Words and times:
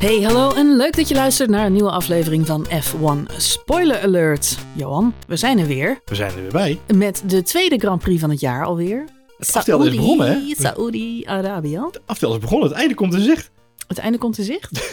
Hey, 0.00 0.20
hallo 0.20 0.52
en 0.54 0.76
leuk 0.76 0.96
dat 0.96 1.08
je 1.08 1.14
luistert 1.14 1.50
naar 1.50 1.66
een 1.66 1.72
nieuwe 1.72 1.90
aflevering 1.90 2.46
van 2.46 2.66
F1 2.66 3.36
Spoiler 3.36 4.02
Alert. 4.02 4.58
Johan, 4.74 5.14
we 5.26 5.36
zijn 5.36 5.58
er 5.58 5.66
weer 5.66 6.00
We 6.04 6.14
zijn 6.14 6.30
er 6.30 6.40
weer 6.42 6.50
bij. 6.50 6.80
met 6.94 7.22
de 7.26 7.42
tweede 7.42 7.78
Grand 7.78 8.02
Prix 8.02 8.20
van 8.20 8.30
het 8.30 8.40
jaar 8.40 8.64
alweer. 8.64 9.04
Het 9.38 9.56
aftel 9.56 9.82
is 9.84 9.96
begonnen, 9.96 10.26
hè? 10.28 10.54
Saoedi-Arabië. 10.58 11.78
Het 11.78 12.00
aftel 12.06 12.32
is 12.32 12.38
begonnen. 12.38 12.68
Het 12.68 12.76
einde 12.76 12.94
komt 12.94 13.14
in 13.14 13.20
zicht. 13.20 13.50
Het 13.86 13.98
einde 13.98 14.18
komt 14.18 14.38
in 14.38 14.44
zicht. 14.44 14.70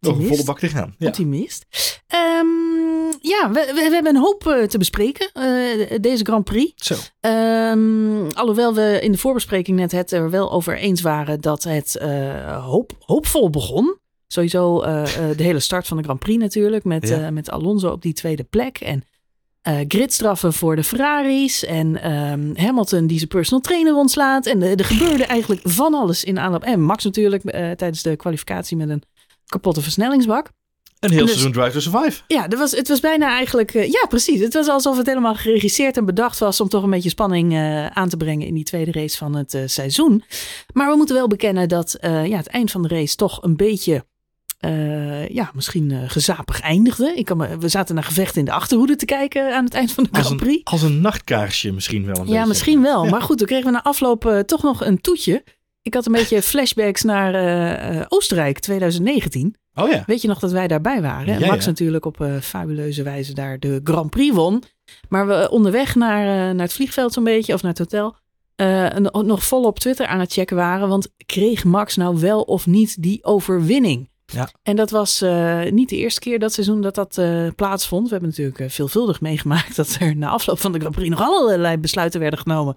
Nog 0.00 0.18
een 0.18 0.26
volle 0.26 0.44
bak 0.44 0.58
te 0.58 0.68
gaan. 0.68 0.94
Ja. 0.98 1.06
Optimist. 1.06 1.64
Ehm, 2.06 2.46
ja, 3.22 3.50
we, 3.50 3.66
we, 3.66 3.72
we 3.74 3.94
hebben 3.94 4.14
een 4.14 4.22
hoop 4.22 4.46
eh, 4.46 4.62
te 4.62 4.78
bespreken, 4.78 5.30
eh, 5.32 5.98
deze 6.00 6.24
Grand 6.24 6.44
Prix. 6.44 6.72
Zo. 6.76 6.94
Ehm, 7.20 8.28
alhoewel 8.30 8.74
we 8.74 8.98
in 9.02 9.12
de 9.12 9.18
voorbespreking 9.18 9.78
net 9.78 9.92
het 9.92 10.12
er 10.12 10.30
wel 10.30 10.52
over 10.52 10.76
eens 10.76 11.00
waren 11.00 11.40
dat 11.40 11.62
het 11.62 11.96
eh, 11.96 12.64
hoop, 12.64 12.92
hoopvol 12.98 13.50
begon. 13.50 13.96
Sowieso 14.26 14.80
de 15.36 15.42
hele 15.42 15.60
start 15.60 15.86
van 15.86 15.96
de 15.96 16.02
Grand 16.02 16.18
Prix 16.18 16.40
natuurlijk. 16.40 16.84
Met, 16.84 17.08
Ja. 17.08 17.30
met 17.30 17.50
Alonso 17.50 17.90
op 17.90 18.02
die 18.02 18.12
tweede 18.12 18.44
plek. 18.44 18.78
En 18.80 19.04
gridstraffen 19.88 20.52
voor 20.52 20.76
de 20.76 20.84
Ferraris. 20.84 21.64
En 21.64 22.02
ehm, 22.02 22.54
Hamilton 22.54 23.06
die 23.06 23.16
zijn 23.16 23.28
personal 23.28 23.62
trainer 23.62 23.94
ontslaat. 23.94 24.46
En 24.46 24.62
er 24.62 24.84
gebeurde 24.84 25.24
eigenlijk 25.24 25.60
van 25.64 25.94
alles 25.94 26.24
in 26.24 26.38
aanloop. 26.38 26.62
En 26.62 26.80
Max 26.82 27.04
natuurlijk 27.04 27.42
tijdens 27.50 28.02
de 28.02 28.16
kwalificatie 28.16 28.76
met 28.76 28.88
een 28.88 29.02
kapotte 29.46 29.82
versnellingsbak. 29.82 30.50
Een 31.02 31.10
heel 31.10 31.20
Dus- 31.20 31.30
seizoen 31.30 31.52
Drive 31.52 31.70
to 31.72 31.80
Survive. 31.80 32.20
Ja, 32.26 32.48
er 32.48 32.58
was, 32.58 32.70
het 32.70 32.88
was 32.88 33.00
bijna 33.00 33.28
eigenlijk. 33.28 33.74
eh, 33.74 33.86
ja, 33.90 34.06
precies. 34.08 34.40
Het 34.40 34.54
was 34.54 34.68
alsof 34.68 34.96
het 34.96 35.06
helemaal 35.06 35.34
geregisseerd 35.34 35.96
en 35.96 36.04
bedacht 36.04 36.38
was 36.38 36.60
om 36.60 36.68
toch 36.68 36.82
een 36.82 36.90
beetje 36.90 37.08
spanning 37.08 37.52
eh, 37.52 37.86
aan 37.86 38.08
te 38.08 38.16
brengen 38.16 38.46
in 38.46 38.54
die 38.54 38.64
tweede 38.64 38.92
race 38.92 39.16
van 39.16 39.34
het 39.34 39.54
eh, 39.54 39.62
seizoen. 39.66 40.24
Maar 40.72 40.90
we 40.90 40.96
moeten 40.96 41.14
wel 41.14 41.26
bekennen 41.26 41.68
dat 41.68 41.96
ja, 42.00 42.36
het 42.36 42.46
eind 42.46 42.70
van 42.70 42.82
de 42.82 42.88
race 42.88 43.16
toch 43.16 43.42
een 43.42 43.56
beetje. 43.56 44.04
ja, 45.28 45.50
misschien 45.54 46.08
gezapig 46.10 46.60
eindigde. 46.60 47.12
Ik 47.16 47.24
kan 47.24 47.36
me, 47.36 47.58
we 47.58 47.68
zaten 47.68 47.94
naar 47.94 48.04
gevechten 48.04 48.38
in 48.38 48.44
de 48.44 48.52
achterhoede 48.52 48.96
te 48.96 49.04
kijken 49.04 49.54
aan 49.56 49.64
het 49.64 49.74
eind 49.74 49.92
van 49.92 50.04
de 50.04 50.10
Als 50.12 50.26
Grand 50.26 50.40
een, 50.40 50.46
Prix. 50.46 50.64
als 50.72 50.82
een 50.82 51.00
nachtkaarsje 51.00 51.72
misschien 51.72 52.06
wel 52.06 52.14
een 52.16 52.20
beetje. 52.22 52.34
Ja, 52.34 52.44
misschien 52.44 52.82
wel. 52.82 53.04
Ja. 53.04 53.10
Maar 53.10 53.22
goed, 53.22 53.38
toen 53.38 53.46
kregen 53.46 53.64
we 53.66 53.70
na 53.72 53.82
afloop 53.82 54.42
toch 54.46 54.62
nog 54.62 54.84
een 54.84 55.00
toetje. 55.00 55.42
Ik 55.82 55.94
had 55.94 56.06
een 56.06 56.12
beetje 56.12 56.42
flashbacks 56.42 57.02
naar 57.02 57.34
eh, 57.34 57.98
eh, 58.00 58.04
Oostenrijk 58.08 58.58
2019. 58.58 59.54
Oh 59.74 59.90
ja. 59.90 60.02
Weet 60.06 60.22
je 60.22 60.28
nog 60.28 60.38
dat 60.38 60.50
wij 60.52 60.68
daarbij 60.68 61.02
waren? 61.02 61.34
En 61.34 61.40
Ja, 61.40 61.46
Max 61.46 61.64
ja. 61.64 61.70
natuurlijk 61.70 62.04
op 62.04 62.20
eh, 62.20 62.36
fabuleuze 62.40 63.02
wijze 63.02 63.34
daar 63.34 63.58
de 63.58 63.80
Grand 63.84 64.10
Prix 64.10 64.34
won. 64.34 64.62
Maar 65.08 65.26
we 65.26 65.50
onderweg 65.50 65.94
naar, 65.94 66.54
naar 66.54 66.64
het 66.64 66.72
vliegveld 66.72 67.12
zo'n 67.12 67.24
beetje, 67.24 67.54
of 67.54 67.62
naar 67.62 67.74
het 67.76 67.78
hotel, 67.78 68.16
nog- 69.22 69.44
vol 69.44 69.64
op 69.64 69.78
Twitter 69.78 70.06
aan 70.06 70.20
het 70.20 70.32
checken 70.32 70.56
waren. 70.56 70.88
Want 70.88 71.08
kreeg 71.26 71.64
Max 71.64 71.96
nou 71.96 72.18
wel 72.20 72.42
of 72.42 72.66
niet 72.66 73.02
die 73.02 73.24
overwinning? 73.24 74.10
Ja. 74.26 74.48
En 74.62 74.76
dat 74.76 74.90
was 74.90 75.24
niet 75.70 75.88
de 75.88 75.96
eerste 75.96 76.20
keer 76.20 76.38
dat 76.38 76.52
seizoen 76.52 76.80
dat 76.80 76.94
dat 76.94 77.20
plaatsvond. 77.56 78.04
We 78.08 78.10
hebben 78.12 78.28
natuurlijk 78.28 78.72
veelvuldig 78.72 79.20
meegemaakt 79.20 79.76
dat 79.82 79.96
er 80.00 80.16
na 80.16 80.28
afloop 80.28 80.58
van 80.58 80.72
de 80.72 80.78
Grand 80.78 80.94
Prix 80.94 81.10
nog 81.10 81.20
allerlei 81.20 81.76
besluiten 81.76 82.20
werden 82.20 82.38
genomen. 82.38 82.76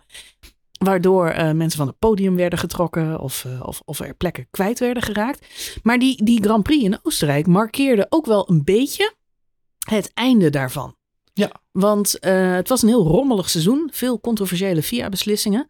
Waardoor 0.86 1.28
eh, 1.28 1.52
mensen 1.52 1.78
van 1.78 1.88
het 1.88 2.00
podium 2.00 2.36
werden 2.36 2.60
getrokken 2.60 3.20
of, 3.20 3.46
eh, 3.46 3.62
of, 3.64 3.82
of 3.86 4.00
er 4.00 4.14
plekken 4.14 4.48
kwijt 4.52 4.80
werden 4.80 5.04
geraakt. 5.04 5.48
Maar 5.84 6.00
die, 6.00 6.24
die 6.24 6.44
Grand 6.44 6.64
Prix 6.64 6.84
in 6.84 7.00
Oostenrijk 7.04 7.48
markeerde 7.48 8.06
ook 8.10 8.26
wel 8.26 8.50
een 8.50 8.64
beetje 8.64 9.14
het 9.88 10.12
einde 10.14 10.50
daarvan. 10.50 10.96
Ja. 11.34 11.52
Want 11.72 12.20
eh, 12.20 12.54
het 12.54 12.70
was 12.70 12.82
een 12.82 12.88
heel 12.88 13.06
rommelig 13.06 13.50
seizoen. 13.50 13.90
Veel 13.94 14.20
controversiële 14.20 14.82
VIA-beslissingen. 14.82 15.70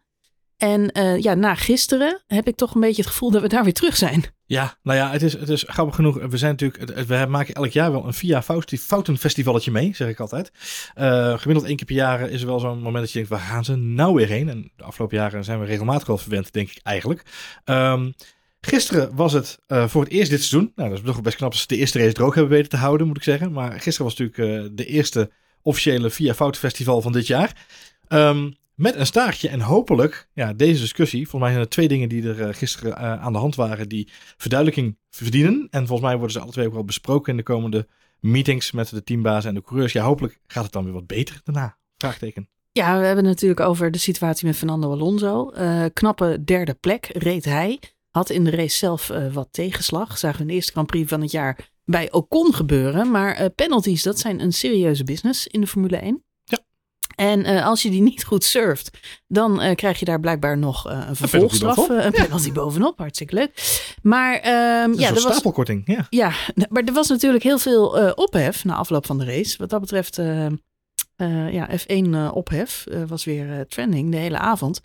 En 0.56 0.92
eh, 0.92 1.18
ja, 1.18 1.34
na 1.34 1.54
gisteren 1.54 2.22
heb 2.26 2.48
ik 2.48 2.56
toch 2.56 2.74
een 2.74 2.80
beetje 2.80 3.02
het 3.02 3.10
gevoel 3.10 3.30
dat 3.30 3.42
we 3.42 3.48
daar 3.48 3.64
weer 3.64 3.72
terug 3.72 3.96
zijn. 3.96 4.24
Ja, 4.46 4.78
nou 4.82 4.98
ja, 4.98 5.10
het 5.10 5.22
is, 5.22 5.32
het 5.32 5.48
is 5.48 5.64
grappig 5.66 5.94
genoeg. 5.94 6.18
We 6.26 6.36
zijn 6.36 6.50
natuurlijk, 6.50 7.06
we 7.06 7.26
maken 7.28 7.54
elk 7.54 7.70
jaar 7.70 7.92
wel 7.92 8.06
een 8.06 8.14
VIA 8.14 8.42
Fout- 8.42 8.72
Foutenfestivalletje 8.80 9.70
mee, 9.70 9.94
zeg 9.94 10.08
ik 10.08 10.20
altijd. 10.20 10.50
Eh, 10.94 11.38
gemiddeld 11.38 11.66
één 11.66 11.76
keer 11.76 11.86
per 11.86 11.94
jaar 11.94 12.30
is 12.30 12.40
er 12.40 12.46
wel 12.46 12.58
zo'n 12.58 12.82
moment 12.82 13.04
dat 13.04 13.08
je 13.08 13.14
denkt, 13.14 13.30
waar 13.30 13.40
gaan 13.40 13.64
ze 13.64 13.76
nou 13.76 14.14
weer 14.14 14.28
heen? 14.28 14.48
En 14.48 14.72
de 14.76 14.82
afgelopen 14.84 15.16
jaren 15.16 15.44
zijn 15.44 15.60
we 15.60 15.66
regelmatig 15.66 16.06
wel 16.06 16.18
verwend, 16.18 16.52
denk 16.52 16.70
ik 16.70 16.80
eigenlijk. 16.82 17.22
Ehm, 17.64 18.10
gisteren 18.60 19.14
was 19.14 19.32
het 19.32 19.58
eh, 19.66 19.88
voor 19.88 20.02
het 20.02 20.12
eerst 20.12 20.30
dit 20.30 20.42
seizoen. 20.42 20.72
Nou, 20.74 20.88
dat 20.88 20.98
is 20.98 21.04
toch 21.04 21.22
best 21.22 21.36
knap 21.36 21.50
als 21.50 21.60
ze 21.60 21.66
de 21.66 21.76
eerste 21.76 21.98
race 21.98 22.12
droog 22.12 22.34
hebben 22.34 22.52
weten 22.52 22.70
te 22.70 22.76
houden, 22.76 23.06
moet 23.06 23.16
ik 23.16 23.22
zeggen. 23.22 23.52
Maar 23.52 23.72
gisteren 23.80 24.04
was 24.04 24.16
natuurlijk 24.16 24.76
de 24.76 24.86
eerste 24.86 25.30
officiële 25.62 26.10
VIA 26.10 26.34
Foutenfestival 26.34 27.02
van 27.02 27.12
dit 27.12 27.26
jaar. 27.26 27.66
Ehm, 28.08 28.50
met 28.76 28.94
een 28.94 29.06
staartje 29.06 29.48
en 29.48 29.60
hopelijk, 29.60 30.28
ja, 30.32 30.52
deze 30.52 30.80
discussie. 30.80 31.28
Volgens 31.28 31.42
mij 31.42 31.50
zijn 31.50 31.62
er 31.62 31.70
twee 31.70 31.88
dingen 31.88 32.08
die 32.08 32.28
er 32.28 32.48
eh, 32.48 32.54
gisteren 32.54 32.96
eh, 32.96 33.22
aan 33.22 33.32
de 33.32 33.38
hand 33.38 33.54
waren 33.54 33.88
die 33.88 34.08
verduidelijking 34.36 34.98
verdienen. 35.10 35.68
En 35.70 35.86
volgens 35.86 36.08
mij 36.08 36.16
worden 36.16 36.32
ze 36.32 36.40
alle 36.40 36.52
twee 36.52 36.66
ook 36.66 36.72
wel 36.72 36.84
besproken 36.84 37.30
in 37.30 37.36
de 37.36 37.42
komende 37.42 37.86
meetings 38.20 38.72
met 38.72 38.88
de 38.88 39.02
teambazen 39.02 39.48
en 39.48 39.54
de 39.54 39.62
coureurs. 39.62 39.92
Ja, 39.92 40.04
hopelijk 40.04 40.38
gaat 40.46 40.64
het 40.64 40.72
dan 40.72 40.84
weer 40.84 40.92
wat 40.92 41.06
beter 41.06 41.40
daarna. 41.44 41.76
Vraagteken. 41.96 42.48
Ja, 42.72 42.98
we 42.98 43.06
hebben 43.06 43.24
het 43.24 43.34
natuurlijk 43.34 43.60
over 43.60 43.90
de 43.90 43.98
situatie 43.98 44.46
met 44.46 44.56
Fernando 44.56 44.90
Alonso. 44.90 45.50
Eh, 45.50 45.84
knappe 45.92 46.44
derde 46.44 46.74
plek 46.74 47.10
reed 47.12 47.44
hij. 47.44 47.80
Had 48.10 48.30
in 48.30 48.44
de 48.44 48.50
race 48.50 48.76
zelf 48.76 49.12
wat 49.32 49.48
tegenslag. 49.50 50.18
Zagen 50.18 50.36
we 50.36 50.42
in 50.42 50.48
de 50.48 50.54
eerste 50.54 50.72
Grand 50.72 50.86
Prix 50.86 51.08
van 51.08 51.20
het 51.20 51.30
jaar 51.30 51.70
bij 51.84 52.12
Ocon 52.12 52.54
gebeuren. 52.54 53.10
Maar 53.10 53.50
penalties, 53.50 54.02
dat 54.02 54.18
zijn 54.18 54.40
een 54.40 54.52
serieuze 54.52 55.04
business 55.04 55.46
in 55.46 55.60
de 55.60 55.66
Formule 55.66 55.96
1. 55.96 56.25
En 57.16 57.44
eh, 57.44 57.66
als 57.66 57.82
je 57.82 57.90
die 57.90 58.02
niet 58.02 58.24
goed 58.24 58.44
surft, 58.44 58.98
dan 59.28 59.60
eh, 59.60 59.74
krijg 59.74 59.98
je 59.98 60.04
daar 60.04 60.20
blijkbaar 60.20 60.58
nog 60.58 60.88
eh, 60.88 61.04
een 61.08 61.16
vervolgstraf. 61.16 61.88
Een 61.88 62.12
penalty 62.12 62.52
bovenop, 62.52 62.98
hartstikke 62.98 63.34
leuk. 63.34 63.84
Maar 64.02 64.34
ehm, 64.34 64.92
Ja, 64.92 65.08
er 65.08 65.14
was, 65.14 65.22
stapelkorting. 65.22 65.82
Ja. 65.84 66.06
ja, 66.10 66.32
maar 66.68 66.82
er 66.84 66.92
was 66.92 67.08
natuurlijk 67.08 67.42
heel 67.42 67.58
veel 67.58 68.12
ophef 68.14 68.64
na 68.64 68.74
afloop 68.74 69.06
van 69.06 69.18
de 69.18 69.24
race. 69.24 69.58
Wat 69.58 69.70
dat 69.70 69.80
betreft, 69.80 70.16
ja, 71.50 71.68
F1 71.78 71.86
eh, 71.86 72.30
ophef 72.34 72.86
was 73.06 73.24
weer 73.24 73.66
trending 73.68 74.10
de 74.10 74.16
hele 74.16 74.38
avond. 74.38 74.80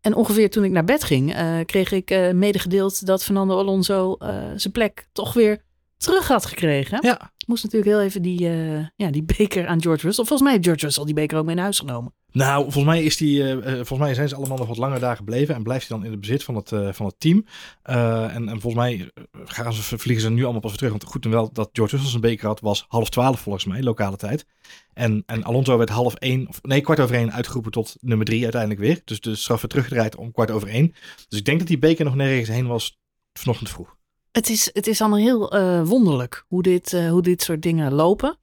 En 0.00 0.14
ongeveer 0.14 0.50
toen 0.50 0.64
ik 0.64 0.70
naar 0.70 0.84
bed 0.84 1.04
ging, 1.04 1.36
kreeg 1.66 1.92
ik 1.92 2.32
medegedeeld 2.32 3.06
dat 3.06 3.24
Fernando 3.24 3.58
Alonso 3.58 4.16
zijn 4.56 4.72
plek 4.72 5.08
toch 5.12 5.32
weer 5.32 5.62
terug 5.96 6.28
had 6.28 6.46
gekregen. 6.46 6.98
ja. 7.02 7.32
Moest 7.46 7.62
natuurlijk 7.62 7.90
heel 7.90 8.02
even 8.02 8.22
die, 8.22 8.48
eh, 8.48 8.86
ja, 8.96 9.10
die 9.10 9.22
beker 9.22 9.66
aan 9.66 9.82
George 9.82 10.06
Russell. 10.06 10.24
Volgens 10.24 10.42
mij 10.42 10.52
heeft 10.52 10.64
George 10.64 10.84
Russell 10.84 11.04
die 11.04 11.14
beker 11.14 11.38
ook 11.38 11.44
mee 11.44 11.54
naar 11.54 11.64
huis 11.64 11.78
genomen. 11.78 12.14
Nou, 12.32 12.62
volgens 12.62 12.84
mij, 12.84 13.02
is 13.02 13.16
die, 13.16 13.42
eh, 13.42 13.52
eh, 13.52 13.74
volgens 13.74 13.98
mij 13.98 14.14
zijn 14.14 14.28
ze 14.28 14.34
allemaal 14.34 14.58
nog 14.58 14.66
wat 14.66 14.76
langer 14.76 15.00
daar 15.00 15.16
gebleven. 15.16 15.54
En 15.54 15.62
blijft 15.62 15.88
hij 15.88 15.96
dan 15.96 16.06
in 16.06 16.12
het 16.12 16.20
bezit 16.20 16.44
van 16.44 16.54
het, 16.54 16.68
van 16.96 17.06
het 17.06 17.14
team. 17.18 17.44
En, 17.82 18.48
en 18.48 18.60
volgens 18.60 18.74
mij 18.74 19.10
gaan 19.44 19.72
ze, 19.72 19.98
vliegen 19.98 20.24
ze 20.24 20.30
nu 20.30 20.42
allemaal 20.42 20.60
pas 20.60 20.70
weer 20.70 20.78
terug. 20.78 20.92
Want 20.92 21.04
goed 21.04 21.24
en 21.24 21.30
wel 21.30 21.52
dat 21.52 21.70
George 21.72 21.94
Russell 21.94 22.10
zijn 22.10 22.22
beker 22.22 22.46
had, 22.46 22.60
was 22.60 22.84
half 22.88 23.10
twaalf 23.10 23.40
volgens 23.40 23.64
mij, 23.64 23.82
lokale 23.82 24.16
tijd. 24.16 24.46
En, 24.92 25.22
en 25.26 25.44
Alonso 25.44 25.76
werd 25.76 25.90
half 25.90 26.14
één, 26.14 26.48
of 26.48 26.62
nee, 26.62 26.80
kwart 26.80 27.00
over 27.00 27.14
één 27.14 27.32
uitgeroepen 27.32 27.72
tot 27.72 27.96
nummer 28.00 28.26
drie 28.26 28.42
uiteindelijk 28.42 28.80
weer. 28.80 29.00
Dus 29.04 29.20
de 29.20 29.34
straf 29.34 29.60
werd 29.60 29.72
teruggedraaid 29.72 30.16
om 30.16 30.32
kwart 30.32 30.50
over 30.50 30.68
één. 30.68 30.94
Dus 31.28 31.38
ik 31.38 31.44
denk 31.44 31.58
dat 31.58 31.68
die 31.68 31.78
beker 31.78 32.04
nog 32.04 32.14
nergens 32.14 32.48
heen 32.48 32.66
was 32.66 32.98
vanochtend 33.32 33.70
vroeg. 33.70 33.96
Het 34.34 34.48
is, 34.48 34.70
het 34.72 34.86
is 34.86 35.00
allemaal 35.00 35.18
heel 35.18 35.52
eh, 35.52 35.82
wonderlijk 35.82 36.44
hoe 36.48 36.62
dit, 36.62 36.92
eh, 36.92 37.10
hoe 37.10 37.22
dit 37.22 37.42
soort 37.42 37.62
dingen 37.62 37.92
lopen. 37.92 38.38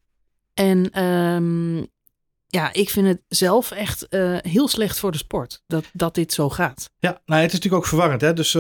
En 0.54 0.92
ehm, 0.92 1.78
ja, 2.48 2.74
ik 2.74 2.90
vind 2.90 3.08
het 3.08 3.22
zelf 3.28 3.72
echt 3.72 4.08
eh, 4.08 4.38
heel 4.38 4.68
slecht 4.68 5.00
voor 5.00 5.12
de 5.12 5.18
sport 5.18 5.64
dat, 5.68 5.86
dat 5.94 6.16
dit 6.16 6.34
zo 6.34 6.50
gaat. 6.50 6.90
Ja, 7.00 7.22
nou, 7.26 7.42
het 7.42 7.52
is 7.52 7.58
natuurlijk 7.58 7.84
ook 7.84 7.90
verwarrend. 7.90 8.22
Hè? 8.22 8.34
Dus 8.34 8.54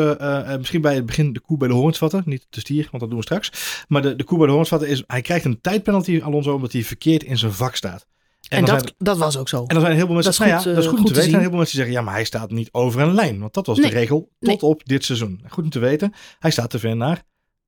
misschien 0.57 0.81
bij 0.81 0.95
het 0.95 1.05
begin 1.05 1.33
de 1.33 1.39
koe 1.39 1.57
bij 1.57 1.67
de 1.67 1.73
horens 1.73 1.97
vatten. 1.97 2.23
Niet 2.25 2.47
de 2.49 2.59
stier, 2.59 2.87
want 2.91 2.99
dat 2.99 3.09
doen 3.09 3.19
we 3.19 3.25
straks. 3.25 3.51
Maar 3.87 4.01
de, 4.01 4.15
de 4.15 4.23
koe 4.23 4.37
bij 4.37 4.45
de 4.45 4.51
horens 4.51 4.69
vatten 4.69 4.89
is... 4.89 5.03
Hij 5.07 5.21
krijgt 5.21 5.45
een 5.45 5.61
tijdpenalty, 5.61 6.21
Alonso, 6.23 6.53
omdat 6.53 6.71
hij 6.71 6.83
verkeerd 6.83 7.23
in 7.23 7.37
zijn 7.37 7.53
vak 7.53 7.75
staat. 7.75 8.07
En, 8.51 8.65
dat, 8.65 8.79
zijn, 8.81 8.93
dat 8.97 9.17
was 9.17 9.37
ook 9.37 9.49
zo. 9.49 9.57
en 9.61 9.65
dan 9.67 9.79
zijn 9.79 9.91
er 9.91 9.97
heel 9.97 10.05
veel 10.05 10.15
mensen... 10.15 10.31
Dat 10.33 10.41
is 10.41 10.47
nou 10.47 10.61
goed, 10.61 10.63
ja, 10.63 10.69
dat 10.75 10.83
is 10.83 10.85
eh, 10.85 10.89
goed, 10.91 10.99
om 10.99 11.05
te 11.05 11.11
te 11.13 11.19
weten. 11.19 11.33
En 11.33 11.39
heel 11.39 11.49
veel 11.49 11.57
mensen 11.57 11.75
zeggen... 11.77 11.93
Ja, 11.93 12.01
maar 12.01 12.13
hij 12.13 12.23
staat 12.23 12.51
niet 12.51 12.69
over 12.71 13.01
een 13.01 13.13
lijn. 13.13 13.39
Want 13.39 13.53
dat 13.53 13.65
was 13.65 13.77
Nee, 13.77 13.89
de 13.89 13.95
regel 13.95 14.19
tot 14.39 14.47
nee. 14.49 14.61
op 14.61 14.85
dit 14.85 15.05
seizoen. 15.05 15.41
Goed 15.49 15.63
om 15.63 15.69
te 15.69 15.79
weten. 15.79 16.13
Hij 16.39 16.51
staat 16.51 16.69
te 16.69 16.79
ver 16.79 16.95
naar 16.95 17.23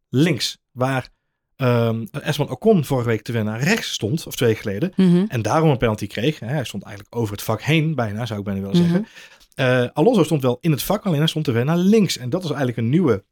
links. 0.09 0.57
Waar 0.71 1.07
ehm 1.55 2.05
Esman 2.11 2.49
Ocon 2.49 2.85
vorige 2.85 3.07
week 3.07 3.21
te 3.21 3.31
ver 3.31 3.43
naar 3.43 3.61
rechts 3.61 3.93
stond. 3.93 4.27
Of 4.27 4.35
twee 4.35 4.49
weken 4.49 4.63
geleden. 4.63 4.91
Mhm. 4.95 5.25
En 5.27 5.41
daarom 5.41 5.69
een 5.69 5.77
penalty 5.77 6.07
kreeg. 6.07 6.39
Hij 6.39 6.63
stond 6.63 6.83
eigenlijk 6.83 7.15
over 7.15 7.31
het 7.33 7.43
vak 7.43 7.61
heen 7.61 7.95
bijna, 7.95 8.25
zou 8.25 8.39
ik 8.39 8.45
bijna 8.45 8.59
willen 8.61 8.77
Mhm. 8.81 8.83
zeggen. 8.89 9.07
Eh, 9.55 9.89
Alonso 9.93 10.23
stond 10.23 10.41
wel 10.41 10.57
in 10.61 10.71
het 10.71 10.83
vak, 10.83 11.05
alleen 11.05 11.17
hij 11.19 11.27
stond 11.27 11.45
te 11.45 11.51
ver 11.51 11.65
naar 11.65 11.77
links. 11.77 12.17
En 12.17 12.29
dat 12.29 12.41
is 12.43 12.47
eigenlijk 12.49 12.77
een 12.77 12.89
nieuwe 12.89 13.23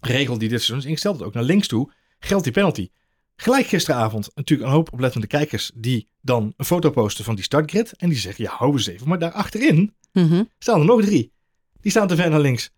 regel 0.00 0.38
die 0.38 0.48
dit 0.48 0.58
seizoen 0.62 0.78
is 0.78 0.84
ingesteld. 0.84 1.22
Ook 1.22 1.34
naar 1.34 1.42
links 1.42 1.68
toe 1.68 1.92
geldt 2.18 2.44
die 2.44 2.52
penalty. 2.52 2.88
Gelijk 3.36 3.66
gisteravond 3.66 4.30
natuurlijk 4.34 4.68
een 4.68 4.74
hoop 4.74 4.92
oplettende 4.92 5.26
kijkers 5.26 5.70
die 5.74 6.08
dan 6.20 6.52
een 6.56 6.64
foto 6.64 6.90
posten 6.90 7.24
van 7.24 7.34
die 7.34 7.44
startgrid. 7.44 7.92
En 7.96 8.08
die 8.08 8.18
zeggen, 8.18 8.44
ja, 8.44 8.50
hou 8.56 8.72
eens 8.72 8.86
even. 8.86 9.08
Maar 9.08 9.18
daar 9.18 9.32
achterin 9.32 9.94
Mhm. 10.12 10.42
staan 10.58 10.80
er 10.80 10.86
nog 10.86 11.02
drie. 11.02 11.32
Die 11.80 11.90
staan 11.90 12.06
te 12.06 12.16
ver 12.16 12.30
naar 12.30 12.40
links. 12.40 12.70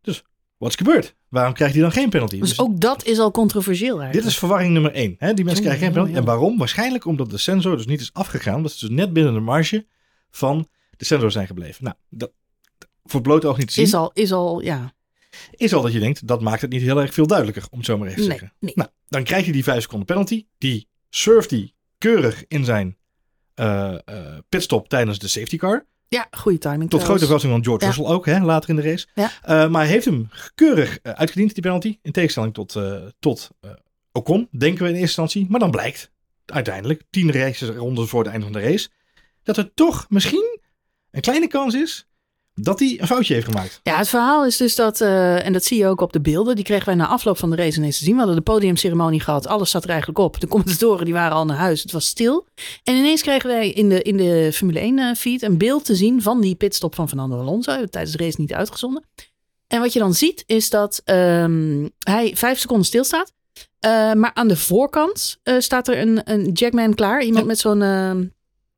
Dus, 0.00 0.22
wat 0.56 0.68
is 0.68 0.74
gebeurd? 0.76 1.14
Waarom 1.28 1.52
krijgt 1.52 1.74
hij 1.74 1.82
dan 1.82 1.92
geen 1.92 2.08
penalty? 2.10 2.40
Dus 2.40 2.58
ook 2.58 2.80
dat 2.80 3.04
is 3.04 3.18
al 3.18 3.30
controversieel 3.30 3.94
eigenlijk. 3.96 4.22
Dit 4.22 4.32
is 4.32 4.38
verwarring 4.38 4.72
nummer 4.72 4.92
één. 4.92 5.14
Hè? 5.18 5.34
Die 5.34 5.44
mensen 5.44 5.62
krijgen 5.64 5.84
geen 5.84 5.92
penalty. 5.92 6.14
En 6.14 6.24
waarom? 6.24 6.58
Waarschijnlijk 6.58 7.04
omdat 7.04 7.30
de 7.30 7.38
sensor 7.38 7.76
dus 7.76 7.86
niet 7.86 8.00
is 8.00 8.12
afgegaan. 8.12 8.62
Dat 8.62 8.72
ze 8.72 8.86
dus 8.86 8.96
net 8.96 9.12
binnen 9.12 9.34
de 9.34 9.40
marge 9.40 9.86
van 10.30 10.68
de 10.96 11.04
sensor 11.04 11.30
zijn 11.30 11.46
gebleven. 11.46 11.84
Nou, 11.84 11.96
dat, 12.08 12.32
voor 13.04 13.20
het 13.20 13.22
blote 13.22 13.46
oog 13.46 13.58
niet 13.58 13.66
te 13.66 13.72
zien. 13.72 13.84
is 13.84 13.94
al, 13.94 14.10
is 14.12 14.32
al, 14.32 14.60
ja. 14.60 14.92
is 15.50 15.74
al 15.74 15.82
dat 15.82 15.92
je 15.92 15.98
denkt, 15.98 16.26
dat 16.26 16.40
maakt 16.40 16.60
het 16.60 16.70
niet 16.70 16.82
heel 16.82 17.00
erg 17.00 17.14
veel 17.14 17.26
duidelijker, 17.26 17.66
om 17.70 17.76
het 17.78 17.86
zo 17.86 17.98
maar 17.98 18.08
even 18.08 18.22
te 18.22 18.28
Nee, 18.28 18.38
zeggen. 18.38 18.56
nee. 18.60 18.72
Nou, 18.74 18.88
dan 19.08 19.24
krijg 19.24 19.46
je 19.46 19.52
die 19.52 19.64
5 19.64 19.82
seconden 19.82 20.06
penalty. 20.06 20.46
Die 20.58 20.88
surft 21.10 21.50
hij 21.50 21.72
keurig 21.98 22.44
in 22.48 22.64
zijn 22.64 22.96
eh, 23.54 23.94
eh, 23.94 24.38
pitstop 24.48 24.88
tijdens 24.88 25.18
de 25.18 25.28
safety 25.28 25.56
car. 25.56 25.86
Ja, 26.08 26.26
goede 26.30 26.58
timing 26.58 26.90
Tot 26.90 27.02
grote 27.02 27.24
verrassing 27.24 27.52
van 27.52 27.64
George 27.64 27.84
Ja. 27.84 27.90
Russell 27.90 28.14
ook, 28.14 28.26
hè, 28.26 28.40
later 28.40 28.70
in 28.70 28.76
de 28.76 28.82
race. 28.82 29.06
Ja. 29.14 29.30
Eh, 29.42 29.68
maar 29.68 29.82
hij 29.82 29.92
heeft 29.92 30.04
hem 30.04 30.28
keurig 30.54 30.98
uitgediend, 31.02 31.54
die 31.54 31.62
penalty. 31.62 31.98
In 32.02 32.12
tegenstelling 32.12 32.54
tot, 32.54 32.76
tot 33.18 33.50
Ocon, 34.12 34.48
denken 34.50 34.82
we 34.82 34.88
in 34.88 34.96
eerste 34.96 35.00
instantie. 35.00 35.46
Maar 35.48 35.60
dan 35.60 35.70
blijkt 35.70 36.10
uiteindelijk, 36.46 37.02
tien 37.10 37.32
races 37.32 37.68
ronden 37.68 38.08
voor 38.08 38.22
het 38.22 38.30
einde 38.30 38.44
van 38.44 38.54
de 38.54 38.60
race, 38.60 38.88
dat 39.42 39.56
er 39.56 39.74
toch 39.74 40.06
misschien 40.08 40.58
een 41.10 41.20
kleine 41.20 41.48
kans 41.48 41.74
is 41.74 42.06
dat 42.60 42.78
hij 42.78 42.96
een 43.00 43.06
foutje 43.06 43.34
heeft 43.34 43.46
gemaakt. 43.46 43.80
Ja, 43.82 43.96
het 43.96 44.08
verhaal 44.08 44.46
is 44.46 44.56
dus 44.56 44.74
dat, 44.74 45.00
eh, 45.00 45.46
en 45.46 45.52
dat 45.52 45.64
zie 45.64 45.78
je 45.78 45.86
ook 45.86 46.00
op 46.00 46.12
de 46.12 46.20
beelden, 46.20 46.54
die 46.54 46.64
kregen 46.64 46.86
wij 46.86 46.94
na 46.94 47.06
afloop 47.06 47.38
van 47.38 47.50
de 47.50 47.56
race 47.56 47.78
ineens 47.78 47.98
te 47.98 48.04
zien. 48.04 48.12
We 48.12 48.18
hadden 48.18 48.36
de 48.36 48.42
podiumceremonie 48.42 49.20
gehad, 49.20 49.46
alles 49.46 49.70
zat 49.70 49.84
er 49.84 49.88
eigenlijk 49.90 50.18
op. 50.18 50.40
De 50.40 50.46
commentatoren 50.48 51.04
die 51.04 51.14
waren 51.14 51.36
al 51.36 51.44
naar 51.44 51.56
huis, 51.56 51.82
het 51.82 51.92
was 51.92 52.06
stil. 52.06 52.46
En 52.84 52.96
ineens 52.96 53.22
kregen 53.22 53.48
wij 53.48 53.70
in 53.70 53.88
de, 53.88 54.02
in 54.02 54.16
de 54.16 54.50
Formule 54.52 54.78
1 54.80 54.98
eh, 54.98 55.14
feed 55.14 55.42
een 55.42 55.58
beeld 55.58 55.84
te 55.84 55.94
zien 55.94 56.22
van 56.22 56.40
die 56.40 56.54
pitstop 56.54 56.94
van 56.94 57.08
Fernando 57.08 57.38
Alonso, 57.40 57.84
tijdens 57.86 58.16
de 58.16 58.24
race 58.24 58.40
niet 58.40 58.52
uitgezonden. 58.52 59.04
En 59.66 59.80
wat 59.80 59.92
je 59.92 59.98
dan 59.98 60.14
ziet 60.14 60.42
is 60.46 60.70
dat 60.70 61.00
ehm, 61.04 61.88
hij 61.98 62.30
vijf 62.36 62.58
seconden 62.58 62.86
stilstaat. 62.86 63.32
Eh, 63.78 64.12
maar 64.12 64.30
aan 64.34 64.48
de 64.48 64.56
voorkant 64.56 65.38
eh, 65.42 65.54
staat 65.58 65.88
er 65.88 65.98
een, 65.98 66.20
een 66.24 66.50
jackman 66.52 66.94
klaar. 66.94 67.22
Iemand 67.22 67.40
Ja. 67.42 67.46
met 67.46 67.58
zo'n 67.58 68.32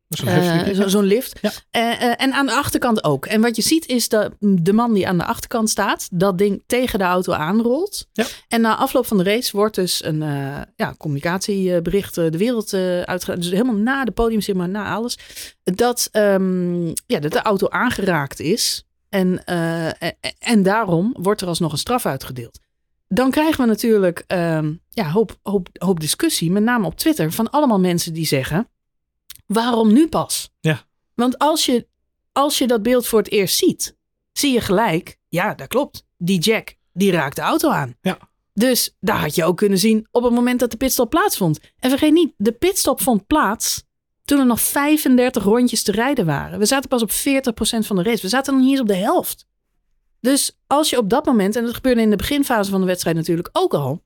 eh, 0.08 0.24
heftige- 0.24 0.74
zo- 0.74 0.88
Zo'n 0.88 1.04
lift. 1.04 1.38
Ja. 1.42 1.50
Eh, 1.70 2.02
eh, 2.02 2.14
en 2.16 2.32
aan 2.32 2.46
de 2.46 2.52
achterkant 2.52 3.04
ook. 3.04 3.26
En 3.26 3.40
wat 3.40 3.56
je 3.56 3.62
ziet 3.62 3.86
is 3.86 4.08
dat 4.08 4.32
de 4.38 4.72
man 4.72 4.92
die 4.92 5.08
aan 5.08 5.18
de 5.18 5.24
achterkant 5.24 5.70
staat, 5.70 6.08
dat 6.12 6.38
ding 6.38 6.62
tegen 6.66 6.98
de 6.98 7.04
auto 7.04 7.32
aanrolt. 7.32 8.06
Ja. 8.12 8.26
En 8.48 8.60
na 8.60 8.76
afloop 8.76 9.06
van 9.06 9.16
de 9.16 9.22
race 9.24 9.56
wordt 9.56 9.74
dus 9.74 10.04
een 10.04 10.18
ja, 10.76 10.94
communicatiebericht 10.98 12.14
de 12.14 12.38
wereld 12.38 12.74
uitgegaan. 13.04 13.40
Dus 13.40 13.50
helemaal 13.50 13.74
na 13.74 14.04
de 14.04 14.10
podium, 14.12 14.40
zeg 14.40 14.54
maar, 14.56 14.68
na 14.68 14.94
alles. 14.94 15.18
Dat, 15.64 16.08
ehm, 16.12 16.86
ja, 16.86 17.18
dat 17.20 17.32
de 17.32 17.42
auto 17.42 17.68
aangeraakt 17.68 18.40
is. 18.40 18.82
En, 19.08 19.44
en, 19.44 20.16
en 20.38 20.62
daarom 20.62 21.14
wordt 21.18 21.40
er 21.40 21.48
alsnog 21.48 21.72
een 21.72 21.78
straf 21.78 22.06
uitgedeeld. 22.06 22.58
Dan 23.08 23.30
krijgen 23.30 23.60
we 23.60 23.66
natuurlijk 23.66 24.24
ehm, 24.26 24.72
ja, 24.90 25.10
hoop, 25.10 25.38
hoop, 25.42 25.68
hoop 25.72 26.00
discussie, 26.00 26.50
met 26.50 26.62
name 26.62 26.86
op 26.86 26.96
Twitter, 26.96 27.32
van 27.32 27.50
allemaal 27.50 27.80
mensen 27.80 28.12
die 28.12 28.26
zeggen: 28.26 28.68
waarom 29.48 29.92
nu 29.92 30.08
pas? 30.08 30.50
Ja. 30.60 30.84
Want 31.14 31.38
als 31.38 31.66
je, 31.66 31.86
als 32.32 32.58
je 32.58 32.66
dat 32.66 32.82
beeld 32.82 33.06
voor 33.06 33.18
het 33.18 33.30
eerst 33.30 33.56
ziet, 33.56 33.96
zie 34.32 34.52
je 34.52 34.60
gelijk, 34.60 35.18
ja, 35.28 35.54
dat 35.54 35.68
klopt. 35.68 36.06
Die 36.16 36.40
Jack, 36.40 36.74
die 36.92 37.10
raakt 37.10 37.36
de 37.36 37.42
auto 37.42 37.70
aan. 37.70 37.94
Ja. 38.00 38.18
Dus 38.52 38.96
daar 39.00 39.20
had 39.20 39.34
je 39.34 39.44
ook 39.44 39.56
kunnen 39.56 39.78
zien 39.78 40.06
op 40.10 40.22
het 40.22 40.32
moment 40.32 40.60
dat 40.60 40.70
de 40.70 40.76
pitstop 40.76 41.10
plaatsvond. 41.10 41.58
En 41.78 41.90
vergeet 41.90 42.12
niet, 42.12 42.32
de 42.36 42.52
pitstop 42.52 43.00
vond 43.00 43.26
plaats 43.26 43.82
toen 44.24 44.38
er 44.38 44.46
nog 44.46 44.60
35 44.60 45.42
rondjes 45.42 45.82
te 45.82 45.92
rijden 45.92 46.26
waren. 46.26 46.58
We 46.58 46.66
zaten 46.66 46.88
pas 46.88 47.02
op 47.02 47.10
40% 47.10 47.14
van 47.86 47.96
de 47.96 48.02
race. 48.02 48.22
We 48.22 48.28
zaten 48.28 48.52
nog 48.52 48.62
niet 48.62 48.70
eens 48.70 48.80
op 48.80 48.86
de 48.86 48.94
helft. 48.94 49.46
Dus 50.20 50.58
als 50.66 50.90
je 50.90 50.98
op 50.98 51.10
dat 51.10 51.24
moment, 51.24 51.56
en 51.56 51.64
dat 51.64 51.74
gebeurde 51.74 52.00
in 52.00 52.10
de 52.10 52.16
beginfase 52.16 52.70
van 52.70 52.80
de 52.80 52.86
wedstrijd 52.86 53.16
natuurlijk 53.16 53.48
ook 53.52 53.74
al, 53.74 54.02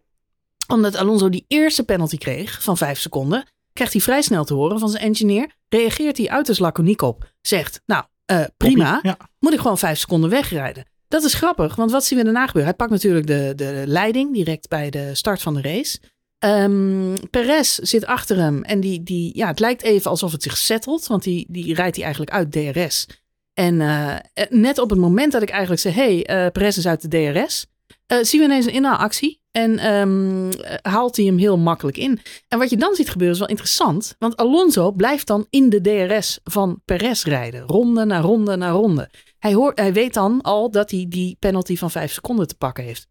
omdat 0.68 0.96
Alonso 0.96 1.28
die 1.28 1.44
eerste 1.48 1.84
penalty 1.84 2.16
kreeg 2.16 2.62
van 2.62 2.76
5 2.76 2.98
seconden, 2.98 3.44
krijgt 3.72 3.92
hij 3.92 4.02
vrij 4.02 4.22
snel 4.22 4.44
te 4.44 4.54
horen 4.54 4.78
van 4.78 4.88
zijn 4.88 5.02
engineer, 5.02 5.54
reageert 5.68 6.16
hij 6.16 6.28
uiterst 6.28 6.60
laconiek 6.60 7.02
op. 7.02 7.32
Zegt, 7.40 7.80
nou, 7.86 8.04
uh, 8.32 8.44
prima, 8.56 8.98
Ja. 9.02 9.16
moet 9.38 9.52
ik 9.52 9.60
gewoon 9.60 9.78
5 9.78 9.98
seconden 9.98 10.30
wegrijden. 10.30 10.90
Dat 11.08 11.24
is 11.24 11.34
grappig, 11.34 11.74
want 11.74 11.90
wat 11.90 12.04
zien 12.04 12.18
we 12.18 12.24
daarna 12.24 12.46
gebeuren? 12.46 12.68
Hij 12.68 12.76
pakt 12.76 12.90
natuurlijk 12.90 13.26
de, 13.26 13.52
de 13.56 13.82
leiding 13.86 14.34
direct 14.34 14.68
bij 14.68 14.90
de 14.90 15.14
start 15.14 15.42
van 15.42 15.54
de 15.54 15.60
race. 15.60 15.98
Um, 16.44 17.14
Perez 17.30 17.78
zit 17.78 18.06
achter 18.06 18.36
hem 18.36 18.62
en 18.62 18.80
die, 18.80 19.02
die, 19.02 19.36
ja, 19.36 19.46
het 19.46 19.60
lijkt 19.60 19.82
even 19.82 20.10
alsof 20.10 20.32
het 20.32 20.42
zich 20.42 20.56
settelt, 20.56 21.06
want 21.06 21.22
die, 21.22 21.46
die 21.48 21.74
rijdt 21.74 21.96
hij 21.96 22.04
eigenlijk 22.04 22.34
uit 22.34 22.52
DRS. 22.52 23.06
En 23.54 23.74
uh, 23.80 24.16
net 24.48 24.78
op 24.78 24.90
het 24.90 24.98
moment 24.98 25.32
dat 25.32 25.42
ik 25.42 25.50
eigenlijk 25.50 25.80
zeg, 25.80 25.94
hey, 25.94 26.44
uh, 26.44 26.50
Perez 26.50 26.76
is 26.76 26.86
uit 26.86 27.10
de 27.10 27.32
DRS, 27.32 27.66
uh, 28.12 28.18
zien 28.22 28.40
we 28.40 28.46
ineens 28.46 28.66
een 28.66 28.72
inhaalactie 28.72 29.41
en 29.52 29.92
um, 29.92 30.50
haalt 30.82 31.16
hij 31.16 31.24
hem 31.24 31.38
heel 31.38 31.58
makkelijk 31.58 31.96
in. 31.96 32.20
En 32.48 32.58
wat 32.58 32.70
je 32.70 32.76
dan 32.76 32.94
ziet 32.94 33.10
gebeuren 33.10 33.34
is 33.34 33.40
wel 33.40 33.50
interessant, 33.50 34.16
want 34.18 34.36
Alonso 34.36 34.92
blijft 34.92 35.26
dan 35.26 35.46
in 35.50 35.68
de 35.68 35.80
DRS 35.80 36.40
van 36.44 36.80
Perez 36.84 37.24
rijden, 37.24 37.66
ronde 37.66 38.04
na 38.04 38.20
ronde 38.20 38.56
na 38.56 38.70
ronde. 38.70 39.10
Hij, 39.38 39.54
hoort, 39.54 39.78
hij 39.78 39.92
weet 39.92 40.14
dan 40.14 40.40
al 40.40 40.70
dat 40.70 40.90
hij 40.90 41.06
die 41.08 41.36
penalty 41.38 41.76
van 41.76 41.90
vijf 41.90 42.12
seconden 42.12 42.46
te 42.46 42.56
pakken 42.56 42.84
heeft. 42.84 43.06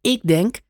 Ik 0.00 0.20
denk 0.22 0.60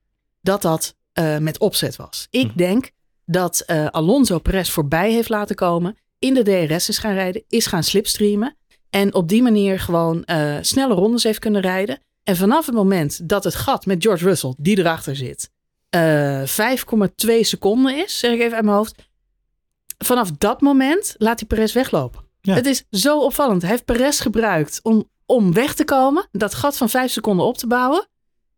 dat 0.41 0.63
dat 0.63 0.95
uh, 1.19 1.39
met 1.39 1.59
opzet 1.59 1.97
was. 1.97 2.27
Ik 2.31 2.51
hm. 2.51 2.57
denk 2.57 2.91
dat 3.25 3.65
uh, 3.67 3.87
Alonso 3.87 4.39
Perez 4.39 4.71
voorbij 4.71 5.13
heeft 5.13 5.29
laten 5.29 5.57
komen, 5.57 5.97
in 6.19 6.35
de 6.35 6.43
DRS 6.43 6.89
is 6.89 6.99
gaan 6.99 7.15
rijden, 7.15 7.45
is 7.49 7.67
gaan 7.67 7.83
slipstreamen 7.83 8.57
en 8.91 9.15
op 9.15 9.29
die 9.29 9.43
manier 9.43 9.81
gewoon 9.81 10.23
uh, 10.27 10.57
snelle 10.61 10.95
rondes 10.95 11.23
heeft 11.23 11.39
kunnen 11.39 11.61
rijden. 11.61 11.99
En 12.25 12.37
vanaf 12.37 12.67
het 12.67 12.75
moment 12.75 13.29
dat 13.29 13.45
het 13.45 13.55
gat 13.55 13.87
met 13.87 14.03
George 14.03 14.25
Russell, 14.25 14.55
die 14.59 14.79
erachter 14.79 15.17
zit, 15.17 15.51
uh, 15.97 16.43
5,2 16.43 17.41
seconden 17.41 17.97
is, 18.05 18.19
zeg 18.19 18.33
ik 18.33 18.41
even 18.41 18.55
uit 18.55 18.65
mijn 18.65 18.77
hoofd. 18.77 19.11
Vanaf 19.99 20.31
dat 20.31 20.61
moment 20.61 21.15
laat 21.19 21.39
hij 21.39 21.49
Perez 21.49 21.73
weglopen. 21.73 22.25
Ja. 22.41 22.55
Het 22.55 22.67
is 22.67 22.85
zo 22.91 23.19
opvallend. 23.19 23.63
Hij 23.63 23.71
heeft 23.71 23.85
Perez 23.85 24.23
gebruikt 24.23 24.81
om, 24.83 25.09
om 25.27 25.53
weg 25.53 25.75
te 25.75 25.85
komen, 25.85 26.29
dat 26.31 26.55
gat 26.55 26.77
van 26.77 26.89
5 26.89 27.13
seconden 27.13 27.47
op 27.47 27.59
te 27.59 27.67
bouwen. 27.67 28.07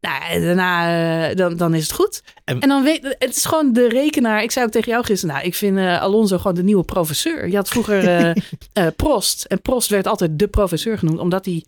Nou, 0.00 0.40
daarna 0.40 1.28
uh, 1.30 1.36
dan, 1.36 1.56
dan 1.56 1.74
is 1.74 1.82
het 1.82 1.92
goed. 1.92 2.22
En, 2.44 2.60
en, 2.60 2.68
dan 2.68 2.82
weet 2.82 3.16
het 3.18 3.36
is 3.36 3.44
gewoon 3.44 3.72
de 3.72 3.88
rekenaar. 3.88 4.42
Ik 4.42 4.50
zei 4.50 4.66
ook 4.66 4.72
tegen 4.72 4.90
jou 4.90 5.04
gisteren, 5.04 5.34
nou, 5.34 5.46
ik 5.46 5.54
vind 5.54 5.76
uh, 5.76 6.00
Alonso 6.00 6.36
gewoon 6.36 6.54
de 6.54 6.62
nieuwe 6.62 6.84
professeur. 6.84 7.48
Je 7.48 7.56
had 7.56 7.68
vroeger 7.68 8.34
uh, 8.74 8.86
Prost. 8.96 9.44
En 9.44 9.62
Prost 9.62 9.88
werd 9.88 10.06
altijd 10.06 10.38
de 10.38 10.48
professeur 10.48 10.98
genoemd, 10.98 11.18
omdat 11.18 11.44
hij 11.44 11.64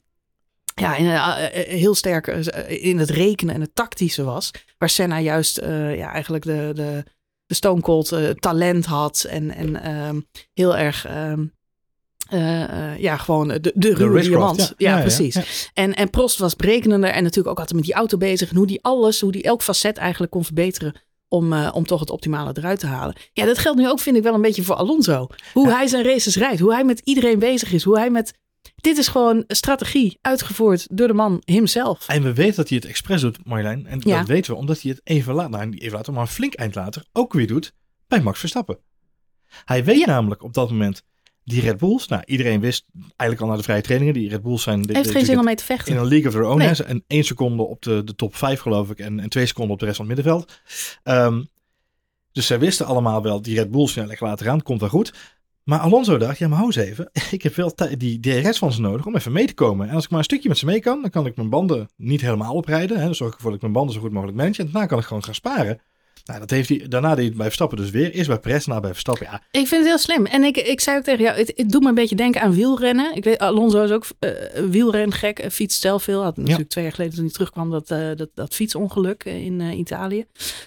ja, 0.80 0.96
in, 0.96 1.06
heel 1.78 1.94
sterk 1.94 2.26
in 2.66 2.98
het 2.98 3.10
rekenen 3.10 3.54
en 3.54 3.60
het 3.60 3.74
tactische 3.74 4.24
was. 4.24 4.50
Waar 4.78 4.88
Senna 4.88 5.20
juist 5.20 5.56
ja, 5.96 6.12
eigenlijk 6.12 6.44
de, 6.44 6.70
de, 6.74 7.04
de 7.46 7.54
Stone 7.54 7.80
Cold 7.80 8.14
talent 8.38 8.86
had. 8.86 9.26
En, 9.28 9.50
en 9.50 9.82
ehm, 9.82 10.20
heel 10.54 10.76
erg. 10.76 11.06
Uh, 12.32 12.98
ja, 12.98 13.16
gewoon 13.16 13.48
de, 13.48 13.72
de 13.74 13.94
ruwe 13.94 14.20
diamant. 14.20 14.58
Ja, 14.58 14.90
ja, 14.90 14.96
ja, 14.96 15.00
precies. 15.00 15.70
En, 15.74 15.94
en 15.94 16.10
Prost 16.10 16.38
was 16.38 16.56
berekenender 16.56 17.10
en 17.10 17.22
natuurlijk 17.22 17.48
ook 17.48 17.58
altijd 17.58 17.76
met 17.76 17.84
die 17.84 17.94
auto 17.94 18.16
bezig. 18.16 18.50
En 18.50 18.56
hoe 18.56 18.66
die 18.66 18.82
alles, 18.82 19.20
hoe 19.20 19.32
die 19.32 19.42
elk 19.42 19.62
facet 19.62 19.96
eigenlijk 19.96 20.32
kon 20.32 20.44
verbeteren 20.44 20.94
om, 21.28 21.52
uh, 21.52 21.70
om 21.72 21.86
toch 21.86 22.00
het 22.00 22.10
optimale 22.10 22.50
eruit 22.54 22.78
te 22.78 22.86
halen. 22.86 23.16
Ja, 23.32 23.44
dat 23.44 23.58
geldt 23.58 23.78
nu 23.78 23.88
ook, 23.88 24.00
vind 24.00 24.16
ik 24.16 24.22
wel 24.22 24.34
een 24.34 24.40
beetje 24.40 24.62
voor 24.62 24.74
Alonso. 24.74 25.26
Hoe 25.52 25.70
hij 25.70 25.86
zijn 25.86 26.04
races 26.04 26.36
rijdt, 26.36 26.60
hoe 26.60 26.72
hij 26.72 26.84
met 26.84 27.00
iedereen 27.04 27.38
bezig 27.38 27.72
is, 27.72 27.82
hoe 27.84 27.98
hij 27.98 28.10
met... 28.10 28.34
Dit 28.76 28.98
is 28.98 29.08
gewoon 29.08 29.44
strategie 29.46 30.18
uitgevoerd 30.20 30.86
door 30.90 31.06
de 31.06 31.14
man 31.14 31.42
himself. 31.44 32.08
En 32.08 32.22
we 32.22 32.34
weten 32.34 32.56
dat 32.56 32.68
hij 32.68 32.78
het 32.78 32.86
expres 32.86 33.20
doet, 33.20 33.44
Marjolein. 33.44 33.86
En 33.86 34.00
dat 34.00 34.26
weten 34.26 34.52
we 34.52 34.58
omdat 34.58 34.80
hij 34.80 34.90
het 34.90 35.00
even 35.04 35.34
later, 35.34 35.50
nou 35.50 35.70
even 35.70 35.96
later, 35.96 36.12
maar 36.12 36.22
een 36.22 36.28
flink 36.28 36.54
eind 36.54 36.74
later 36.74 37.04
ook 37.12 37.32
weer 37.32 37.46
doet 37.46 37.72
bij 38.08 38.20
Max 38.20 38.38
Verstappen. 38.38 38.78
Hij 39.64 39.84
weet 39.84 40.06
namelijk 40.06 40.42
op 40.42 40.54
dat 40.54 40.70
moment 40.70 41.02
die 41.44 41.60
Red 41.60 41.76
Bulls, 41.76 42.08
nou 42.08 42.22
iedereen 42.24 42.60
wist 42.60 42.84
eigenlijk 42.92 43.40
al 43.40 43.46
na 43.48 43.56
de 43.56 43.62
vrije 43.62 43.80
trainingen, 43.80 44.14
die 44.14 44.28
Red 44.28 44.42
Bulls 44.42 44.62
zijn... 44.62 44.82
De, 44.82 44.94
Heeft 44.94 45.06
de, 45.06 45.12
geen 45.12 45.24
zin 45.24 45.38
om 45.38 45.44
mee 45.44 45.54
te 45.54 45.64
vechten. 45.64 45.92
In 45.92 45.98
een 45.98 46.08
league 46.08 46.26
of 46.26 46.32
their 46.32 46.46
own. 46.46 46.58
Nee. 46.58 46.84
En 46.84 47.04
één 47.06 47.24
seconde 47.24 47.62
op 47.62 47.82
de, 47.82 48.04
de 48.04 48.14
top 48.14 48.36
5 48.36 48.60
geloof 48.60 48.90
ik 48.90 48.98
en, 48.98 49.20
en 49.20 49.28
twee 49.28 49.46
seconden 49.46 49.72
op 49.72 49.78
de 49.78 49.84
rest 49.84 49.96
van 49.96 50.06
het 50.06 50.16
middenveld. 50.16 50.60
Um, 51.04 51.48
dus 52.32 52.46
zij 52.46 52.58
wisten 52.58 52.86
allemaal 52.86 53.22
wel, 53.22 53.42
die 53.42 53.56
Red 53.56 53.70
Bulls, 53.70 53.94
ja 53.94 54.06
lekker 54.06 54.26
later 54.26 54.48
aan, 54.48 54.62
komt 54.62 54.80
wel 54.80 54.88
goed. 54.88 55.12
Maar 55.66 55.78
Alonso 55.78 56.18
dacht, 56.18 56.38
ja 56.38 56.48
maar 56.48 56.58
hou 56.58 56.72
eens 56.74 56.88
even, 56.88 57.10
ik 57.30 57.42
heb 57.42 57.54
wel 57.54 57.74
die 57.98 58.20
DRS 58.20 58.58
van 58.58 58.72
ze 58.72 58.80
nodig 58.80 59.06
om 59.06 59.16
even 59.16 59.32
mee 59.32 59.46
te 59.46 59.54
komen. 59.54 59.88
En 59.88 59.94
als 59.94 60.04
ik 60.04 60.10
maar 60.10 60.18
een 60.18 60.24
stukje 60.24 60.48
met 60.48 60.58
ze 60.58 60.66
mee 60.66 60.80
kan, 60.80 61.00
dan 61.00 61.10
kan 61.10 61.26
ik 61.26 61.36
mijn 61.36 61.48
banden 61.48 61.88
niet 61.96 62.20
helemaal 62.20 62.54
oprijden. 62.54 62.98
Hè, 62.98 63.04
dan 63.04 63.14
zorg 63.14 63.30
ik 63.30 63.36
ervoor 63.36 63.50
dat 63.50 63.62
ik 63.62 63.66
mijn 63.66 63.76
banden 63.78 63.94
zo 63.94 64.00
goed 64.00 64.12
mogelijk 64.12 64.36
manage. 64.36 64.60
En 64.60 64.64
daarna 64.64 64.86
kan 64.86 64.98
ik 64.98 65.04
gewoon 65.04 65.24
gaan 65.24 65.34
sparen. 65.34 65.80
Nou, 66.24 66.40
dat 66.40 66.50
heeft 66.50 66.68
hij, 66.68 66.84
daarna 66.88 67.08
deed 67.08 67.16
hij 67.16 67.26
het 67.26 67.36
bij 67.36 67.44
Verstappen 67.46 67.78
dus 67.78 67.90
weer. 67.90 68.10
Eerst 68.10 68.28
bij 68.28 68.38
Perez, 68.38 68.64
daarna 68.64 68.80
bij 68.80 68.92
Verstappen. 68.92 69.26
Ja. 69.30 69.42
Ik 69.50 69.66
vind 69.66 69.70
het 69.70 69.86
heel 69.86 69.98
slim. 69.98 70.26
En 70.26 70.44
ik, 70.44 70.56
ik 70.56 70.80
zei 70.80 70.96
ook 70.96 71.04
tegen 71.04 71.24
jou, 71.24 71.38
het, 71.38 71.52
het 71.56 71.70
doet 71.70 71.82
me 71.82 71.88
een 71.88 71.94
beetje 71.94 72.16
denken 72.16 72.40
aan 72.40 72.54
wielrennen. 72.54 73.16
Ik 73.16 73.24
weet, 73.24 73.38
Alonso 73.38 73.82
is 73.82 73.90
ook 73.90 74.06
uh, 74.20 74.30
wielrengek, 74.70 75.44
uh, 75.44 75.50
fietst 75.50 75.80
zelf 75.80 76.02
veel. 76.02 76.22
Had 76.22 76.36
natuurlijk 76.36 76.62
ja. 76.62 76.68
twee 76.68 76.84
jaar 76.84 76.92
geleden 76.92 77.14
toen 77.14 77.24
hij 77.24 77.32
terugkwam 77.32 77.70
dat, 77.70 77.90
uh, 77.90 78.10
dat, 78.16 78.28
dat 78.34 78.54
fietsongeluk 78.54 79.24
in 79.24 79.60
Italië. 79.60 80.24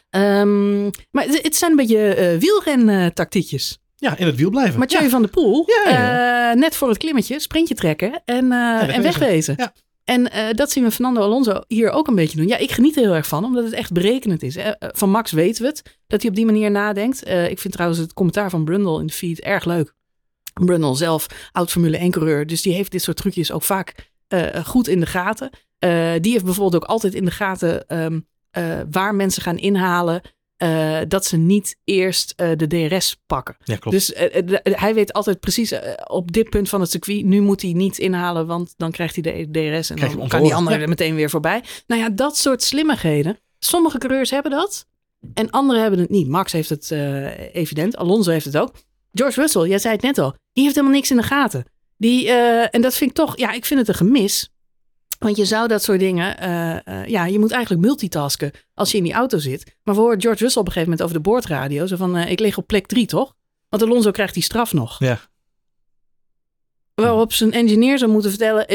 Um, 0.09 0.89
maar 1.11 1.25
het, 1.25 1.41
het, 1.41 1.55
zijn 1.55 1.71
een 1.71 1.77
beetje 1.77 2.37
wielren-tactiekjes. 2.39 3.79
Ja, 3.99 4.17
in 4.17 4.25
het 4.25 4.35
wiel 4.35 4.49
blijven. 4.49 4.79
Mathieu 4.79 5.03
ja. 5.03 5.09
van 5.09 5.21
der 5.21 5.31
Poel, 5.31 5.65
ja, 5.67 5.91
ja, 5.91 6.53
net 6.53 6.75
voor 6.75 6.89
het 6.89 6.97
klimmetje, 6.97 7.39
sprintje 7.39 7.75
trekken 7.75 8.21
en, 8.25 8.51
en 8.51 9.01
wegwezen. 9.01 9.53
Ja. 9.57 9.73
En 10.03 10.21
uh, 10.21 10.51
dat 10.51 10.71
zien 10.71 10.83
we 10.83 10.91
Fernando 10.91 11.21
Alonso 11.21 11.61
hier 11.67 11.89
ook 11.89 12.07
een 12.07 12.15
beetje 12.15 12.37
doen. 12.37 12.47
Ja, 12.47 12.57
ik 12.57 12.71
geniet 12.71 12.95
er 12.95 13.01
heel 13.01 13.13
erg 13.13 13.27
van, 13.27 13.45
omdat 13.45 13.63
het 13.63 13.73
echt 13.73 13.91
berekenend 13.91 14.43
is. 14.43 14.57
Uh, 14.57 14.67
van 14.79 15.09
Max 15.09 15.31
weten 15.31 15.61
we 15.61 15.67
het, 15.67 15.99
dat 16.07 16.21
hij 16.21 16.29
op 16.29 16.35
die 16.35 16.45
manier 16.45 16.71
nadenkt. 16.71 17.27
Ik 17.27 17.59
vind 17.59 17.73
trouwens 17.73 17.99
het 17.99 18.13
commentaar 18.13 18.49
van 18.49 18.63
Brundle 18.63 18.99
in 18.99 19.07
de 19.07 19.13
feed 19.13 19.39
erg 19.39 19.65
leuk. 19.65 19.93
Brundle 20.53 20.95
zelf, 20.95 21.25
oud 21.51 21.71
Formule 21.71 22.09
1-coureur, 22.09 22.47
dus 22.47 22.61
die 22.61 22.73
heeft 22.73 22.91
dit 22.91 23.01
soort 23.01 23.17
trucjes 23.17 23.51
ook 23.51 23.63
vaak 23.63 24.11
goed 24.63 24.87
in 24.87 24.99
de 24.99 25.05
gaten. 25.05 25.49
Eh, 25.79 26.13
die 26.21 26.31
heeft 26.31 26.43
bijvoorbeeld 26.43 26.83
ook 26.83 26.89
altijd 26.89 27.13
in 27.13 27.25
de 27.25 27.31
gaten 27.31 27.87
ehm, 27.87 28.19
eh, 28.51 28.79
waar 28.91 29.15
mensen 29.15 29.41
gaan 29.41 29.57
inhalen. 29.57 30.21
Eh, 30.59 30.99
dat 31.07 31.25
ze 31.25 31.37
niet 31.37 31.77
eerst 31.83 32.33
eh, 32.35 32.49
de 32.55 32.67
DRS 32.67 33.21
pakken. 33.25 33.55
Ja, 33.63 33.75
klopt. 33.75 33.97
Dus 33.97 34.13
eh, 34.13 34.45
de- 34.45 34.61
hij 34.63 34.93
weet 34.93 35.13
altijd 35.13 35.39
precies 35.39 35.73
op 36.07 36.31
dit 36.31 36.49
punt 36.49 36.69
van 36.69 36.81
het 36.81 36.91
circuit. 36.91 37.25
Nu 37.25 37.41
moet 37.41 37.61
hij 37.61 37.73
niet 37.73 37.97
inhalen, 37.97 38.47
want 38.47 38.73
dan 38.77 38.91
krijgt 38.91 39.15
hij 39.15 39.23
de 39.23 39.47
DRS. 39.51 39.89
En 39.89 39.95
dan 39.95 40.27
kan 40.27 40.43
die 40.43 40.53
andere 40.53 40.75
ja. 40.75 40.81
er 40.81 40.89
meteen 40.89 41.15
weer 41.15 41.29
voorbij. 41.29 41.63
Nou 41.87 42.01
ja, 42.01 42.09
dat 42.09 42.37
soort 42.37 42.63
slimmigheden. 42.63 43.39
Sommige 43.59 43.97
coureurs 43.97 44.29
hebben 44.29 44.51
dat. 44.51 44.85
En 45.33 45.49
anderen 45.49 45.81
hebben 45.81 45.99
het 45.99 46.09
niet. 46.09 46.27
Max 46.27 46.51
heeft 46.51 46.69
het 46.69 46.91
evident. 47.53 47.97
Alonso 47.97 48.31
heeft 48.31 48.45
het 48.45 48.57
ook. 48.57 48.71
George 49.13 49.41
Russell, 49.41 49.67
jij 49.67 49.79
zei 49.79 49.93
het 49.93 50.03
net 50.03 50.17
al. 50.17 50.35
Die 50.53 50.63
heeft 50.63 50.75
helemaal 50.75 50.95
niks 50.95 51.11
in 51.11 51.17
de 51.17 51.23
gaten. 51.23 51.65
Die, 51.97 52.31
en 52.69 52.81
dat 52.81 52.95
vind 52.95 53.09
ik 53.09 53.15
toch, 53.15 53.37
ja, 53.37 53.51
ik 53.51 53.65
vind 53.65 53.79
het 53.79 53.89
een 53.89 53.95
gemis. 53.95 54.49
Want 55.19 55.37
je 55.37 55.45
zou 55.45 55.67
dat 55.67 55.83
soort 55.83 55.99
dingen, 55.99 56.37
eh, 56.37 56.87
eh, 56.87 57.07
ja, 57.07 57.25
je 57.25 57.39
moet 57.39 57.51
eigenlijk 57.51 57.85
multitasken 57.85 58.51
als 58.73 58.91
je 58.91 58.97
in 58.97 59.03
die 59.03 59.13
auto 59.13 59.37
zit. 59.37 59.75
Maar 59.83 59.95
we 59.95 60.01
horen 60.01 60.21
George 60.21 60.43
Russell 60.43 60.61
op 60.61 60.67
een 60.67 60.73
gegeven 60.73 60.91
moment 60.91 61.01
over 61.01 61.23
de 61.23 61.29
boordradio. 61.29 61.85
Zo 61.85 61.95
van, 61.95 62.15
eh, 62.15 62.31
ik 62.31 62.39
lig 62.39 62.57
op 62.57 62.67
plek 62.67 62.87
drie, 62.87 63.05
toch? 63.05 63.35
Want 63.69 63.83
Alonso 63.83 64.11
krijgt 64.11 64.33
die 64.33 64.43
straf 64.43 64.73
nog. 64.73 64.99
Ja. 64.99 65.19
Waarop 66.95 67.33
zijn 67.33 67.51
engineer 67.51 67.97
zou 67.97 68.11
moeten 68.11 68.29
vertellen, 68.29 68.65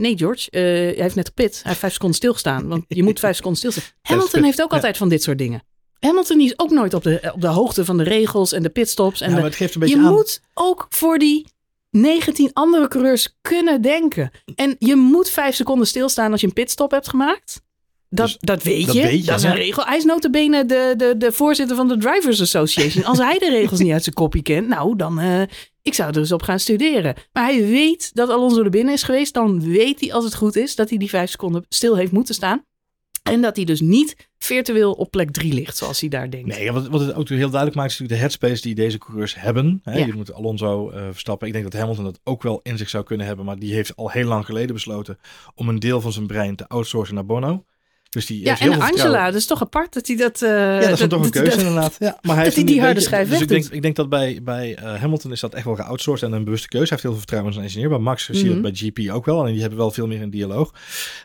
nee 0.00 0.18
George, 0.18 0.48
hij 0.50 0.94
heeft 0.96 1.14
net 1.14 1.26
gepit. 1.26 1.52
Hij 1.52 1.62
heeft 1.64 1.78
vijf 1.78 1.92
seconden 1.92 2.16
stilgestaan. 2.16 2.68
Want 2.68 2.84
je 2.88 3.02
moet 3.02 3.18
vijf 3.18 3.36
seconden 3.36 3.58
stilstaan. 3.58 3.84
Hamilton 4.02 4.42
heeft 4.42 4.62
ook 4.62 4.70
ja. 4.70 4.76
altijd 4.76 4.96
van 4.96 5.08
dit 5.08 5.22
soort 5.22 5.38
dingen. 5.38 5.62
Hamilton 5.98 6.40
is 6.40 6.58
ook 6.58 6.70
nooit 6.70 6.94
op 6.94 7.02
de, 7.02 7.30
op 7.34 7.40
de 7.40 7.46
hoogte 7.46 7.84
van 7.84 7.96
de 7.96 8.02
regels 8.02 8.52
en 8.52 8.62
de 8.62 8.68
pitstops. 8.68 9.20
En 9.20 9.28
ja, 9.28 9.34
maar 9.34 9.44
het 9.44 9.54
geeft 9.54 9.74
een 9.74 9.80
beetje 9.80 9.96
je 9.96 10.02
aan. 10.02 10.12
moet 10.12 10.40
ook 10.54 10.86
voor 10.88 11.18
die 11.18 11.46
19 11.90 12.50
andere 12.52 12.88
coureurs 12.88 13.36
kunnen 13.40 13.82
denken. 13.82 14.30
En 14.54 14.76
je 14.78 14.96
moet 14.96 15.30
vijf 15.30 15.54
seconden 15.54 15.86
stilstaan 15.86 16.32
als 16.32 16.40
je 16.40 16.46
een 16.46 16.52
pitstop 16.52 16.90
hebt 16.90 17.08
gemaakt. 17.08 17.60
Dat, 18.08 18.26
Dus 18.26 18.36
dat 18.40 18.62
weet 18.62 18.86
dat 18.86 18.94
je. 18.94 19.02
weet 19.02 19.20
je, 19.20 19.30
dat 19.30 19.38
is 19.38 19.44
een 19.44 19.54
regel. 19.54 19.84
Hij 19.84 19.96
is 19.96 20.04
notabene 20.04 20.64
de, 20.64 20.94
de, 20.96 21.14
de 21.16 21.32
voorzitter 21.32 21.76
van 21.76 21.88
de 21.88 21.96
Drivers 21.98 22.40
Association. 22.40 23.04
Als 23.04 23.18
hij 23.18 23.38
de 23.38 23.48
regels 23.50 23.80
niet 23.80 23.92
uit 23.92 24.02
zijn 24.02 24.14
kopje 24.14 24.42
kent, 24.42 24.68
nou 24.68 24.96
dan... 24.96 25.18
eh, 25.20 25.42
ik 25.82 25.94
zou 25.94 26.10
er 26.10 26.18
eens 26.18 26.32
op 26.32 26.42
gaan 26.42 26.58
studeren. 26.60 27.14
Maar 27.32 27.44
hij 27.44 27.66
weet 27.66 28.10
dat 28.14 28.28
Alonso 28.28 28.62
er 28.62 28.70
binnen 28.70 28.94
is 28.94 29.02
geweest. 29.02 29.34
Dan 29.34 29.60
weet 29.72 30.00
hij 30.00 30.12
als 30.12 30.24
het 30.24 30.34
goed 30.34 30.56
is 30.56 30.74
dat 30.74 30.88
hij 30.88 30.98
die 30.98 31.08
vijf 31.08 31.30
seconden 31.30 31.64
stil 31.68 31.96
heeft 31.96 32.12
moeten 32.12 32.34
staan. 32.34 32.64
En 33.30 33.40
dat 33.40 33.56
hij 33.56 33.64
dus 33.64 33.80
niet 33.80 34.28
virtueel 34.38 34.92
op 34.92 35.10
plek 35.10 35.30
drie 35.30 35.52
ligt, 35.52 35.76
zoals 35.76 36.00
hij 36.00 36.08
daar 36.08 36.30
denkt. 36.30 36.46
Nee, 36.46 36.72
wat, 36.72 36.88
wat 36.88 37.00
het 37.00 37.14
ook 37.14 37.28
heel 37.28 37.38
duidelijk 37.50 37.74
maakt, 37.74 37.90
is 37.90 37.98
natuurlijk 37.98 38.08
de 38.08 38.26
headspace 38.26 38.62
die 38.62 38.74
deze 38.74 38.98
coureurs 38.98 39.34
hebben. 39.40 39.80
Hè, 39.82 39.98
Ja. 39.98 40.06
Je 40.06 40.14
moet 40.14 40.32
Alonso 40.32 40.90
eh, 40.90 41.02
Verstappen. 41.10 41.46
Ik 41.46 41.52
denk 41.52 41.64
dat 41.64 41.80
Hamilton 41.80 42.04
dat 42.04 42.20
ook 42.24 42.42
wel 42.42 42.60
in 42.62 42.78
zich 42.78 42.88
zou 42.88 43.04
kunnen 43.04 43.26
hebben. 43.26 43.44
Maar 43.44 43.58
die 43.58 43.74
heeft 43.74 43.96
al 43.96 44.10
heel 44.10 44.26
lang 44.26 44.44
geleden 44.44 44.74
besloten 44.74 45.18
om 45.54 45.68
een 45.68 45.78
deel 45.78 46.00
van 46.00 46.12
zijn 46.12 46.26
brein 46.26 46.56
te 46.56 46.68
outsourcen 46.68 47.14
naar 47.14 47.26
Bono. 47.26 47.64
Dus 48.10 48.26
die 48.26 48.44
Ja, 48.44 48.54
heel 48.54 48.72
en 48.72 48.80
Angela, 48.80 49.24
dat 49.26 49.34
is 49.34 49.46
toch 49.46 49.60
apart 49.62 49.92
dat 49.92 50.06
hij 50.06 50.16
dat... 50.16 50.42
eh, 50.42 50.48
Ja, 50.50 50.80
dat 50.80 50.90
is 50.90 50.98
dan 50.98 51.08
toch 51.08 51.24
een 51.24 51.30
keuze 51.30 51.58
inderdaad. 51.58 51.96
Ja, 51.98 52.18
maar 52.22 52.34
hij 52.34 52.44
heeft 52.44 52.56
hij 52.56 52.64
die 52.64 52.78
harde 52.78 52.94
beetje- 52.94 53.08
schijf 53.08 53.28
Dus 53.28 53.40
ik 53.40 53.48
denk, 53.48 53.64
ik 53.66 53.82
denk 53.82 53.96
dat 53.96 54.08
bij, 54.08 54.40
bij 54.42 54.74
eh, 54.76 54.94
Hamilton 55.00 55.32
is 55.32 55.40
dat 55.40 55.54
echt 55.54 55.64
wel 55.64 55.74
geoutsourced 55.74 56.28
en 56.28 56.34
een 56.34 56.44
bewuste 56.44 56.68
keuze. 56.68 56.86
Hij 56.88 56.92
heeft 56.92 57.02
heel 57.02 57.10
veel 57.10 57.20
vertrouwen 57.20 57.48
in 57.52 57.56
zijn 57.58 57.66
engineer. 57.70 57.88
Bij 57.88 57.98
Max 57.98 58.24
zie 58.26 58.34
je 58.44 58.44
Mhm. 58.54 58.62
dat 58.62 58.72
bij 58.72 59.04
GP 59.06 59.14
ook 59.14 59.24
wel. 59.24 59.46
En 59.46 59.52
die 59.52 59.60
hebben 59.60 59.78
wel 59.78 59.90
veel 59.90 60.06
meer 60.06 60.22
een 60.22 60.30
dialoog. 60.30 60.74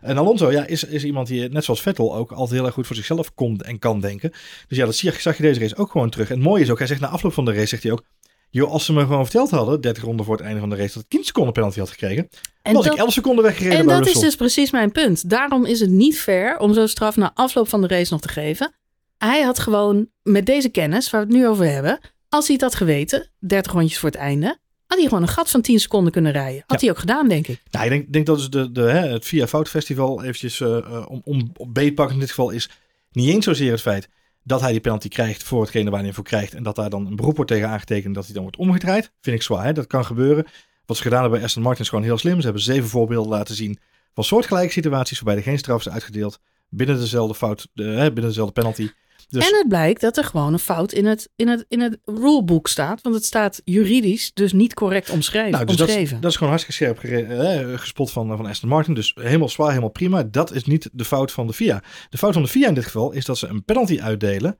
En 0.01 0.17
Alonso 0.17 0.51
ja, 0.51 0.65
is, 0.65 0.83
is 0.83 1.03
iemand 1.03 1.27
die, 1.27 1.49
net 1.49 1.63
zoals 1.63 1.81
Vettel, 1.81 2.15
ook 2.15 2.31
altijd 2.31 2.51
heel 2.57 2.65
erg 2.65 2.73
goed 2.73 2.87
voor 2.87 2.95
zichzelf 2.95 3.33
kon 3.33 3.59
en 3.61 3.79
kan 3.79 3.99
denken. 3.99 4.31
Dus 4.67 4.77
ja, 4.77 4.85
dat 4.85 4.95
zie 4.95 5.11
je, 5.11 5.19
zag 5.21 5.37
je 5.37 5.43
deze 5.43 5.59
race 5.59 5.75
ook 5.77 5.91
gewoon 5.91 6.09
terug. 6.09 6.29
En 6.29 6.35
het 6.35 6.43
mooie 6.43 6.61
is 6.63 6.69
ook, 6.69 6.77
hij 6.77 6.87
zegt 6.87 6.99
na 7.01 7.07
afloop 7.07 7.33
van 7.33 7.45
de 7.45 7.53
race, 7.53 7.65
zegt 7.65 7.83
hij 7.83 7.91
ook... 7.91 8.03
Joh, 8.55 8.71
als 8.71 8.85
ze 8.85 8.93
me 8.93 9.01
gewoon 9.01 9.23
verteld 9.23 9.49
hadden, 9.49 9.81
30 9.81 10.03
ronden 10.03 10.25
voor 10.25 10.35
het 10.35 10.45
einde 10.45 10.59
van 10.59 10.69
de 10.69 10.75
race, 10.75 10.93
dat 10.93 11.03
ik 11.03 11.09
10 11.09 11.23
seconden 11.23 11.53
penalty 11.53 11.79
had 11.79 11.89
gekregen, 11.89 12.29
En 12.61 12.73
was 12.73 12.83
dat, 12.83 12.93
ik 12.93 12.99
11 12.99 13.13
seconden 13.13 13.43
weggereden 13.43 13.79
en 13.79 13.87
dat 13.87 14.07
is 14.07 14.19
dus 14.19 14.35
precies 14.35 14.71
mijn 14.71 14.91
punt. 14.91 15.29
Daarom 15.29 15.65
is 15.65 15.79
het 15.79 15.89
niet 15.89 16.19
fair 16.19 16.57
om 16.57 16.73
zo'n 16.73 16.87
straf 16.87 17.15
na 17.15 17.31
afloop 17.33 17.67
van 17.69 17.81
de 17.81 17.87
race 17.87 18.13
nog 18.13 18.21
te 18.21 18.27
geven. 18.27 18.73
Hij 19.17 19.41
had 19.41 19.59
gewoon 19.59 20.07
met 20.23 20.45
deze 20.45 20.69
kennis, 20.69 21.09
waar 21.09 21.21
we 21.21 21.27
het 21.27 21.35
nu 21.35 21.47
over 21.47 21.65
hebben, 21.65 21.99
als 22.29 22.45
hij 22.45 22.55
het 22.55 22.63
had 22.63 22.75
geweten, 22.75 23.29
30 23.39 23.71
rondjes 23.71 23.99
voor 23.99 24.09
het 24.09 24.17
einde, 24.17 24.57
had 24.87 24.97
hij 24.97 25.07
gewoon 25.07 25.23
een 25.23 25.29
gat 25.29 25.49
van 25.49 25.61
10 25.61 25.79
seconden 25.79 26.11
kunnen 26.11 26.31
rijden. 26.31 26.63
Had 26.67 26.81
hij 26.81 26.89
ook 26.89 26.99
gedaan, 26.99 27.27
denk 27.27 27.47
ik. 27.47 27.61
Nou, 27.71 27.85
ik 27.85 27.91
denk, 27.91 28.13
denk 28.13 28.25
dat 28.25 28.37
dus 28.37 28.49
de, 28.49 28.71
de, 28.71 28.81
hè, 28.81 29.07
het 29.07 29.25
Via 29.25 29.47
Fout 29.47 29.69
Festival 29.69 30.21
eventjes 30.21 30.61
eh, 30.61 30.77
eh, 30.77 31.05
om, 31.07 31.21
om 31.23 31.51
beetpakken 31.67 32.13
in 32.15 32.21
dit 32.21 32.29
geval 32.29 32.49
is 32.49 32.69
niet 33.11 33.29
eens 33.29 33.45
zozeer 33.45 33.71
het 33.71 33.81
feit 33.81 34.09
dat 34.47 34.61
hij 34.61 34.71
die 34.71 34.81
penalty 34.81 35.07
krijgt 35.07 35.43
voor 35.43 35.61
hetgene 35.61 35.89
waar 35.89 36.01
hij 36.01 36.13
voor 36.13 36.23
krijgt 36.23 36.53
en 36.53 36.63
dat 36.63 36.75
daar 36.75 36.89
dan 36.89 37.05
een 37.05 37.15
beroep 37.15 37.35
wordt 37.35 37.51
tegen 37.51 37.69
aangetekend 37.69 38.15
dat 38.15 38.25
hij 38.25 38.33
dan 38.33 38.41
wordt 38.41 38.57
omgedraaid. 38.57 39.11
Vind 39.21 39.35
ik 39.35 39.41
zwaar, 39.41 39.65
hè? 39.65 39.73
dat 39.73 39.87
kan 39.87 40.05
gebeuren. 40.05 40.45
Wat 40.85 40.97
ze 40.97 41.03
gedaan 41.03 41.21
hebben 41.21 41.37
bij 41.37 41.47
Aston 41.47 41.63
Martin 41.63 41.83
is 41.83 41.89
gewoon 41.89 42.03
heel 42.03 42.17
slim. 42.17 42.37
Ze 42.37 42.43
hebben 42.43 42.61
zeven 42.61 42.89
voorbeelden 42.89 43.31
laten 43.31 43.55
zien 43.55 43.79
van 44.13 44.23
soortgelijke 44.23 44.71
situaties 44.71 45.19
waarbij 45.19 45.43
er 45.43 45.49
geen 45.49 45.57
straf 45.57 45.79
is 45.79 45.89
uitgedeeld 45.89 46.39
binnen 46.69 46.99
dezelfde 46.99 47.35
fout, 47.35 47.67
de, 47.73 47.83
hè, 47.83 48.05
binnen 48.05 48.27
dezelfde 48.27 48.53
penalty. 48.53 48.89
Dus 49.29 49.49
En 49.49 49.57
het 49.57 49.67
blijkt 49.67 50.01
dat 50.01 50.17
er 50.17 50.23
gewoon 50.23 50.53
een 50.53 50.59
fout 50.59 50.91
in 50.91 51.05
het, 51.05 51.29
in 51.35 51.47
het, 51.47 51.65
in 51.67 51.79
het 51.81 51.97
rulebook 52.05 52.67
staat. 52.67 53.01
Want 53.01 53.15
het 53.15 53.25
staat 53.25 53.61
juridisch 53.63 54.33
dus 54.33 54.53
niet 54.53 54.73
correct 54.73 55.09
omschreven. 55.09 55.51
Nou, 55.51 55.65
dus 55.65 55.75
dat, 55.75 55.87
is- 55.87 55.93
omschreven. 55.93 56.21
dat 56.21 56.31
is 56.31 56.37
gewoon 56.37 56.53
hartstikke 56.53 56.83
scherp 56.83 57.29
eh, 57.29 57.79
gespot 57.79 58.11
van, 58.11 58.37
van 58.37 58.45
Aston 58.45 58.69
Martin. 58.69 58.93
Dus 58.93 59.15
helemaal 59.19 59.49
zwaar, 59.49 59.69
helemaal 59.69 59.89
prima. 59.89 60.23
Dat 60.23 60.53
is 60.53 60.63
niet 60.63 60.89
de 60.93 61.05
fout 61.05 61.31
van 61.31 61.47
de 61.47 61.53
FIA. 61.53 61.83
De 62.09 62.17
fout 62.17 62.33
van 62.33 62.41
de 62.41 62.47
FIA 62.47 62.67
in 62.67 62.73
dit 62.73 62.85
geval 62.85 63.11
is 63.11 63.25
dat 63.25 63.37
ze 63.37 63.47
een 63.47 63.63
penalty 63.65 63.99
uitdelen. 64.01 64.59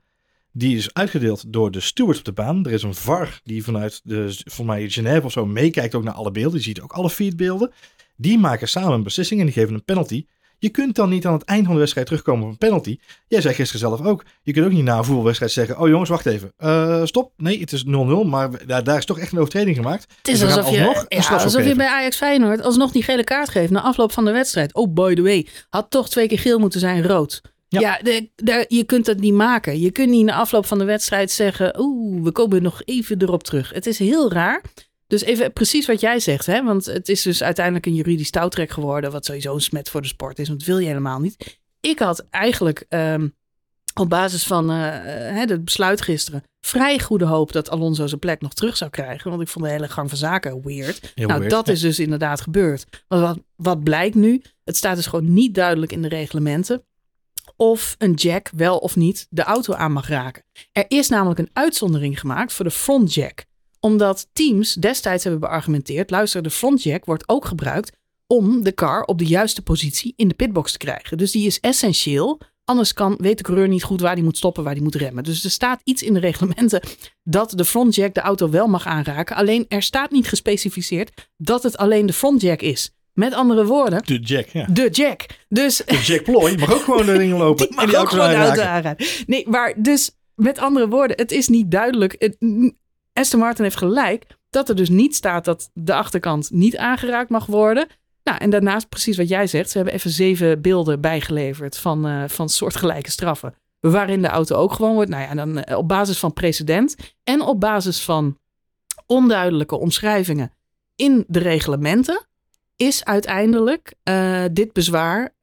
Die 0.52 0.76
is 0.76 0.94
uitgedeeld 0.94 1.52
door 1.52 1.70
de 1.70 1.80
steward 1.80 2.18
op 2.18 2.24
de 2.24 2.32
baan. 2.32 2.64
Er 2.66 2.72
is 2.72 2.82
een 2.82 2.94
VAR 2.94 3.40
die 3.44 3.64
vanuit 3.64 4.00
de, 4.04 4.40
voor 4.44 4.66
mij 4.66 4.88
Genève 4.90 5.24
of 5.26 5.32
zo 5.32 5.46
meekijkt 5.46 5.94
ook 5.94 6.04
naar 6.04 6.14
alle 6.14 6.30
beelden. 6.30 6.52
Die 6.52 6.62
ziet 6.62 6.80
ook 6.80 6.92
alle 6.92 7.10
feedbeelden. 7.10 7.72
Die 8.16 8.38
maken 8.38 8.68
samen 8.68 8.92
een 8.92 9.02
beslissing 9.02 9.40
en 9.40 9.46
die 9.46 9.54
geven 9.54 9.74
een 9.74 9.84
penalty. 9.84 10.26
Je 10.58 10.68
kunt 10.68 10.94
dan 10.94 11.08
niet 11.08 11.26
aan 11.26 11.32
het 11.32 11.44
eind 11.44 11.64
van 11.64 11.72
de 11.74 11.80
wedstrijd 11.80 12.06
terugkomen 12.06 12.44
op 12.44 12.50
een 12.50 12.58
penalty. 12.58 12.98
Jij 13.28 13.40
zei 13.40 13.54
gisteren 13.54 13.80
zelf 13.80 14.06
ook. 14.06 14.24
Je 14.42 14.52
kunt 14.52 14.66
ook 14.66 14.72
niet 14.72 14.84
na 14.84 14.98
een 14.98 15.04
voetbalwedstrijd 15.04 15.52
zeggen: 15.52 15.78
Oh 15.78 15.88
jongens, 15.88 16.08
wacht 16.10 16.26
even. 16.26 16.52
Eh, 16.56 17.04
stop. 17.04 17.32
Nee, 17.36 17.60
het 17.60 17.72
is 17.72 17.84
0-0. 17.84 17.88
Maar 18.26 18.66
daar, 18.66 18.84
daar 18.84 18.98
is 18.98 19.04
toch 19.04 19.18
echt 19.18 19.32
een 19.32 19.38
overtreding 19.38 19.76
gemaakt. 19.76 20.02
Het 20.18 20.28
is 20.28 20.38
Dus 20.40 20.48
alsof 20.56 20.70
je, 20.70 20.76
ja, 20.76 20.84
alsof 21.44 21.64
je 21.66 21.74
bij 21.74 21.86
Ajax 21.88 22.16
Feyenoord 22.16 22.62
alsnog 22.62 22.92
die 22.92 23.02
gele 23.02 23.24
kaart 23.24 23.48
geeft 23.48 23.70
na 23.70 23.80
afloop 23.82 24.12
van 24.12 24.24
de 24.24 24.30
wedstrijd. 24.32 24.74
Oh, 24.74 24.92
by 24.94 25.14
the 25.14 25.22
way, 25.22 25.46
had 25.68 25.90
toch 25.90 26.08
twee 26.08 26.28
keer 26.28 26.38
geel 26.38 26.58
moeten 26.58 26.80
zijn, 26.80 27.06
rood. 27.06 27.40
Ja. 27.68 27.80
Ja, 27.80 27.98
de, 28.02 28.30
de- 28.34 28.64
je 28.68 28.84
kunt 28.84 29.04
dat 29.06 29.18
niet 29.18 29.34
maken. 29.34 29.80
Je 29.80 29.90
kunt 29.90 30.08
niet 30.10 30.24
na 30.24 30.34
afloop 30.34 30.66
van 30.66 30.78
de 30.78 30.84
wedstrijd 30.84 31.30
zeggen, 31.30 31.80
oeh, 31.80 32.22
we 32.24 32.32
komen 32.32 32.62
nog 32.62 32.82
even 32.84 33.22
erop 33.22 33.42
terug. 33.42 33.70
Het 33.72 33.86
is 33.86 33.98
heel 33.98 34.32
raar. 34.32 34.62
Dus 35.06 35.22
even 35.22 35.52
precies 35.52 35.86
wat 35.86 36.00
jij 36.00 36.20
zegt, 36.20 36.46
hè? 36.46 36.64
want 36.64 36.86
het 36.86 37.08
is 37.08 37.22
dus 37.22 37.42
uiteindelijk 37.42 37.86
een 37.86 37.94
juridisch 37.94 38.30
touwtrek 38.30 38.70
geworden, 38.70 39.12
wat 39.12 39.24
sowieso 39.24 39.54
een 39.54 39.60
smet 39.60 39.90
voor 39.90 40.02
de 40.02 40.08
sport 40.08 40.38
is, 40.38 40.48
want 40.48 40.58
dat 40.58 40.68
wil 40.68 40.78
je 40.78 40.86
helemaal 40.86 41.20
niet. 41.20 41.58
Ik 41.80 41.98
had 41.98 42.26
eigenlijk 42.30 42.84
ehm, 42.88 43.28
op 43.94 44.08
basis 44.08 44.46
van 44.46 44.70
eh, 44.70 44.76
het 45.48 45.64
besluit 45.64 46.00
gisteren 46.00 46.42
vrij 46.66 46.98
goede 47.00 47.24
hoop 47.24 47.52
dat 47.52 47.70
Alonso 47.70 48.06
zijn 48.06 48.20
plek 48.20 48.40
nog 48.40 48.54
terug 48.54 48.76
zou 48.76 48.90
krijgen, 48.90 49.30
want 49.30 49.42
ik 49.42 49.48
vond 49.48 49.64
de 49.64 49.70
hele 49.70 49.88
gang 49.88 50.08
van 50.08 50.18
zaken 50.18 50.62
weird. 50.62 51.12
Heel 51.14 51.26
nou, 51.26 51.38
weird, 51.38 51.54
dat 51.54 51.66
ja. 51.66 51.72
is 51.72 51.80
dus 51.80 51.98
inderdaad 51.98 52.40
gebeurd. 52.40 53.04
Maar 53.08 53.20
wat, 53.20 53.38
wat 53.56 53.82
blijkt 53.82 54.14
nu? 54.14 54.42
Het 54.64 54.76
staat 54.76 54.96
dus 54.96 55.06
gewoon 55.06 55.32
niet 55.32 55.54
duidelijk 55.54 55.92
in 55.92 56.02
de 56.02 56.08
reglementen 56.08 56.84
of 57.56 57.94
een 57.98 58.12
jack 58.12 58.50
wel 58.54 58.78
of 58.78 58.96
niet 58.96 59.26
de 59.30 59.42
auto 59.42 59.74
aan 59.74 59.92
mag 59.92 60.08
raken. 60.08 60.44
Er 60.72 60.84
is 60.88 61.08
namelijk 61.08 61.38
een 61.38 61.50
uitzondering 61.52 62.20
gemaakt 62.20 62.52
voor 62.52 62.64
de 62.64 62.70
front 62.70 63.14
jack. 63.14 63.44
Omdat 63.80 64.28
teams 64.32 64.74
destijds 64.74 65.22
hebben 65.22 65.40
beargumenteerd, 65.40 66.10
luister, 66.10 66.42
de 66.42 66.50
front 66.50 66.82
jack 66.82 67.04
wordt 67.04 67.28
ook 67.28 67.44
gebruikt 67.44 67.92
om 68.26 68.62
de 68.62 68.74
car 68.74 69.02
op 69.02 69.18
de 69.18 69.26
juiste 69.26 69.62
positie 69.62 70.12
in 70.16 70.28
de 70.28 70.34
pitbox 70.34 70.72
te 70.72 70.78
krijgen. 70.78 71.18
Dus 71.18 71.32
die 71.32 71.46
is 71.46 71.60
essentieel. 71.60 72.40
Anders 72.64 72.92
kan, 72.92 73.16
weet 73.20 73.36
de 73.38 73.44
coureur 73.44 73.68
niet 73.68 73.82
goed 73.82 74.00
waar 74.00 74.12
hij 74.14 74.22
moet 74.22 74.36
stoppen, 74.36 74.64
waar 74.64 74.72
hij 74.72 74.82
moet 74.82 74.94
remmen. 74.94 75.24
Dus 75.24 75.44
er 75.44 75.50
staat 75.50 75.80
iets 75.84 76.02
in 76.02 76.14
de 76.14 76.20
reglementen 76.20 76.80
dat 77.22 77.52
de 77.56 77.64
front 77.64 77.94
jack 77.94 78.14
de 78.14 78.20
auto 78.20 78.50
wel 78.50 78.66
mag 78.66 78.86
aanraken. 78.86 79.36
Alleen 79.36 79.64
er 79.68 79.82
staat 79.82 80.10
niet 80.10 80.28
gespecificeerd 80.28 81.28
dat 81.36 81.62
het 81.62 81.76
alleen 81.76 82.06
de 82.06 82.12
front 82.12 82.40
jack 82.40 82.60
is. 82.60 82.90
Met 83.12 83.32
andere 83.32 83.64
woorden, 83.66 84.02
De 84.04 84.18
Jack, 84.18 84.46
ja. 84.48 84.66
de 84.70 84.88
jack. 84.90 85.26
Dus 85.48 85.76
De 85.76 86.02
Jack 86.04 86.22
Ploy 86.22 86.54
mag 86.58 86.74
ook 86.74 86.82
gewoon 86.82 87.06
de 87.06 87.26
lopen. 87.36 87.66
die 87.66 87.74
mag 87.74 87.84
en 87.84 87.90
die 87.90 87.98
ook 87.98 88.08
gewoon 88.08 88.28
de 88.28 88.34
auto 88.34 88.62
aanraken. 88.62 89.06
Nee, 89.26 89.48
maar 89.48 89.74
dus 89.76 90.10
met 90.34 90.58
andere 90.58 90.88
woorden, 90.88 91.16
het 91.16 91.32
is 91.32 91.48
niet 91.48 91.70
duidelijk. 91.70 92.14
Het, 92.18 92.36
Aston 93.16 93.40
Martin 93.40 93.64
heeft 93.64 93.76
gelijk 93.76 94.26
dat 94.50 94.68
er 94.68 94.74
dus 94.76 94.88
niet 94.88 95.14
staat 95.14 95.44
dat 95.44 95.70
de 95.72 95.94
achterkant 95.94 96.50
niet 96.50 96.76
aangeraakt 96.76 97.30
mag 97.30 97.46
worden. 97.46 97.86
Nou, 98.24 98.38
en 98.38 98.50
daarnaast 98.50 98.88
precies 98.88 99.16
wat 99.16 99.28
jij 99.28 99.46
zegt. 99.46 99.70
Ze 99.70 99.76
hebben 99.76 99.94
even 99.94 100.10
zeven 100.10 100.60
beelden 100.60 101.00
bijgeleverd 101.00 101.78
van, 101.78 102.06
eh, 102.06 102.24
van 102.26 102.48
soortgelijke 102.48 103.10
straffen. 103.10 103.54
Waarin 103.80 104.22
de 104.22 104.28
auto 104.28 104.56
ook 104.56 104.72
gewoon 104.72 104.94
wordt. 104.94 105.10
Nou 105.10 105.22
ja, 105.22 105.34
dan 105.34 105.58
eh, 105.58 105.76
op 105.76 105.88
basis 105.88 106.18
van 106.18 106.32
precedent 106.32 106.96
en 107.24 107.40
op 107.40 107.60
basis 107.60 108.02
van 108.02 108.38
onduidelijke 109.06 109.76
omschrijvingen 109.76 110.52
in 110.94 111.24
de 111.28 111.38
reglementen 111.38 112.26
is 112.76 113.04
uiteindelijk 113.04 113.94
eh, 114.02 114.44
dit 114.52 114.72
bezwaar 114.72 115.34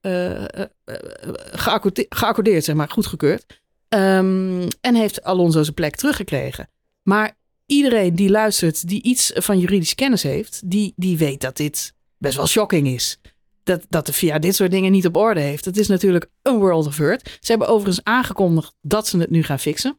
geaccordeerd, 1.52 2.16
geaccordeerd, 2.16 2.64
zeg 2.64 2.76
maar, 2.76 2.90
goedgekeurd. 2.90 3.62
Ehm, 3.90 4.68
en 4.82 4.96
heeft 4.96 5.24
Alonso 5.24 5.64
zijn 5.64 5.76
plek 5.76 5.96
teruggekregen. 5.96 6.70
Maar 7.04 7.36
iedereen 7.66 8.16
die 8.16 8.30
luistert, 8.30 8.88
die 8.88 9.04
iets 9.04 9.32
van 9.36 9.60
juridische 9.60 9.96
kennis 9.96 10.24
heeft, 10.24 10.62
die, 10.66 10.94
die 10.96 11.18
weet 11.18 11.42
dat 11.42 11.58
dit 11.58 11.94
best 12.18 12.36
wel 12.36 12.48
shocking 12.48 12.88
is. 12.88 13.20
dat, 13.64 13.86
dat 13.90 14.06
de 14.06 14.14
VIA 14.14 14.40
dit 14.40 14.56
soort 14.56 14.72
dingen 14.72 14.92
niet 14.92 15.06
op 15.06 15.16
orde 15.16 15.40
heeft. 15.40 15.64
Dat 15.64 15.78
is 15.78 15.88
natuurlijk 15.88 16.30
een 16.42 16.58
world 16.58 16.88
of 16.88 16.98
hurt. 16.98 17.38
Ze 17.42 17.52
hebben 17.52 17.68
overigens 17.68 18.04
aangekondigd 18.04 18.74
dat 18.82 19.08
ze 19.08 19.18
het 19.18 19.30
nu 19.30 19.44
gaan 19.44 19.60
fixen. 19.60 19.98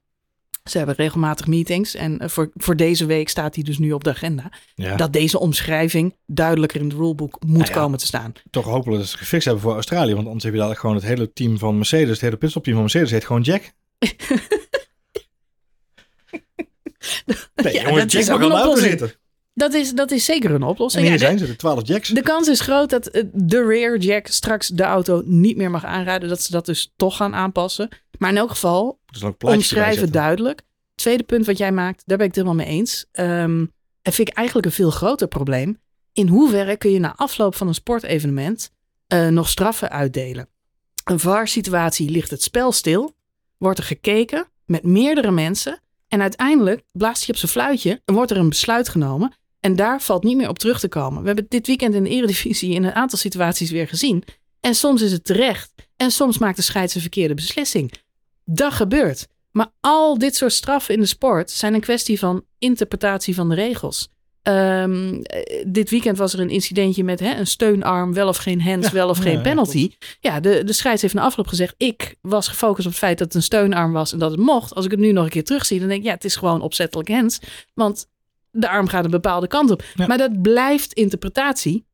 Ze 0.65 0.77
hebben 0.77 0.97
regelmatig 0.97 1.47
meetings 1.47 1.95
en 1.95 2.19
eh, 2.19 2.29
voor, 2.29 2.51
voor 2.55 2.77
deze 2.77 3.07
week 3.07 3.29
staat 3.29 3.55
die 3.55 3.65
dus 3.65 3.79
nu 3.79 3.93
op 3.93 4.05
de 4.05 4.11
agenda. 4.11 4.51
Ja. 4.75 4.97
Dat 4.97 5.13
deze 5.13 5.39
omschrijving 5.39 6.17
duidelijker 6.27 6.81
in 6.81 6.87
het 6.87 6.97
rulebook 6.97 7.37
moet 7.41 7.57
Nou 7.57 7.69
ja. 7.69 7.75
komen 7.75 7.99
te 7.99 8.07
staan. 8.07 8.33
Toch 8.51 8.65
hopelijk 8.65 8.99
dat 8.99 9.07
ze 9.07 9.13
het 9.13 9.21
gefixt 9.21 9.45
hebben 9.45 9.63
voor 9.63 9.73
Australië. 9.73 10.15
Want 10.15 10.27
anders 10.27 10.45
heb 10.45 10.53
je 10.53 10.59
dadelijk 10.59 10.81
gewoon 10.81 10.97
het 10.97 11.05
hele 11.05 11.33
team 11.33 11.59
van 11.59 11.77
Mercedes. 11.77 12.11
Het 12.11 12.21
hele 12.21 12.37
pitstopteam 12.37 12.75
van 12.75 12.85
Mercedes 12.85 13.11
heet 13.11 13.25
gewoon 13.25 13.43
Jack. 13.43 13.63
Nee, 17.55 17.73
Ja, 17.73 17.83
jongen, 17.83 17.95
dat 18.01 18.13
Jack 18.13 18.23
is 18.23 18.29
mag 18.29 18.37
ook 18.37 18.43
de 18.43 18.55
een 18.55 18.61
oplossing. 18.61 18.89
zitten. 18.89 19.13
Dat 19.55 19.75
is, 19.75 19.93
dat 19.93 20.11
is 20.11 20.25
zeker 20.25 20.51
een 20.51 20.63
En 20.63 20.69
oplossing. 20.69 21.03
hier 21.03 21.13
Ja, 21.13 21.19
de- 21.19 21.25
zijn 21.25 21.39
ze, 21.39 21.47
de 21.47 21.57
12 21.57 21.87
Jacks. 21.87 22.09
De 22.09 22.23
kans 22.23 22.49
is 22.49 22.61
groot 22.61 22.91
dat 22.91 23.07
eh, 23.07 23.23
de 23.33 23.65
rear 23.67 23.97
jack 23.97 24.27
straks 24.27 24.69
de 24.69 24.83
auto 24.83 25.23
niet 25.25 25.57
meer 25.57 25.71
mag 25.71 25.85
aanrijden. 25.85 26.29
Dat 26.29 26.43
ze 26.43 26.51
dat 26.51 26.67
dus 26.67 26.93
toch 26.97 27.17
gaan 27.17 27.35
aanpassen. 27.35 27.89
Maar 28.19 28.31
in 28.31 28.37
elk 28.37 28.51
geval, 28.51 28.99
omschrijven 29.45 30.13
duidelijk. 30.13 30.63
Tweede 30.95 31.23
punt 31.23 31.47
wat 31.47 31.59
jij 31.59 31.73
maakt, 31.73 32.03
daar 32.07 32.17
ben 32.17 32.27
ik 32.27 32.35
het 32.35 32.45
helemaal 32.45 32.65
mee 32.67 32.77
eens. 32.77 33.07
Ehm 33.13 33.65
en 34.03 34.13
vind 34.13 34.29
ik 34.29 34.35
eigenlijk 34.37 34.67
een 34.67 34.73
veel 34.73 34.91
groter 34.91 35.29
probleem. 35.29 35.79
In 36.13 36.29
hoeverre 36.29 36.77
kun 36.77 36.91
je 36.91 36.99
na 36.99 37.15
afloop 37.17 37.55
van 37.55 37.69
een 37.69 37.75
sportevenement 37.75 38.71
eh, 39.07 39.29
nog 39.29 39.49
straffen 39.49 39.91
uitdelen? 39.91 40.49
Een 41.05 41.21
VAR-situatie 41.21 42.11
ligt 42.11 42.31
het 42.31 42.43
spel 42.43 42.73
stil, 42.73 43.15
wordt 43.59 43.79
er 43.79 43.85
gekeken 43.85 44.47
met 44.67 44.83
meerdere 44.83 45.31
mensen 45.31 45.83
en 46.15 46.21
uiteindelijk 46.21 46.83
blaast 46.93 47.21
hij 47.21 47.35
op 47.35 47.37
zijn 47.37 47.51
fluitje 47.53 48.01
en 48.05 48.15
wordt 48.15 48.31
er 48.31 48.37
een 48.37 48.49
besluit 48.49 48.89
genomen. 48.89 49.33
En 49.61 49.77
daar 49.77 50.03
valt 50.03 50.25
niet 50.25 50.37
meer 50.37 50.49
op 50.49 50.59
terug 50.59 50.81
te 50.81 50.89
komen. 50.89 51.21
We 51.21 51.27
hebben 51.27 51.47
dit 51.49 51.67
weekend 51.67 51.95
in 51.95 52.05
de 52.05 52.11
Eredivisie 52.11 52.75
in 52.75 52.85
een 52.85 52.93
aantal 52.93 53.19
situaties 53.19 53.71
weer 53.71 53.89
gezien. 53.89 54.25
En 54.61 54.75
soms 54.75 55.03
is 55.03 55.13
het 55.13 55.25
terecht 55.25 55.73
en 55.97 56.11
soms 56.11 56.39
maakt 56.39 56.57
de 56.57 56.63
scheids 56.63 56.95
een 56.95 57.01
verkeerde 57.01 57.35
beslissing. 57.35 57.93
Dat 58.45 58.73
gebeurt. 58.73 59.27
Maar 59.51 59.73
al 59.81 60.19
dit 60.19 60.37
soort 60.37 60.53
straffen 60.53 60.95
in 60.95 61.01
de 61.01 61.07
sport 61.07 61.51
zijn 61.51 61.75
een 61.75 61.81
kwestie 61.81 62.19
van 62.19 62.45
interpretatie 62.59 63.35
van 63.35 63.49
de 63.49 63.55
regels. 63.55 64.09
Ehm, 64.45 65.15
eh, 65.23 65.65
dit 65.67 65.91
weekend 65.91 66.19
was 66.19 66.33
er 66.33 66.41
een 66.41 66.51
incidentje 66.51 67.05
met 67.05 67.21
hè, 67.21 67.35
een 67.35 67.47
steunarm, 67.47 68.15
wel 68.15 68.29
of 68.29 68.37
geen 68.37 68.63
hands, 68.63 68.87
Ja, 68.87 68.93
wel 68.93 69.09
of 69.09 69.17
ja, 69.17 69.23
geen 69.23 69.43
penalty. 69.43 69.93
Ja, 70.21 70.41
de, 70.41 70.65
de 70.65 70.73
scheids 70.73 71.03
heeft 71.03 71.15
na 71.15 71.23
afloop 71.23 71.47
gezegd: 71.47 71.75
Ik 71.77 72.15
was 72.21 72.49
gefocust 72.49 72.87
op 72.87 72.93
het 72.93 73.01
feit 73.01 73.19
dat 73.19 73.27
het 73.27 73.37
een 73.37 73.43
steunarm 73.43 73.93
was 73.93 74.13
en 74.13 74.19
dat 74.19 74.31
het 74.31 74.41
mocht. 74.41 74.75
Als 74.75 74.85
ik 74.85 74.91
het 74.91 75.01
nu 75.01 75.13
nog 75.13 75.25
een 75.25 75.31
keer 75.31 75.45
terugzie, 75.45 75.79
dan 75.79 75.89
denk 75.89 76.01
ik: 76.01 76.07
Ja, 76.07 76.13
het 76.13 76.25
is 76.25 76.37
gewoon 76.37 76.61
opzettelijk 76.61 77.09
hands. 77.09 77.39
Want 77.75 78.07
de 78.51 78.69
arm 78.69 78.89
gaat 78.89 79.05
een 79.05 79.11
bepaalde 79.11 79.47
kant 79.47 79.71
op. 79.71 79.83
Maar 80.07 80.19
dat 80.19 80.43
blijft 80.43 80.93
interpretatie 80.93 81.87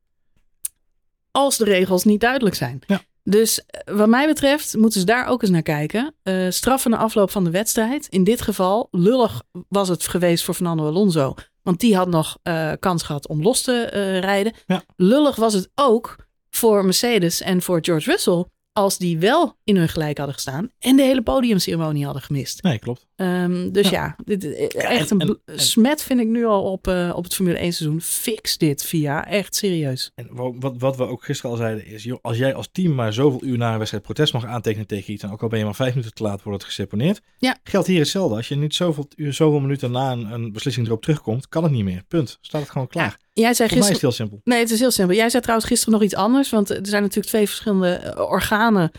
als 1.31 1.57
de 1.57 1.65
regels 1.65 2.03
niet 2.03 2.19
duidelijk 2.19 2.55
zijn. 2.55 2.79
Ja. 2.87 3.01
Dus 3.23 3.65
eh, 3.65 3.95
wat 3.95 4.09
mij 4.09 4.27
betreft 4.27 4.77
moeten 4.77 4.99
ze 4.99 5.05
daar 5.05 5.27
ook 5.27 5.41
eens 5.41 5.51
naar 5.51 5.61
kijken. 5.61 6.15
Eh, 6.23 6.45
straffen 6.49 6.91
na 6.91 6.97
afloop 6.97 7.31
van 7.31 7.43
de 7.43 7.49
wedstrijd. 7.49 8.07
In 8.07 8.23
dit 8.23 8.41
geval, 8.41 8.87
lullig 8.91 9.41
was 9.69 9.87
het 9.87 10.07
geweest 10.07 10.43
voor 10.43 10.53
Fernando 10.53 10.87
Alonso. 10.87 11.35
Want 11.63 11.79
die 11.79 11.95
had 11.95 12.07
nog 12.07 12.37
eh, 12.43 12.71
kans 12.79 13.03
gehad 13.03 13.27
om 13.27 13.41
los 13.41 13.61
te 13.61 13.73
eh, 13.73 14.19
rijden. 14.19 14.53
Ja. 14.67 14.83
Lullig 14.95 15.35
was 15.35 15.53
het 15.53 15.69
ook 15.75 16.15
voor 16.49 16.85
Mercedes 16.85 17.41
en 17.41 17.61
voor 17.61 17.79
George 17.81 18.11
Russell. 18.11 18.45
Als 18.73 18.97
die 18.97 19.17
wel 19.17 19.55
in 19.63 19.75
hun 19.75 19.89
gelijk 19.89 20.17
hadden 20.17 20.35
gestaan. 20.35 20.71
En 20.79 20.95
de 20.95 21.03
hele 21.03 21.21
podiumceremonie 21.21 22.05
hadden 22.05 22.21
gemist. 22.21 22.63
Nee, 22.63 22.79
klopt. 22.79 23.07
Ehm, 23.21 23.71
dus 23.71 23.89
ja, 23.89 24.03
Ja. 24.03 24.15
dit, 24.25 24.43
Ja, 24.43 24.81
echt 24.89 25.09
en- 25.11 25.15
een 25.15 25.27
en- 25.27 25.27
bl- 25.45 25.51
en- 25.51 25.59
smet 25.59 26.03
vind 26.03 26.19
ik 26.19 26.27
nu 26.27 26.45
al 26.45 26.63
op, 26.71 26.87
eh, 26.87 27.13
op 27.15 27.23
het 27.23 27.35
Formule 27.35 27.61
1 27.63 27.73
seizoen. 27.73 28.01
Fix 28.01 28.57
dit 28.57 28.83
via. 28.83 29.27
Echt 29.27 29.55
serieus. 29.55 30.11
En 30.15 30.27
wa- 30.31 30.51
wat, 30.59 30.75
wat 30.77 30.97
we 30.97 31.03
ook 31.07 31.23
gisteren 31.23 31.51
al 31.51 31.57
zeiden 31.57 31.85
is, 31.85 32.03
joh, 32.03 32.17
als 32.21 32.37
jij 32.37 32.53
als 32.53 32.69
team 32.71 32.95
maar 32.95 33.13
zoveel 33.13 33.43
uur 33.43 33.57
na 33.57 33.71
een 33.71 33.77
wedstrijd 33.77 34.03
protest 34.03 34.33
mag 34.33 34.45
aantekenen 34.45 34.87
tegen 34.87 35.13
iets, 35.13 35.23
en 35.23 35.31
ook 35.31 35.41
al 35.41 35.47
ben 35.47 35.59
je 35.59 35.65
maar 35.65 35.75
vijf 35.75 35.89
minuten 35.93 36.13
te 36.13 36.23
laat, 36.23 36.43
wordt 36.43 36.59
het 36.61 36.67
geseponeerd. 36.67 37.21
Ja. 37.37 37.57
Geldt 37.63 37.87
hier 37.87 37.99
hetzelfde. 37.99 38.35
Als 38.35 38.47
je 38.47 38.55
niet 38.55 38.75
zoveel 38.75 39.07
uur, 39.15 39.33
zoveel 39.33 39.59
minuten 39.59 39.91
na 39.91 40.11
een, 40.11 40.31
een 40.31 40.51
beslissing 40.51 40.87
erop 40.87 41.01
terugkomt, 41.01 41.47
kan 41.47 41.63
het 41.63 41.71
niet 41.71 41.83
meer. 41.83 42.03
Punt. 42.07 42.37
Staat 42.41 42.61
het 42.61 42.69
gewoon 42.69 42.87
klaar. 42.87 43.17
Jij 43.33 43.53
zei 43.53 43.69
Voor 43.69 43.77
mij 43.77 43.87
is 43.87 43.93
gisteren. 43.93 43.93
het 43.93 44.01
heel 44.01 44.11
simpel. 44.11 44.41
Nee, 44.43 44.59
het 44.59 44.71
is 44.71 44.79
heel 44.79 44.91
simpel. 44.91 45.15
Jij 45.15 45.29
zei 45.29 45.41
trouwens 45.41 45.69
gisteren 45.69 45.93
nog 45.93 46.03
iets 46.03 46.15
anders. 46.15 46.49
Want 46.49 46.69
er 46.69 46.79
zijn 46.87 47.01
natuurlijk 47.01 47.29
twee 47.29 47.47
verschillende 47.47 47.89
eh, 47.93 48.29
organen 48.29 48.91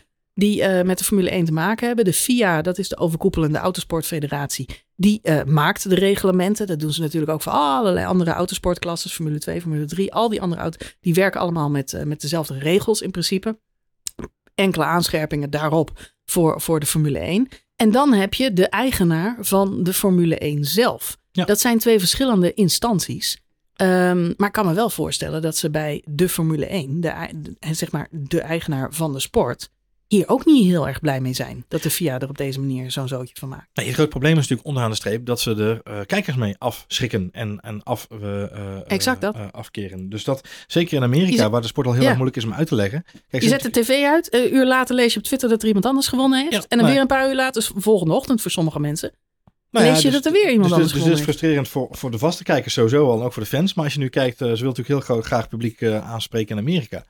die 0.42 0.62
eh, 0.62 0.84
met 0.84 0.98
de 0.98 1.04
Formule 1.04 1.30
1 1.30 1.44
te 1.44 1.52
maken 1.52 1.86
hebben. 1.86 2.04
De 2.04 2.12
FIA, 2.12 2.62
dat 2.62 2.78
is 2.78 2.88
de 2.88 2.96
overkoepelende 2.96 3.58
autosportfederatie. 3.58 4.68
Die 4.96 5.20
eh, 5.22 5.44
maakt 5.44 5.88
de 5.88 5.94
reglementen. 5.94 6.66
Dat 6.66 6.80
doen 6.80 6.92
ze 6.92 7.00
natuurlijk 7.00 7.32
ook 7.32 7.42
voor 7.42 7.52
allerlei 7.52 8.06
andere 8.06 8.30
autosportklassen. 8.30 9.10
Formule 9.10 9.38
2, 9.38 9.60
Formule 9.60 9.84
3. 9.84 10.12
Al 10.12 10.28
die 10.28 10.40
andere 10.40 10.60
auto's. 10.60 10.96
Die 11.00 11.14
werken 11.14 11.40
allemaal 11.40 11.70
met, 11.70 11.92
eh, 11.92 12.02
met 12.04 12.20
dezelfde 12.20 12.58
regels 12.58 13.00
in 13.00 13.10
principe. 13.10 13.58
Enkele 14.54 14.84
aanscherpingen 14.84 15.50
daarop 15.50 16.12
voor, 16.24 16.60
voor 16.60 16.80
de 16.80 16.86
Formule 16.86 17.18
1. 17.18 17.48
En 17.76 17.90
dan 17.90 18.12
heb 18.12 18.34
je 18.34 18.52
de 18.52 18.68
eigenaar 18.68 19.36
van 19.40 19.82
de 19.82 19.92
Formule 19.92 20.38
1 20.38 20.64
zelf. 20.64 21.16
Ja. 21.32 21.44
Dat 21.44 21.60
zijn 21.60 21.78
twee 21.78 21.98
verschillende 21.98 22.54
instanties. 22.54 23.42
Ehm, 23.74 24.32
maar 24.36 24.46
ik 24.48 24.52
kan 24.52 24.66
me 24.66 24.74
wel 24.74 24.90
voorstellen 24.90 25.42
dat 25.42 25.56
ze 25.56 25.70
bij 25.70 26.02
de 26.06 26.28
Formule 26.28 26.66
1, 26.72 27.00
de, 27.00 27.08
ei- 27.08 27.32
de- 27.34 27.74
zeg 27.74 27.92
maar 27.92 28.08
de 28.10 28.40
eigenaar 28.40 28.92
van 28.92 29.12
de 29.12 29.20
sport, 29.20 29.70
hier 30.12 30.28
ook 30.28 30.44
niet 30.44 30.64
heel 30.66 30.88
erg 30.88 31.00
blij 31.00 31.20
mee 31.20 31.32
zijn. 31.34 31.64
Dat 31.68 31.82
de 31.82 31.90
FIA 31.90 32.18
er 32.18 32.28
op 32.28 32.36
deze 32.38 32.60
manier 32.60 32.90
zo'n 32.90 33.08
zootje 33.08 33.34
van 33.38 33.48
maakt. 33.48 33.68
Nee, 33.74 33.86
het 33.86 33.94
grote 33.94 34.10
probleem 34.10 34.32
is 34.32 34.38
natuurlijk 34.38 34.66
onderaan 34.66 34.90
de 34.90 34.96
streep 34.96 35.26
dat 35.26 35.40
ze 35.40 35.54
er 35.54 35.80
eh, 35.82 36.00
kijkers 36.06 36.36
mee 36.36 36.54
afschrikken 36.58 37.28
en, 37.32 37.60
en 37.60 37.82
af, 37.82 38.06
eh, 38.10 38.42
eh, 38.42 38.50
Exact 38.86 39.20
dat. 39.20 39.36
afkeren. 39.50 40.08
Dus 40.08 40.24
dat, 40.24 40.48
zeker 40.66 40.96
in 40.96 41.02
Amerika, 41.02 41.36
zet- 41.36 41.50
waar 41.50 41.60
de 41.60 41.66
sport 41.66 41.86
al 41.86 41.92
heel 41.92 42.02
Ja. 42.02 42.08
erg 42.08 42.16
moeilijk 42.16 42.38
is 42.42 42.44
om 42.44 42.52
uit 42.54 42.66
te 42.68 42.74
leggen. 42.74 43.04
Kijk, 43.30 43.42
Je 43.42 43.48
ze- 43.48 43.58
zet 43.60 43.62
de 43.74 43.80
tv 43.80 44.04
uit, 44.04 44.34
een 44.34 44.54
uur 44.54 44.66
later 44.66 44.94
lees 44.94 45.12
je 45.12 45.18
op 45.18 45.24
Twitter 45.24 45.48
dat 45.48 45.60
er 45.62 45.66
iemand 45.66 45.86
anders 45.86 46.08
gewonnen 46.08 46.38
heeft. 46.40 46.52
Ja, 46.52 46.62
en 46.68 46.78
dan 46.78 46.86
weer 46.86 47.00
een 47.00 47.06
paar 47.06 47.28
uur 47.28 47.34
later, 47.34 47.62
dus 47.62 47.70
volgende 47.74 48.14
ochtend 48.14 48.42
voor 48.42 48.50
sommige 48.50 48.80
mensen, 48.80 49.12
Nou 49.72 49.86
ja, 49.86 49.92
lees 49.92 50.02
je 50.02 50.10
dus- 50.10 50.22
dat 50.22 50.26
er 50.26 50.40
weer 50.40 50.50
iemand 50.50 50.68
dus, 50.68 50.72
anders 50.72 50.92
dus, 50.92 51.04
het 51.04 51.12
is 51.12 51.22
frustrerend 51.22 51.68
voor, 51.68 51.88
voor 51.90 52.10
de 52.10 52.18
vaste 52.18 52.42
kijkers 52.42 52.74
sowieso 52.74 53.10
al 53.10 53.18
en 53.18 53.24
ook 53.24 53.32
voor 53.32 53.42
de 53.42 53.48
fans. 53.48 53.74
Maar 53.74 53.84
als 53.84 53.94
je 53.94 53.98
nu 54.00 54.08
kijkt, 54.08 54.40
eh, 54.40 54.48
ze 54.48 54.56
wil 54.56 54.68
natuurlijk 54.68 54.88
heel 54.88 55.00
groot, 55.00 55.24
graag 55.24 55.48
publiek 55.48 55.80
eh, 55.80 56.10
aanspreken 56.10 56.56
in 56.56 56.62
Amerika. 56.62 57.04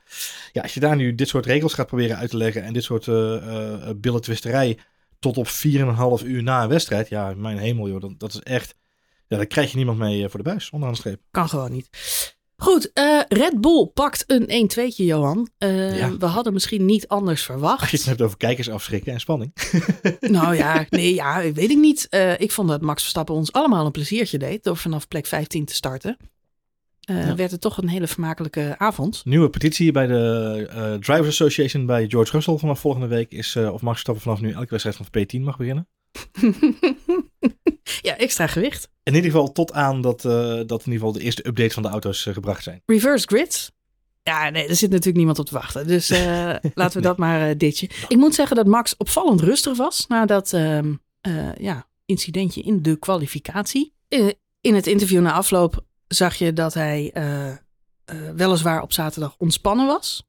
Ja, 0.53 0.62
als 0.62 0.75
je 0.75 0.81
daar 0.81 0.96
nu 0.96 1.14
dit 1.14 1.29
soort 1.29 1.46
regels 1.46 1.75
gaat 1.75 1.87
proberen 1.87 2.16
uit 2.16 2.31
te 2.31 2.37
leggen 2.37 2.62
en 2.62 2.72
dit 2.72 2.83
soort 2.85 3.09
eh 3.09 3.37
eh, 3.37 3.96
billentwisterij 3.96 4.79
tot 5.18 5.37
op 5.37 5.48
4,5 5.48 6.25
uur 6.25 6.42
na 6.42 6.62
een 6.62 6.68
wedstrijd. 6.68 7.09
Ja, 7.09 7.35
mijn 7.37 7.59
hemel 7.59 7.88
joh, 7.88 8.01
dat, 8.01 8.18
dat 8.18 8.35
is 8.35 8.40
echt... 8.40 8.75
Ja, 9.27 9.37
daar 9.37 9.46
krijg 9.46 9.70
je 9.70 9.77
niemand 9.77 9.98
mee 9.98 10.29
voor 10.29 10.42
de 10.42 10.51
buis, 10.51 10.70
onderaan 10.70 10.94
de 10.94 11.01
streep. 11.01 11.20
Kan 11.31 11.48
gewoon 11.48 11.72
niet. 11.72 11.88
Goed, 12.62 12.92
eh, 12.92 13.20
Red 13.29 13.61
Bull 13.61 13.87
pakt 13.94 14.25
een 14.27 14.44
1-2'tje, 14.48 15.05
Johan. 15.05 15.48
Eh, 15.59 15.98
Ja. 15.98 16.16
We 16.16 16.27
hadden 16.27 16.53
misschien 16.53 16.85
niet 16.85 17.09
anders 17.09 17.31
Als 17.38 17.46
je 17.46 17.53
verwacht. 17.53 17.90
het 17.90 18.05
hebt 18.05 18.22
over 18.22 18.37
kijkers 18.37 18.70
afschrikken 18.70 19.12
en 19.12 19.20
spanning. 19.20 19.53
nou 20.20 20.55
ja, 20.57 20.87
nee, 20.90 21.14
ja, 21.14 21.53
weet 21.53 21.70
ik 21.70 21.79
niet. 21.79 22.07
Eh, 22.09 22.40
ik 22.40 22.51
vond 22.53 22.68
dat 22.68 22.81
Max 22.81 23.01
Verstappen 23.01 23.35
ons 23.35 23.53
allemaal 23.53 23.87
een 23.87 23.92
pleziertje 23.92 24.38
deed 24.38 24.64
door 24.64 24.77
vanaf 24.77 25.09
plek 25.09 25.27
15 25.27 25.64
te 25.64 25.75
starten. 25.75 26.16
Ja. 27.01 27.35
Werd 27.35 27.51
het 27.51 27.61
toch 27.61 27.79
een 27.79 27.88
hele 27.88 28.07
vermakelijke 28.07 28.75
avond. 28.79 29.20
Nieuwe 29.25 29.51
petitie 29.51 29.92
bij 29.92 30.07
de 30.07 30.96
Drivers 31.01 31.29
Association 31.29 31.87
bij 31.87 32.07
George 32.09 32.33
Russell 32.33 32.57
vanaf 32.57 32.81
volgende 32.81 33.07
week 33.07 33.31
is 33.33 33.57
of 33.57 33.81
Max 33.81 33.83
Verstappen 34.03 34.22
vanaf 34.22 34.40
nu 34.40 34.53
elke 34.53 34.70
wedstrijd 34.70 34.96
van 34.96 35.07
de 35.11 35.27
P10 35.38 35.42
mag 35.42 35.57
beginnen. 35.57 35.88
ja, 38.09 38.16
extra 38.16 38.46
gewicht. 38.46 38.88
In 39.02 39.14
ieder 39.14 39.31
geval 39.31 39.52
tot 39.52 39.72
aan 39.72 40.00
dat, 40.00 40.24
eh, 40.24 40.33
dat 40.66 40.85
in 40.85 40.92
ieder 40.92 40.92
geval 40.92 41.12
de 41.12 41.20
eerste 41.20 41.46
updates 41.46 41.74
van 41.74 41.83
de 41.83 41.88
auto's 41.88 42.26
eh, 42.26 42.35
gebracht 42.35 42.62
zijn. 42.62 42.83
Reverse 42.87 43.26
grid. 43.26 43.72
Ja, 44.22 44.50
nee, 44.50 44.68
er 44.68 44.76
zit 44.76 44.90
natuurlijk 44.90 45.16
niemand 45.16 45.38
op 45.38 45.46
te 45.46 45.55
wachten. 45.55 45.87
Dus 45.87 46.11
eh, 46.11 46.55
laten 46.74 46.96
we 46.96 47.02
dat 47.02 47.16
maar 47.16 47.57
ditje. 47.57 47.90
Ik 48.09 48.16
moet 48.16 48.35
zeggen 48.35 48.57
dat 48.57 48.66
Max 48.66 48.96
opvallend 48.96 49.40
rustig 49.40 49.76
was 49.76 50.07
na 50.07 50.26
dat 50.26 50.52
ehm, 50.52 50.94
eh, 51.20 51.55
ja, 51.55 51.87
incidentje 52.07 52.62
in 52.62 52.83
de 52.83 52.96
kwalificatie. 52.96 53.92
In 54.61 54.74
het 54.74 54.87
interview 54.87 55.20
na 55.20 55.33
afloop 55.33 55.85
zag 56.09 56.35
je 56.35 56.52
dat 56.52 56.74
hij 56.74 57.12
weliswaar 58.35 58.83
op 58.83 58.92
zaterdag 58.92 59.35
ontspannen 59.38 59.87
was. 59.87 60.26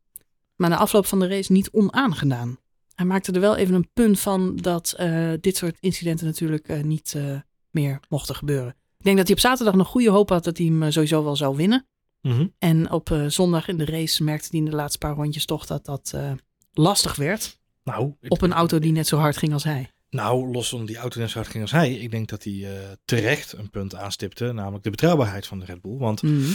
Maar 0.56 0.69
na 0.69 0.78
afloop 0.78 1.06
van 1.06 1.19
de 1.19 1.28
race 1.28 1.52
niet 1.52 1.69
onaangedaan. 1.71 2.58
Hij 3.04 3.12
maakte 3.12 3.32
er 3.32 3.39
wel 3.39 3.56
even 3.56 3.76
een 3.76 3.89
punt 3.94 4.20
van 4.20 4.56
dat 4.56 4.94
eh, 4.98 5.32
dit 5.42 5.58
soort 5.58 5.78
incidenten 5.80 6.26
natuurlijk 6.26 6.68
eh, 6.68 6.84
niet 6.84 7.13
eh, 7.16 7.36
meer 7.72 8.00
mochten 8.10 8.36
gebeuren. 8.36 8.76
Ik 8.98 9.06
denk 9.06 9.18
dat 9.18 9.26
hij 9.28 9.36
op 9.36 9.42
zaterdag 9.42 9.76
nog 9.76 9.88
goede 9.88 10.10
hoop 10.10 10.30
had 10.30 10.44
dat 10.44 10.58
hij 10.58 10.66
hem 10.66 10.92
sowieso 10.92 11.24
wel 11.24 11.36
zou 11.36 11.56
winnen. 11.56 11.88
Mhm. 12.22 12.48
En 12.60 12.92
op 12.92 13.24
zondag 13.28 13.68
in 13.68 13.78
de 13.78 13.86
race 13.86 14.24
merkte 14.24 14.48
hij 14.52 14.60
in 14.60 14.66
de 14.66 14.76
laatste 14.76 14.98
paar 14.98 15.16
rondjes 15.16 15.46
toch 15.46 15.66
dat 15.66 15.86
dat 15.86 16.13
lastig 16.74 17.16
werd. 17.16 17.60
Nou, 17.84 18.13
Op 18.28 18.42
een 18.42 18.54
auto 18.54 18.80
die 18.80 18.92
net 18.92 19.08
zo 19.08 19.18
hard 19.18 19.38
ging 19.38 19.54
als 19.54 19.63
hij. 19.63 19.89
Nou, 20.10 20.52
los 20.52 20.70
van 20.70 20.86
die 20.86 20.98
auto 20.98 21.20
net 21.20 21.30
zo 21.30 21.38
hard 21.38 21.50
ging 21.50 21.63
als 21.63 21.72
hij. 21.72 21.94
Ik 21.94 22.12
denk 22.12 22.30
dat 22.30 22.44
hij 22.44 22.68
terecht 23.06 23.54
een 23.54 23.70
punt 23.70 23.96
aanstipte. 23.96 24.52
Namelijk 24.52 24.84
de 24.84 24.89
betrouwbaarheid 24.89 25.48
van 25.48 25.60
de 25.60 25.66
Red 25.66 25.82
Bull. 25.82 25.98
Want 25.98 26.22
Mhm. 26.22 26.52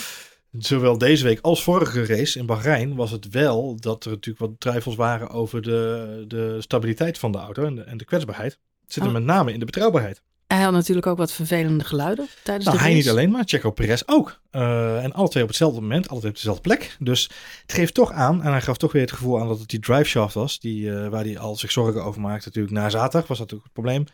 Zowel 0.52 0.98
deze 0.98 1.24
week 1.24 1.38
als 1.40 1.62
vorige 1.62 2.06
race 2.06 2.38
in 2.38 2.46
Bahrein 2.46 2.94
was 2.94 3.10
het 3.10 3.28
wel 3.28 3.76
dat 3.80 4.04
er 4.04 4.10
natuurlijk 4.10 4.38
wat 4.50 4.60
twijfels 4.60 4.94
waren 4.94 5.30
over 5.30 5.62
de, 5.62 6.24
de 6.28 6.56
stabiliteit 6.60 7.18
van 7.18 7.32
de 7.32 7.38
auto 7.38 7.64
en 7.64 7.74
de, 7.74 7.82
en 7.82 7.96
de 7.96 8.04
kwetsbaarheid. 8.04 8.58
Het 8.82 8.92
zit 8.92 9.02
er 9.02 9.08
Oh. 9.08 9.14
met 9.14 9.24
name 9.24 9.52
in 9.52 9.58
de 9.58 9.64
betrouwbaarheid. 9.64 10.22
Hij 10.46 10.60
had 10.62 10.72
natuurlijk 10.72 11.06
ook 11.06 11.16
wat 11.18 11.32
vervelende 11.32 11.84
geluiden 11.84 12.26
tijdens 12.44 12.66
Nou, 12.66 12.76
de 12.76 12.82
hij 12.82 12.92
race. 12.92 13.02
niet 13.04 13.12
alleen, 13.16 13.30
maar 13.30 13.42
Checo 13.46 13.70
Perez 13.70 14.02
ook. 14.06 14.40
Eh, 14.50 15.04
en 15.04 15.12
alle 15.12 15.28
twee 15.28 15.42
op 15.42 15.48
hetzelfde 15.48 15.80
moment, 15.80 16.08
alle 16.08 16.18
twee 16.18 16.30
op 16.30 16.36
dezelfde 16.36 16.62
plek. 16.62 16.96
Dus 16.98 17.22
het 17.62 17.72
geeft 17.72 17.94
toch 17.94 18.12
aan, 18.12 18.42
en 18.42 18.50
hij 18.50 18.60
gaf 18.60 18.76
toch 18.76 18.92
weer 18.92 19.02
het 19.02 19.12
gevoel 19.12 19.40
aan 19.40 19.48
dat 19.48 19.58
het 19.58 19.68
die 19.68 19.80
driveshaft 19.80 20.34
was, 20.34 20.58
die, 20.60 20.94
eh, 20.94 21.08
waar 21.08 21.24
hij 21.24 21.38
al 21.38 21.56
zich 21.56 21.70
zorgen 21.72 22.04
over 22.04 22.20
maakte. 22.20 22.46
Natuurlijk 22.46 22.74
na 22.74 22.88
zaterdag 22.90 23.28
was 23.28 23.38
dat 23.38 23.50
natuurlijk 23.50 23.64
het 23.64 23.72
probleem. 23.72 24.04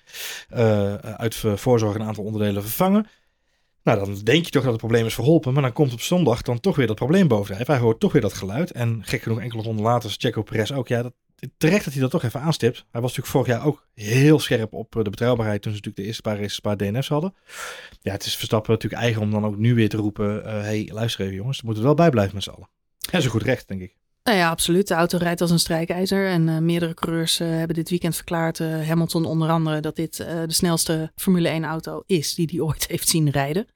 Eh, 0.48 0.94
uit 0.94 1.34
voorzorg 1.54 1.94
een 1.94 2.02
aantal 2.02 2.24
onderdelen 2.24 2.62
vervangen. 2.62 3.06
Nou, 3.84 3.98
dan 3.98 4.18
denk 4.22 4.44
je 4.44 4.50
toch 4.50 4.62
dat 4.62 4.72
het 4.72 4.80
probleem 4.80 5.06
is 5.06 5.14
verholpen, 5.14 5.52
maar 5.52 5.62
dan 5.62 5.72
komt 5.72 5.92
op 5.92 6.00
zondag 6.00 6.42
dan 6.42 6.60
toch 6.60 6.76
weer 6.76 6.86
dat 6.86 6.96
probleem 6.96 7.28
bovendrijven. 7.28 7.74
Hij 7.74 7.82
hoort 7.82 8.00
toch 8.00 8.12
weer 8.12 8.22
dat 8.22 8.32
geluid. 8.32 8.72
En 8.72 9.02
gek 9.04 9.22
genoeg, 9.22 9.40
enkele 9.40 9.62
ronden 9.62 9.84
later 9.84 10.08
is 10.08 10.16
Checo 10.18 10.42
Perez 10.42 10.70
ook. 10.70 10.88
Ja, 10.88 11.02
dat, 11.02 11.12
terecht 11.56 11.84
dat 11.84 11.92
hij 11.92 12.02
dat 12.02 12.10
toch 12.10 12.22
even 12.22 12.40
aanstipt. 12.40 12.76
Hij 12.76 13.00
was 13.00 13.16
natuurlijk 13.16 13.28
vorig 13.28 13.46
jaar 13.46 13.66
ook 13.66 13.86
heel 13.94 14.38
scherp 14.38 14.72
op 14.72 14.96
eh, 14.96 15.02
de 15.02 15.10
betrouwbaarheid 15.10 15.62
toen 15.62 15.72
ze 15.72 15.76
natuurlijk 15.76 16.02
de 16.02 16.06
eerste 16.06 16.22
paar 16.22 16.36
races, 16.36 16.60
paar 16.60 16.76
DNF's 16.76 17.08
hadden. 17.08 17.34
Ja, 18.00 18.12
het 18.12 18.24
is 18.24 18.36
Verstappen 18.36 18.72
natuurlijk 18.72 19.02
eigen 19.02 19.22
om 19.22 19.30
dan 19.30 19.44
ook 19.44 19.56
nu 19.56 19.74
weer 19.74 19.88
te 19.88 19.96
roepen, 19.96 20.44
eh 20.44 20.60
hey, 20.60 20.90
luister 20.92 21.24
even 21.24 21.36
jongens, 21.36 21.60
we 21.60 21.66
moeten 21.66 21.82
er 21.82 21.88
wel 21.88 21.98
bij 21.98 22.10
blijven 22.10 22.34
met 22.34 22.44
z'n 22.44 22.50
allen. 22.50 22.68
En 23.10 23.22
zo 23.22 23.30
goed 23.30 23.42
recht, 23.42 23.68
denk 23.68 23.80
ik. 23.80 23.96
Nou 24.24 24.38
ja, 24.38 24.50
absoluut. 24.50 24.88
De 24.88 24.94
auto 24.94 25.18
rijdt 25.18 25.40
als 25.40 25.50
een 25.50 25.58
strijkijzer. 25.58 26.28
En 26.28 26.48
eh, 26.48 26.58
meerdere 26.58 26.94
coureurs 26.94 27.40
eh, 27.40 27.48
hebben 27.48 27.76
dit 27.76 27.90
weekend 27.90 28.14
verklaard, 28.14 28.60
eh, 28.60 28.88
Hamilton 28.88 29.24
onder 29.24 29.48
andere, 29.48 29.80
dat 29.80 29.96
dit 29.96 30.16
de 30.16 30.44
snelste 30.46 31.12
Formule 31.16 31.48
1 31.48 31.64
auto 31.64 32.02
is 32.06 32.34
die 32.34 32.48
hij 32.50 32.60
ooit 32.60 32.86
heeft 32.90 33.08
zien 33.08 33.30
rijden. 33.30 33.66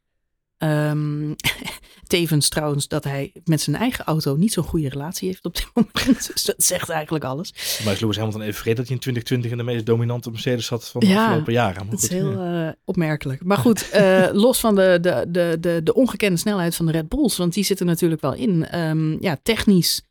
Ehm, 0.58 1.32
tevens 2.06 2.48
trouwens 2.48 2.88
dat 2.88 3.04
hij 3.04 3.32
met 3.44 3.60
zijn 3.60 3.76
eigen 3.76 4.04
auto 4.04 4.36
niet 4.36 4.52
zo'n 4.52 4.64
goede 4.64 4.88
relatie 4.88 5.28
heeft 5.28 5.44
op 5.44 5.54
dit 5.54 5.68
moment. 5.74 6.30
Dus 6.32 6.44
dat 6.44 6.54
zegt 6.56 6.88
eigenlijk 6.88 7.24
alles. 7.24 7.80
Maar 7.84 7.92
is 7.92 8.00
Lewis 8.00 8.16
Hamilton 8.16 8.42
even 8.42 8.54
vergeten 8.54 8.78
dat 8.78 8.86
hij 8.86 8.94
in 8.94 9.02
2020 9.02 9.50
in 9.50 9.56
de 9.56 9.72
meest 9.72 9.86
dominante 9.86 10.30
Mercedes 10.30 10.66
zat 10.66 10.88
van 10.88 11.00
de 11.00 11.06
Ja, 11.06 11.24
afgelopen 11.24 11.52
jaren. 11.52 11.82
Maar 11.82 11.94
Dat 11.94 12.02
is 12.02 12.08
heel 12.08 12.30
ja. 12.30 12.74
opmerkelijk. 12.84 13.44
Maar 13.44 13.56
goed, 13.56 13.90
los 14.32 14.60
van 14.60 14.74
de, 14.74 14.98
de, 15.00 15.24
de, 15.28 15.56
de, 15.60 15.80
de 15.82 15.94
ongekende 15.94 16.38
snelheid 16.38 16.76
van 16.76 16.86
de 16.86 16.92
Red 16.92 17.08
Bulls, 17.08 17.36
want 17.36 17.54
die 17.54 17.64
zitten 17.64 17.86
natuurlijk 17.86 18.20
wel 18.20 18.34
in. 18.34 18.66
Ehm, 18.66 19.22
ja, 19.22 19.38
technisch 19.42 20.06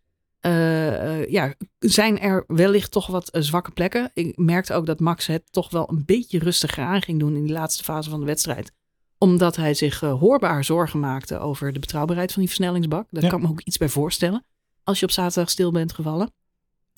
eh, 0.48 1.20
eh, 1.22 1.30
ja, 1.30 1.54
zijn 1.80 2.20
er 2.20 2.44
wellicht 2.48 2.92
toch 2.92 3.08
wat 3.08 3.30
eh, 3.30 3.42
zwakke 3.42 3.72
plekken. 3.72 4.12
Ik 4.14 4.38
merkte 4.38 4.74
ook 4.74 4.86
dat 4.86 5.00
Max 5.00 5.26
het 5.28 5.44
toch 5.52 5.70
wel 5.70 5.90
een 5.90 6.04
beetje 6.06 6.40
rustiger 6.40 6.84
aan 6.84 7.02
ging 7.02 7.20
doen 7.20 7.36
in 7.36 7.44
die 7.44 7.52
laatste 7.52 7.84
fase 7.84 8.10
van 8.10 8.20
de 8.20 8.26
wedstrijd 8.26 8.72
omdat 9.20 9.56
hij 9.56 9.74
zich 9.74 10.00
hoorbaar 10.00 10.64
zorgen 10.64 11.00
maakte 11.00 11.40
over 11.40 11.74
de 11.74 11.80
betrouwbaarheid 11.80 12.32
van 12.32 12.42
die 12.42 12.50
versnellingsbak. 12.50 13.08
Daar 13.12 13.24
Ja. 13.24 13.30
kan 13.30 13.40
ik 13.40 13.46
me 13.46 13.52
ook 13.52 13.62
iets 13.62 13.78
bij 13.78 13.90
voorstellen. 13.90 14.46
Als 14.84 15.00
je 15.00 15.06
op 15.06 15.12
zaterdag 15.12 15.50
stil 15.50 15.72
bent 15.72 15.94
gevallen. 15.94 16.32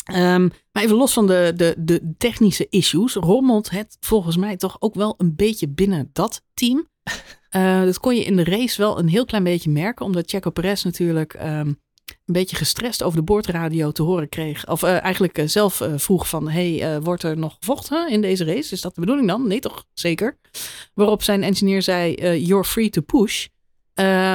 Ehm, 0.03 0.49
maar 0.71 0.83
even 0.83 0.95
los 0.95 1.13
van 1.13 1.27
de, 1.27 1.53
de, 1.55 1.75
de 1.77 2.13
technische 2.17 2.67
issues, 2.69 3.13
rommelt 3.13 3.69
het 3.69 3.97
volgens 3.99 4.37
mij 4.37 4.57
toch 4.57 4.75
ook 4.79 4.95
wel 4.95 5.13
een 5.17 5.35
beetje 5.35 5.67
binnen 5.67 6.09
dat 6.13 6.41
team. 6.53 6.87
Dat 7.85 7.99
kon 7.99 8.15
je 8.15 8.23
in 8.23 8.35
de 8.35 8.43
race 8.43 8.81
wel 8.81 8.99
een 8.99 9.07
heel 9.07 9.25
klein 9.25 9.43
beetje 9.43 9.69
merken, 9.69 10.05
omdat 10.05 10.29
Checo 10.29 10.49
Perez 10.49 10.83
natuurlijk 10.83 11.33
ehm, 11.33 11.73
een 12.11 12.33
beetje 12.33 12.55
gestrest 12.55 13.03
over 13.03 13.17
de 13.17 13.23
boordradio 13.23 13.91
te 13.91 14.03
horen 14.03 14.29
kreeg. 14.29 14.67
Of 14.67 14.83
eh, 14.83 15.03
eigenlijk 15.03 15.37
eh, 15.37 15.47
zelf 15.47 15.81
eh, 15.81 15.93
vroeg 15.95 16.29
van, 16.29 16.49
hey, 16.49 17.01
wordt 17.01 17.23
er 17.23 17.37
nog 17.37 17.55
gevochten 17.59 18.09
in 18.09 18.21
deze 18.21 18.43
race? 18.43 18.73
Is 18.73 18.81
dat 18.81 18.95
de 18.95 19.01
bedoeling 19.01 19.27
dan? 19.27 19.47
Nee 19.47 19.59
toch? 19.59 19.85
Zeker. 19.93 20.37
Waarop 20.93 21.23
zijn 21.23 21.43
engineer 21.43 21.81
zei, 21.81 22.13
you're 22.45 22.63
free 22.63 22.89
to 22.89 23.01
push. 23.01 23.47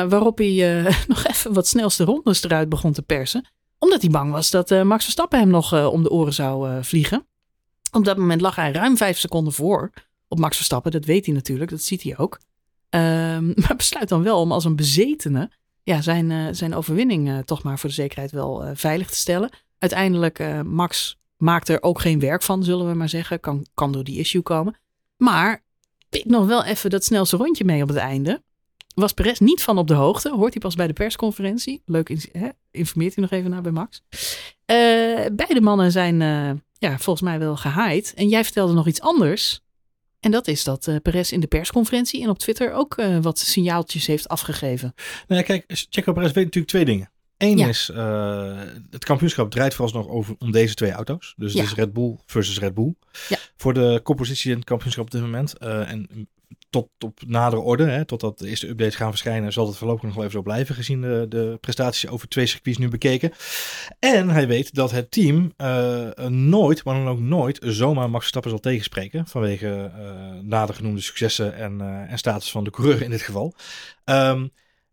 Waarop 0.09 0.39
hij 0.39 0.83
nog 1.07 1.27
even 1.27 1.53
wat 1.53 1.67
snelste 1.67 2.05
rondes 2.05 2.43
eruit 2.43 2.69
begon 2.69 2.93
te 2.93 3.03
persen. 3.03 3.49
Omdat 3.79 4.01
hij 4.01 4.11
bang 4.11 4.33
was 4.33 4.51
dat 4.51 4.71
Max 4.85 5.03
Verstappen 5.03 5.39
hem 5.39 5.49
nog 5.49 5.87
om 5.91 6.03
de 6.03 6.11
oren 6.11 6.33
zou 6.33 6.85
vliegen. 6.85 7.27
Op 7.93 8.05
dat 8.05 8.17
moment 8.17 8.41
lag 8.41 8.57
hij 8.57 8.73
ruim 8.73 8.97
vijf 8.97 9.19
seconden 9.19 9.53
voor 9.53 9.91
op 10.29 10.39
Max 10.39 10.57
Verstappen. 10.57 10.93
Dat 10.93 11.05
weet 11.05 11.27
hij 11.27 11.35
natuurlijk, 11.35 11.71
dat 11.71 11.83
ziet 11.83 12.03
hij 12.03 12.19
ook. 12.19 12.39
Ehm, 12.89 13.47
maar 13.63 13.77
besluit 13.77 14.09
dan 14.09 14.23
wel 14.23 14.41
om 14.41 14.53
als 14.53 14.65
een 14.65 14.77
bezetene 14.77 15.51
ja, 15.85 16.01
zijn, 16.01 16.31
eh, 16.31 16.47
zijn 16.51 16.75
overwinning 16.75 17.29
eh, 17.29 17.39
toch 17.39 17.63
maar 17.63 17.79
voor 17.79 17.89
de 17.89 17.95
zekerheid 17.95 18.31
wel 18.31 18.65
eh, 18.65 18.71
veilig 18.75 19.09
te 19.09 19.17
stellen. 19.17 19.51
Uiteindelijk, 19.79 20.63
Max 20.65 21.19
maakt 21.37 21.69
er 21.69 21.83
ook 21.83 22.01
geen 22.01 22.21
werk 22.21 22.43
van, 22.43 22.63
zullen 22.63 22.89
we 22.89 22.95
maar 22.95 23.09
zeggen. 23.09 23.41
Kan, 23.41 23.67
kan 23.75 23.93
door 23.93 24.05
die 24.05 24.19
issue 24.19 24.43
komen. 24.43 24.77
Maar 25.17 25.63
pik 26.09 26.25
nog 26.25 26.47
wel 26.47 26.65
even 26.65 26.91
dat 26.91 27.05
snelste 27.05 27.37
rondje 27.37 27.65
mee 27.65 27.83
op 27.83 27.89
het 27.89 27.97
einde. 27.97 28.43
Was 28.95 29.13
Perez 29.13 29.39
niet 29.39 29.63
van 29.63 29.79
op 29.79 29.89
de 29.89 29.95
hoogte. 29.95 30.31
Hoort 30.31 30.53
hij 30.53 30.63
pas 30.63 30.75
bij 30.75 30.87
de 30.87 30.93
persconferentie. 30.93 31.83
Leuk, 31.85 32.29
hè? 32.33 32.49
informeert 32.71 33.15
hij 33.15 33.23
nog 33.23 33.33
even 33.33 33.51
naar 33.51 33.63
bij 33.63 33.73
Max. 33.73 34.03
Beide 35.33 35.61
mannen 35.61 35.93
zijn 35.93 36.19
ja, 36.79 36.99
volgens 36.99 37.21
mij 37.21 37.39
wel 37.39 37.57
gehaaid. 37.57 38.15
En 38.15 38.29
jij 38.29 38.45
vertelde 38.45 38.73
nog 38.73 38.87
iets 38.87 39.01
anders. 39.01 39.64
En 40.25 40.31
dat 40.31 40.49
is 40.49 40.65
dat 40.65 40.87
eh 40.87 40.97
Perez 41.03 41.33
in 41.33 41.41
de 41.41 41.47
persconferentie 41.47 42.23
en 42.23 42.29
op 42.29 42.39
Twitter 42.39 42.73
ook 42.73 42.97
eh, 42.97 43.19
wat 43.19 43.39
signaaltjes 43.39 44.07
heeft 44.07 44.29
afgegeven. 44.29 44.95
Nou 45.29 45.41
ja, 45.41 45.47
kijk, 45.47 45.65
Checo 45.91 46.13
Perez 46.13 46.33
weet 46.33 46.45
natuurlijk 46.45 46.73
twee 46.73 46.85
dingen. 46.85 47.11
Eén 47.37 47.57
Ja. 47.59 47.69
is, 47.69 47.89
eh, 47.91 48.59
het 48.91 49.05
kampioenschap 49.05 49.51
draait 49.51 49.75
vooralsnog 49.75 50.09
over 50.09 50.35
om 50.39 50.51
deze 50.51 50.75
twee 50.75 50.91
auto's. 50.93 51.35
Dus 51.37 51.53
Ja. 51.53 51.61
het 51.61 51.69
is 51.71 51.75
Red 51.77 51.93
Bull 51.93 52.17
versus 52.27 52.59
Red 52.59 52.75
Bull. 52.75 52.95
Ja. 53.29 53.37
Voor 53.57 53.75
de 53.75 54.01
koppositie 54.03 54.51
in 54.51 54.57
het 54.57 54.67
kampioenschap 54.67 55.05
op 55.05 55.11
dit 55.11 55.21
moment. 55.21 55.59
En 55.59 56.29
tot 56.75 56.89
op 57.05 57.21
nadere 57.27 57.63
orde, 57.63 57.85
hè, 57.85 58.05
totdat 58.05 58.39
de 58.39 58.49
eerste 58.49 58.69
updates 58.69 58.95
gaan 58.95 59.11
verschijnen, 59.11 59.53
zal 59.53 59.67
het 59.67 59.77
voorlopig 59.77 60.03
nog 60.03 60.15
wel 60.15 60.23
even 60.23 60.37
zo 60.37 60.43
blijven, 60.43 60.75
gezien 60.75 61.01
de, 61.01 61.27
de 61.29 61.59
prestaties 61.61 62.09
over 62.09 62.29
twee 62.29 62.47
circuits 62.47 62.79
nu 62.79 62.89
bekeken. 62.89 63.33
En 63.99 64.29
hij 64.29 64.47
weet 64.47 64.75
dat 64.75 64.91
het 64.91 65.11
team 65.11 65.53
eh, 65.57 66.09
nooit, 66.29 66.85
maar 66.85 66.95
dan 66.95 67.09
ook 67.09 67.21
nooit, 67.21 67.59
zomaar 67.63 68.11
Max 68.11 68.19
Verstappen 68.19 68.51
zal 68.51 68.61
tegenspreken. 68.61 69.27
Vanwege 69.27 69.91
eh 69.95 70.43
nader 70.43 70.75
genoemde 70.75 71.01
successen 71.01 71.55
en, 71.55 71.81
eh, 71.81 72.13
en 72.13 72.19
status 72.19 72.51
van 72.51 72.65
de 72.65 72.71
coureur 72.71 73.03
in 73.03 73.11
dit 73.11 73.23
geval. 73.23 73.55
Ehm, 74.05 74.47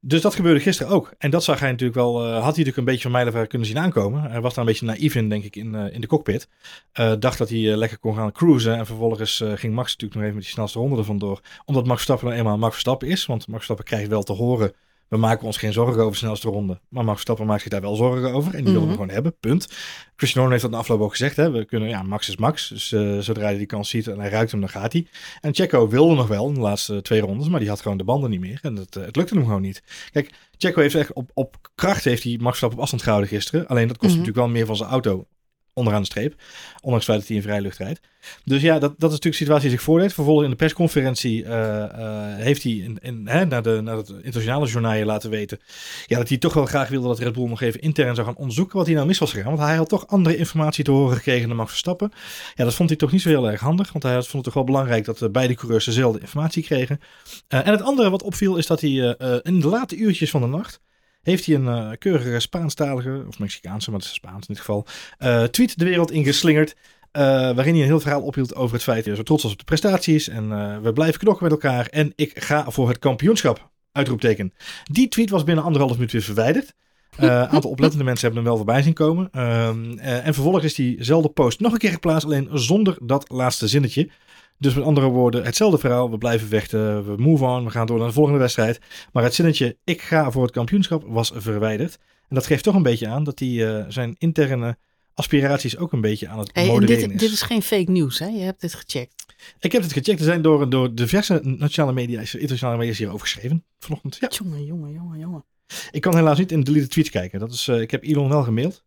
dus 0.03 0.21
dat 0.21 0.35
gebeurde 0.35 0.59
gisteren 0.59 0.91
ook. 0.91 1.13
En 1.17 1.29
dat 1.29 1.43
zag 1.43 1.59
hij 1.59 1.69
natuurlijk 1.71 1.99
wel, 1.99 2.19
eh, 2.19 2.23
had 2.23 2.33
hij 2.33 2.45
natuurlijk 2.45 2.77
een 2.77 2.83
beetje 2.83 3.01
van 3.01 3.11
mijlenver 3.11 3.47
kunnen 3.47 3.67
zien 3.67 3.79
aankomen. 3.79 4.21
Hij 4.21 4.41
was 4.41 4.53
daar 4.53 4.63
een 4.65 4.69
beetje 4.71 4.85
naïef 4.85 5.15
in, 5.15 5.29
denk 5.29 5.43
ik, 5.43 5.55
in, 5.55 5.75
eh, 5.75 5.93
in 5.93 6.01
de 6.01 6.07
cockpit. 6.07 6.47
Eh, 6.91 7.13
dacht 7.19 7.37
dat 7.37 7.49
hij 7.49 7.59
lekker 7.59 7.97
kon 7.97 8.15
gaan 8.15 8.31
cruisen. 8.31 8.77
En 8.77 8.85
vervolgens 8.85 9.43
ging 9.55 9.73
Max 9.73 9.91
natuurlijk 9.91 10.13
nog 10.13 10.23
even 10.23 10.35
met 10.35 10.43
die 10.43 10.53
snelste 10.53 10.79
ronde 10.79 10.97
er 10.97 11.03
vandoor. 11.03 11.41
Omdat 11.65 11.85
Max 11.85 11.95
Verstappen 11.95 12.27
nou 12.27 12.39
eenmaal 12.39 12.57
Max 12.57 12.71
Verstappen 12.71 13.07
is. 13.07 13.25
Want 13.25 13.39
Max 13.39 13.53
Verstappen 13.55 13.85
krijgt 13.85 14.09
wel 14.09 14.23
te 14.23 14.33
horen, 14.33 14.73
we 15.11 15.17
maken 15.17 15.45
ons 15.45 15.57
geen 15.57 15.73
zorgen 15.73 15.99
over 15.99 16.11
de 16.11 16.17
snelste 16.17 16.49
ronde. 16.49 16.79
Maar 16.89 17.03
Max 17.03 17.11
Verstappen 17.13 17.45
maakt 17.45 17.61
zich 17.61 17.71
daar 17.71 17.81
wel 17.81 17.95
zorgen 17.95 18.33
over. 18.33 18.51
En 18.55 18.63
die 18.63 18.73
willen 18.73 18.79
we 18.81 18.85
Mhm. 18.85 18.93
gewoon 18.95 19.09
hebben, 19.09 19.35
punt. 19.39 19.67
Christian 20.15 20.43
Horner 20.43 20.49
heeft 20.51 20.61
dat 20.61 20.71
in 20.71 20.77
de 20.77 20.77
afloop 20.77 21.01
ook 21.01 21.11
gezegd. 21.11 21.35
Hè? 21.35 21.51
We 21.51 21.65
kunnen, 21.65 21.89
ja, 21.89 22.01
Max 22.03 22.29
is 22.29 22.37
Max. 22.37 22.67
Dus 22.67 22.91
eh, 22.91 23.17
zodra 23.19 23.43
hij 23.43 23.57
die 23.57 23.65
kans 23.65 23.89
ziet 23.89 24.07
en 24.07 24.19
hij 24.19 24.29
ruikt 24.29 24.51
hem, 24.51 24.59
dan 24.59 24.69
gaat 24.69 24.93
hij. 24.93 25.07
En 25.41 25.53
Checo 25.55 25.87
wilde 25.87 26.15
nog 26.15 26.27
wel 26.27 26.47
in 26.47 26.53
de 26.53 26.59
laatste 26.59 27.01
twee 27.01 27.21
rondes, 27.21 27.47
maar 27.49 27.59
die 27.59 27.69
had 27.69 27.81
gewoon 27.81 27.97
de 27.97 28.03
banden 28.03 28.29
niet 28.29 28.39
meer. 28.39 28.59
En 28.61 28.75
het, 28.75 28.95
eh, 28.95 29.05
het 29.05 29.15
lukte 29.15 29.33
hem 29.33 29.43
gewoon 29.45 29.61
niet. 29.61 29.83
Kijk, 30.11 30.31
Checo 30.57 30.81
heeft 30.81 30.95
echt 30.95 31.13
op, 31.13 31.31
op 31.33 31.55
kracht 31.75 32.03
heeft 32.03 32.23
hij 32.23 32.31
Max 32.31 32.43
Verstappen 32.43 32.77
op 32.77 32.83
afstand 32.83 33.03
gehouden 33.03 33.29
gisteren. 33.29 33.67
Alleen 33.67 33.87
dat 33.87 33.97
kost 33.97 34.09
Mhm. 34.11 34.19
natuurlijk 34.19 34.45
wel 34.45 34.55
meer 34.55 34.65
van 34.65 34.75
zijn 34.75 34.89
auto 34.89 35.25
onderaan 35.73 36.01
de 36.01 36.07
streep. 36.07 36.35
Ondanks 36.81 37.07
het 37.07 37.15
dat 37.15 37.27
hij 37.27 37.35
in 37.35 37.41
vrije 37.41 37.61
lucht 37.61 37.77
rijdt. 37.77 37.99
Dus 38.43 38.61
ja, 38.61 38.79
dat, 38.79 38.81
dat 38.81 38.91
is 38.91 38.97
natuurlijk 38.99 39.23
de 39.23 39.31
situatie 39.31 39.69
die 39.69 39.77
zich 39.77 39.81
voordeed. 39.81 40.13
Vervolgens 40.13 40.45
in 40.45 40.51
de 40.51 40.57
persconferentie 40.57 41.45
eh, 41.45 41.83
eh, 41.83 42.37
heeft 42.37 42.63
hij 42.63 42.71
in, 42.71 42.97
in, 43.01 43.27
hè, 43.27 43.45
naar, 43.45 43.61
de, 43.61 43.81
naar 43.83 43.97
het 43.97 44.09
internationale 44.09 44.67
journaal 44.67 45.05
laten 45.05 45.29
weten... 45.29 45.59
Ja, 46.05 46.17
dat 46.17 46.29
hij 46.29 46.37
toch 46.37 46.53
wel 46.53 46.65
graag 46.65 46.89
wilde 46.89 47.07
dat 47.07 47.19
Red 47.19 47.33
Bull 47.33 47.47
nog 47.47 47.61
even 47.61 47.81
intern 47.81 48.15
zou 48.15 48.27
gaan 48.27 48.35
onderzoeken 48.35 48.77
wat 48.77 48.85
hij 48.85 48.95
nou 48.95 49.07
mis 49.07 49.17
was 49.17 49.31
gegaan. 49.31 49.55
Want 49.55 49.67
hij 49.67 49.75
had 49.75 49.89
toch 49.89 50.07
andere 50.07 50.37
informatie 50.37 50.83
te 50.83 50.91
horen 50.91 51.15
gekregen 51.15 51.47
dan 51.47 51.57
Max 51.57 51.69
Verstappen. 51.69 52.11
Ja, 52.55 52.63
dat 52.63 52.73
vond 52.73 52.89
hij 52.89 52.97
toch 52.97 53.11
niet 53.11 53.21
zo 53.21 53.29
heel 53.29 53.49
erg 53.49 53.61
handig. 53.61 53.91
Want 53.91 54.03
hij 54.03 54.13
vond 54.13 54.31
het 54.33 54.43
toch 54.43 54.53
wel 54.53 54.63
belangrijk 54.63 55.05
dat 55.05 55.21
eh, 55.21 55.29
beide 55.29 55.55
coureurs 55.55 55.85
dezelfde 55.85 56.19
informatie 56.19 56.63
kregen. 56.63 56.99
En 57.47 57.71
het 57.71 57.81
andere 57.81 58.09
wat 58.09 58.23
opviel 58.23 58.57
is 58.57 58.67
dat 58.67 58.81
hij 58.81 59.15
in 59.41 59.59
de 59.59 59.67
late 59.67 59.95
uurtjes 59.95 60.29
van 60.29 60.41
de 60.41 60.47
nacht... 60.47 60.81
heeft 61.21 61.45
hij 61.45 61.55
een 61.55 61.67
eh, 61.67 61.89
keurige 61.97 62.39
Spaanstalige, 62.39 63.25
of 63.27 63.39
Mexicaanse, 63.39 63.89
maar 63.91 63.99
dat 63.99 64.07
is 64.07 64.15
Spaans 64.15 64.47
in 64.47 64.53
dit 64.53 64.59
geval... 64.59 64.85
eh, 65.17 65.43
tweet 65.43 65.79
de 65.79 65.85
wereld 65.85 66.11
ingeslingerd. 66.11 66.75
eh, 67.11 67.21
waarin 67.31 67.73
hij 67.73 67.81
een 67.81 67.89
heel 67.89 67.99
verhaal 67.99 68.21
ophield 68.21 68.55
over 68.55 68.73
het 68.73 68.83
feit 68.83 68.97
dat 68.97 69.05
hij 69.05 69.15
zo 69.15 69.23
trots 69.23 69.43
was 69.43 69.51
op 69.51 69.57
de 69.57 69.63
prestaties. 69.63 70.27
En 70.27 70.49
we 70.83 70.93
blijven 70.93 71.19
knokken 71.19 71.43
met 71.43 71.51
elkaar. 71.53 71.85
En 71.87 72.13
ik 72.15 72.31
ga 72.43 72.71
voor 72.71 72.87
het 72.87 72.99
kampioenschap. 72.99 73.69
Uitroepteken. 73.91 74.53
Die 74.83 75.07
tweet 75.07 75.29
was 75.29 75.43
binnen 75.43 75.63
anderhalf 75.63 75.93
minuut 75.93 76.11
weer 76.11 76.21
verwijderd. 76.21 76.73
Een 77.17 77.29
aantal 77.29 77.71
oplettende 77.75 78.03
mensen 78.03 78.25
hebben 78.25 78.43
hem 78.43 78.53
wel 78.53 78.63
voorbij 78.63 78.81
zien 78.83 78.93
komen. 78.93 79.29
Ehm, 79.31 79.97
eh, 79.97 80.25
en 80.25 80.33
vervolgens 80.33 80.63
is 80.65 80.73
diezelfde 80.73 81.29
post 81.29 81.59
nog 81.59 81.71
een 81.73 81.77
keer 81.77 81.91
geplaatst, 81.91 82.25
alleen 82.25 82.49
zonder 82.51 82.97
dat 83.03 83.29
laatste 83.29 83.67
zinnetje. 83.67 84.09
Dus 84.57 84.73
met 84.73 84.83
andere 84.83 85.07
woorden, 85.07 85.43
hetzelfde 85.43 85.77
verhaal. 85.77 86.11
We 86.11 86.17
blijven 86.17 86.47
vechten, 86.47 87.05
we 87.05 87.21
move 87.21 87.43
on, 87.45 87.63
we 87.63 87.69
gaan 87.69 87.85
door 87.85 87.97
naar 87.97 88.07
de 88.07 88.13
volgende 88.13 88.39
wedstrijd. 88.39 88.79
Maar 89.11 89.23
het 89.23 89.33
zinnetje, 89.33 89.77
ik 89.83 90.01
ga 90.01 90.31
voor 90.31 90.43
het 90.43 90.51
kampioenschap, 90.51 91.03
was 91.07 91.31
verwijderd. 91.35 91.97
En 92.29 92.35
dat 92.35 92.45
geeft 92.45 92.63
toch 92.63 92.75
een 92.75 92.83
beetje 92.83 93.07
aan 93.07 93.23
dat 93.23 93.39
hij 93.39 93.77
eh, 93.77 93.85
zijn 93.87 94.15
interne 94.17 94.77
aspiraties 95.13 95.77
ook 95.77 95.91
een 95.91 96.01
beetje 96.01 96.27
aan 96.27 96.39
het 96.39 96.49
Hey, 96.53 96.63
en 96.63 96.69
modereren 96.69 97.01
dit, 97.03 97.11
is. 97.13 97.21
dit 97.21 97.31
is 97.31 97.41
geen 97.41 97.61
fake 97.61 97.91
nieuws, 97.91 98.19
hè? 98.19 98.25
Je 98.27 98.39
hebt 98.39 98.61
dit 98.61 98.73
gecheckt. 98.73 99.25
Ik 99.59 99.71
heb 99.71 99.81
het 99.81 99.93
gecheckt. 99.93 100.19
Er 100.19 100.25
zijn 100.25 100.41
door, 100.41 100.69
door 100.69 100.95
diverse 100.95 101.39
nationale 101.43 101.93
media, 101.93 102.19
internationale 102.19 102.77
media 102.77 102.93
hierover 102.93 103.21
geschreven 103.21 103.63
vanochtend. 103.79 104.17
Ja, 104.19 104.27
Jongen, 104.31 104.65
jongen, 104.65 104.91
jongen, 104.91 105.19
jongen. 105.19 105.45
ik 105.91 106.01
kan 106.01 106.15
helaas 106.15 106.37
niet 106.37 106.51
in 106.51 106.59
de 106.59 106.65
deleted 106.65 106.89
tweets 106.89 107.09
kijken. 107.09 107.39
Dat 107.39 107.51
is, 107.53 107.67
eh, 107.67 107.81
ik 107.81 107.91
heb 107.91 108.03
Elon 108.03 108.29
wel 108.29 108.43
gemaild. 108.43 108.83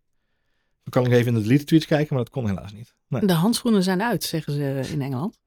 Dan 0.83 1.03
kan 1.03 1.07
ik 1.13 1.19
even 1.19 1.27
in 1.27 1.35
de 1.35 1.43
deleted 1.43 1.67
tweets 1.67 1.87
kijken, 1.87 2.15
maar 2.15 2.25
dat 2.25 2.33
kon 2.33 2.47
helaas 2.47 2.73
niet. 2.73 2.95
Nee. 3.09 3.27
De 3.27 3.33
handschoenen 3.33 3.83
zijn 3.83 4.03
uit, 4.03 4.25
zeggen 4.25 4.53
ze 4.53 4.93
in 4.93 5.03
Engeland. 5.03 5.39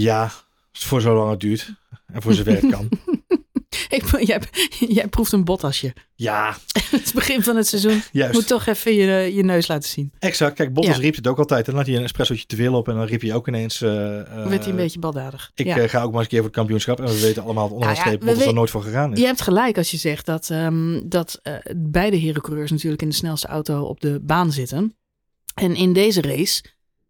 Ja, 0.00 0.30
Voor 0.72 1.00
zolang 1.00 1.30
het 1.30 1.40
duurt. 1.40 1.72
En 2.06 2.22
voor 2.22 2.32
zover 2.34 2.52
het 2.52 2.70
kan. 2.70 2.88
Ik, 3.88 4.20
jij, 4.20 4.40
jij 4.88 5.08
proeft 5.08 5.32
een 5.32 5.44
botasje. 5.44 5.94
Ja, 6.14 6.56
het 6.90 7.12
begin 7.14 7.42
van 7.42 7.56
het 7.56 7.66
seizoen. 7.66 8.02
juist. 8.12 8.34
Moet 8.34 8.46
toch 8.46 8.66
even 8.66 8.94
je, 8.94 9.34
je 9.34 9.44
neus 9.44 9.68
laten 9.68 9.88
zien. 9.88 10.12
Exact. 10.18 10.54
Kijk, 10.54 10.72
Bottas 10.72 10.96
Ja. 10.96 11.00
riep 11.02 11.14
het 11.14 11.26
ook 11.26 11.38
altijd. 11.38 11.66
Dan 11.66 11.74
had 11.74 11.86
hij 11.86 11.96
een 11.96 12.02
espressootje 12.02 12.46
te 12.46 12.56
veel 12.56 12.74
op. 12.74 12.88
En 12.88 12.94
dan 12.94 13.04
riep 13.04 13.20
hij 13.20 13.34
ook 13.34 13.48
ineens... 13.48 13.78
Dan 13.78 13.88
werd 13.88 14.28
hij 14.34 14.54
een 14.54 14.64
eh, 14.64 14.74
beetje 14.74 14.98
baldadig. 14.98 15.50
Ik 15.54 15.66
ja. 15.66 15.76
eh, 15.78 15.88
ga 15.88 16.02
ook 16.02 16.10
maar 16.10 16.14
eens 16.14 16.22
een 16.22 16.28
keer 16.28 16.38
voor 16.38 16.46
het 16.46 16.56
kampioenschap. 16.56 17.00
En 17.00 17.06
we 17.06 17.20
weten 17.20 17.42
allemaal 17.42 17.68
dat 17.68 17.72
onder 17.72 17.88
de 17.94 18.00
Nou 18.00 18.10
ja, 18.10 18.18
Bottas 18.18 18.46
er 18.46 18.54
nooit 18.54 18.70
voor 18.70 18.82
gegaan 18.82 19.12
is. 19.12 19.18
Je 19.18 19.26
hebt 19.26 19.40
gelijk 19.40 19.76
als 19.76 19.90
je 19.90 19.96
zegt 19.96 20.26
dat, 20.26 20.50
ehm, 20.50 21.00
dat 21.04 21.40
beide 21.76 22.16
herencoureurs 22.16 22.70
natuurlijk 22.70 23.02
in 23.02 23.08
de 23.08 23.14
snelste 23.14 23.46
auto 23.46 23.82
op 23.82 24.00
de 24.00 24.20
baan 24.22 24.52
zitten. 24.52 24.96
En 25.54 25.74
in 25.74 25.92
deze 25.92 26.20
race, 26.20 26.62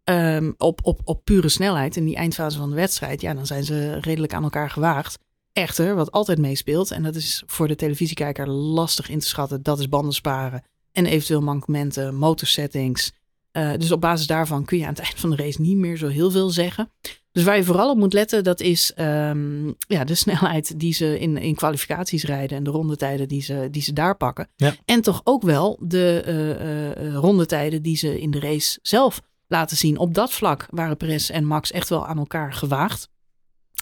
ehm, 0.09 0.51
op, 0.57 0.79
op, 0.83 1.01
op 1.03 1.23
pure 1.23 1.49
snelheid, 1.49 1.95
in 1.95 2.05
die 2.05 2.15
eindfase 2.15 2.57
van 2.57 2.69
de 2.69 2.75
wedstrijd, 2.75 3.21
ja, 3.21 3.33
dan 3.33 3.45
zijn 3.45 3.63
ze 3.63 3.99
redelijk 3.99 4.33
aan 4.33 4.43
elkaar 4.43 4.69
gewaagd. 4.69 5.17
Echter, 5.53 5.95
wat 5.95 6.11
altijd 6.11 6.37
meespeelt, 6.37 6.91
en 6.91 7.03
dat 7.03 7.15
is 7.15 7.43
voor 7.45 7.67
de 7.67 7.75
televisiekijker 7.75 8.49
lastig 8.49 9.09
in 9.09 9.19
te 9.19 9.27
schatten, 9.27 9.63
dat 9.63 9.79
is 9.79 9.89
banden 9.89 10.13
sparen 10.13 10.63
en 10.91 11.05
eventueel 11.05 11.41
mankementen, 11.41 12.15
motorsettings. 12.15 13.11
Eh, 13.51 13.73
dus 13.77 13.91
op 13.91 14.01
basis 14.01 14.27
daarvan 14.27 14.65
kun 14.65 14.77
je 14.77 14.83
aan 14.83 14.93
het 14.93 14.99
eind 15.07 15.19
van 15.19 15.29
de 15.29 15.35
race 15.35 15.61
niet 15.61 15.77
meer 15.77 15.97
zo 15.97 16.07
heel 16.07 16.31
veel 16.31 16.49
zeggen. 16.49 16.91
Dus 17.31 17.43
waar 17.43 17.57
je 17.57 17.63
vooral 17.63 17.89
op 17.89 17.97
moet 17.97 18.13
letten, 18.13 18.43
dat 18.43 18.59
is 18.59 18.93
ehm, 18.93 19.67
ja, 19.87 20.03
de 20.03 20.15
snelheid 20.15 20.79
die 20.79 20.93
ze 20.93 21.19
in, 21.19 21.37
in 21.37 21.55
kwalificaties 21.55 22.23
rijden 22.23 22.57
en 22.57 22.63
de 22.63 22.69
rondetijden 22.69 23.27
die 23.27 23.41
ze, 23.41 23.67
die 23.71 23.81
ze 23.81 23.93
daar 23.93 24.17
pakken. 24.17 24.47
Ja. 24.55 24.75
En 24.85 25.01
toch 25.01 25.21
ook 25.23 25.43
wel 25.43 25.79
de 25.81 26.21
eh, 26.25 26.91
eh, 26.91 27.15
rondetijden 27.15 27.81
die 27.81 27.97
ze 27.97 28.21
in 28.21 28.31
de 28.31 28.39
race 28.39 28.79
zelf 28.81 29.21
laten 29.49 29.77
zien. 29.77 29.97
Op 29.97 30.13
dat 30.13 30.31
vlak 30.31 30.67
waren 30.69 30.97
Perez 30.97 31.29
en 31.29 31.45
Max 31.45 31.71
echt 31.71 31.89
wel 31.89 32.07
aan 32.07 32.17
elkaar 32.17 32.53
gewaagd. 32.53 33.09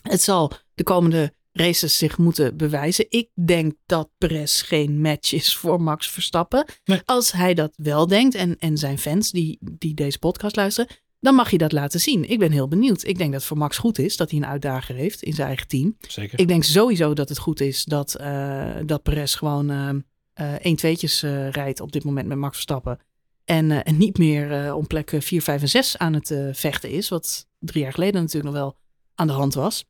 Het 0.01 0.21
zal 0.21 0.51
de 0.73 0.84
komende 0.84 1.34
races 1.51 1.97
zich 1.97 2.17
moeten 2.17 2.58
bewijzen. 2.58 3.06
Ik 3.10 3.30
denk 3.45 3.73
dat 3.86 4.10
Perez 4.17 4.67
geen 4.67 5.01
match 5.01 5.34
is 5.34 5.56
voor 5.56 5.82
Max 5.82 6.10
Verstappen. 6.10 6.65
Nee. 6.86 7.01
Als 7.06 7.32
hij 7.32 7.53
dat 7.53 7.73
wel 7.75 8.08
denkt 8.08 8.36
en, 8.36 8.58
en 8.60 8.77
zijn 8.77 8.97
fans 8.97 9.32
die, 9.32 9.58
die 9.62 9.93
deze 9.93 10.19
podcast 10.19 10.56
luisteren, 10.56 10.95
dan 11.19 11.36
mag 11.36 11.51
je 11.51 11.58
dat 11.58 11.71
laten 11.71 11.99
zien. 11.99 12.30
Ik 12.30 12.39
ben 12.39 12.51
heel 12.51 12.67
benieuwd. 12.67 13.03
Ik 13.03 13.17
denk 13.17 13.32
dat 13.32 13.39
het 13.39 13.49
voor 13.49 13.58
Max 13.58 13.77
goed 13.77 13.99
is 13.99 14.17
dat 14.17 14.30
hij 14.30 14.39
een 14.39 14.45
uitdager 14.45 14.95
heeft 14.95 15.23
in 15.23 15.34
zijn 15.34 15.47
eigen 15.47 15.67
team. 15.67 15.97
Zeker. 16.08 16.39
Ik 16.39 16.47
denk 16.47 16.63
sowieso 16.63 17.13
dat 17.13 17.30
het 17.30 17.38
goed 17.38 17.60
is 17.60 17.84
dat, 17.84 18.15
eh 18.15 18.75
dat 18.86 19.03
Perez 19.03 19.38
gewoon 19.38 19.69
eh 19.69 20.56
1 20.62 20.75
tweetjes 20.75 21.23
eh, 21.23 21.49
rijdt 21.49 21.80
op 21.80 21.91
dit 21.91 22.03
moment 22.03 22.27
met 22.27 22.38
Max 22.38 22.53
Verstappen. 22.53 22.99
En, 23.48 23.72
eh, 23.72 23.80
en 23.84 23.98
niet 23.98 24.18
meer 24.18 24.66
eh, 24.66 24.76
om 24.76 24.88
plek 24.88 25.12
4, 25.20 25.42
5 25.42 25.62
en 25.62 25.70
6 25.70 25.98
aan 25.98 26.14
het 26.14 26.32
eh, 26.32 26.48
vechten 26.52 26.90
is. 26.90 27.10
Wat 27.10 27.48
drie 27.60 27.84
jaar 27.84 27.94
geleden 27.94 28.22
natuurlijk 28.22 28.54
nog 28.54 28.64
wel 28.64 28.78
aan 29.16 29.28
de 29.28 29.34
hand 29.34 29.54
was. 29.54 29.86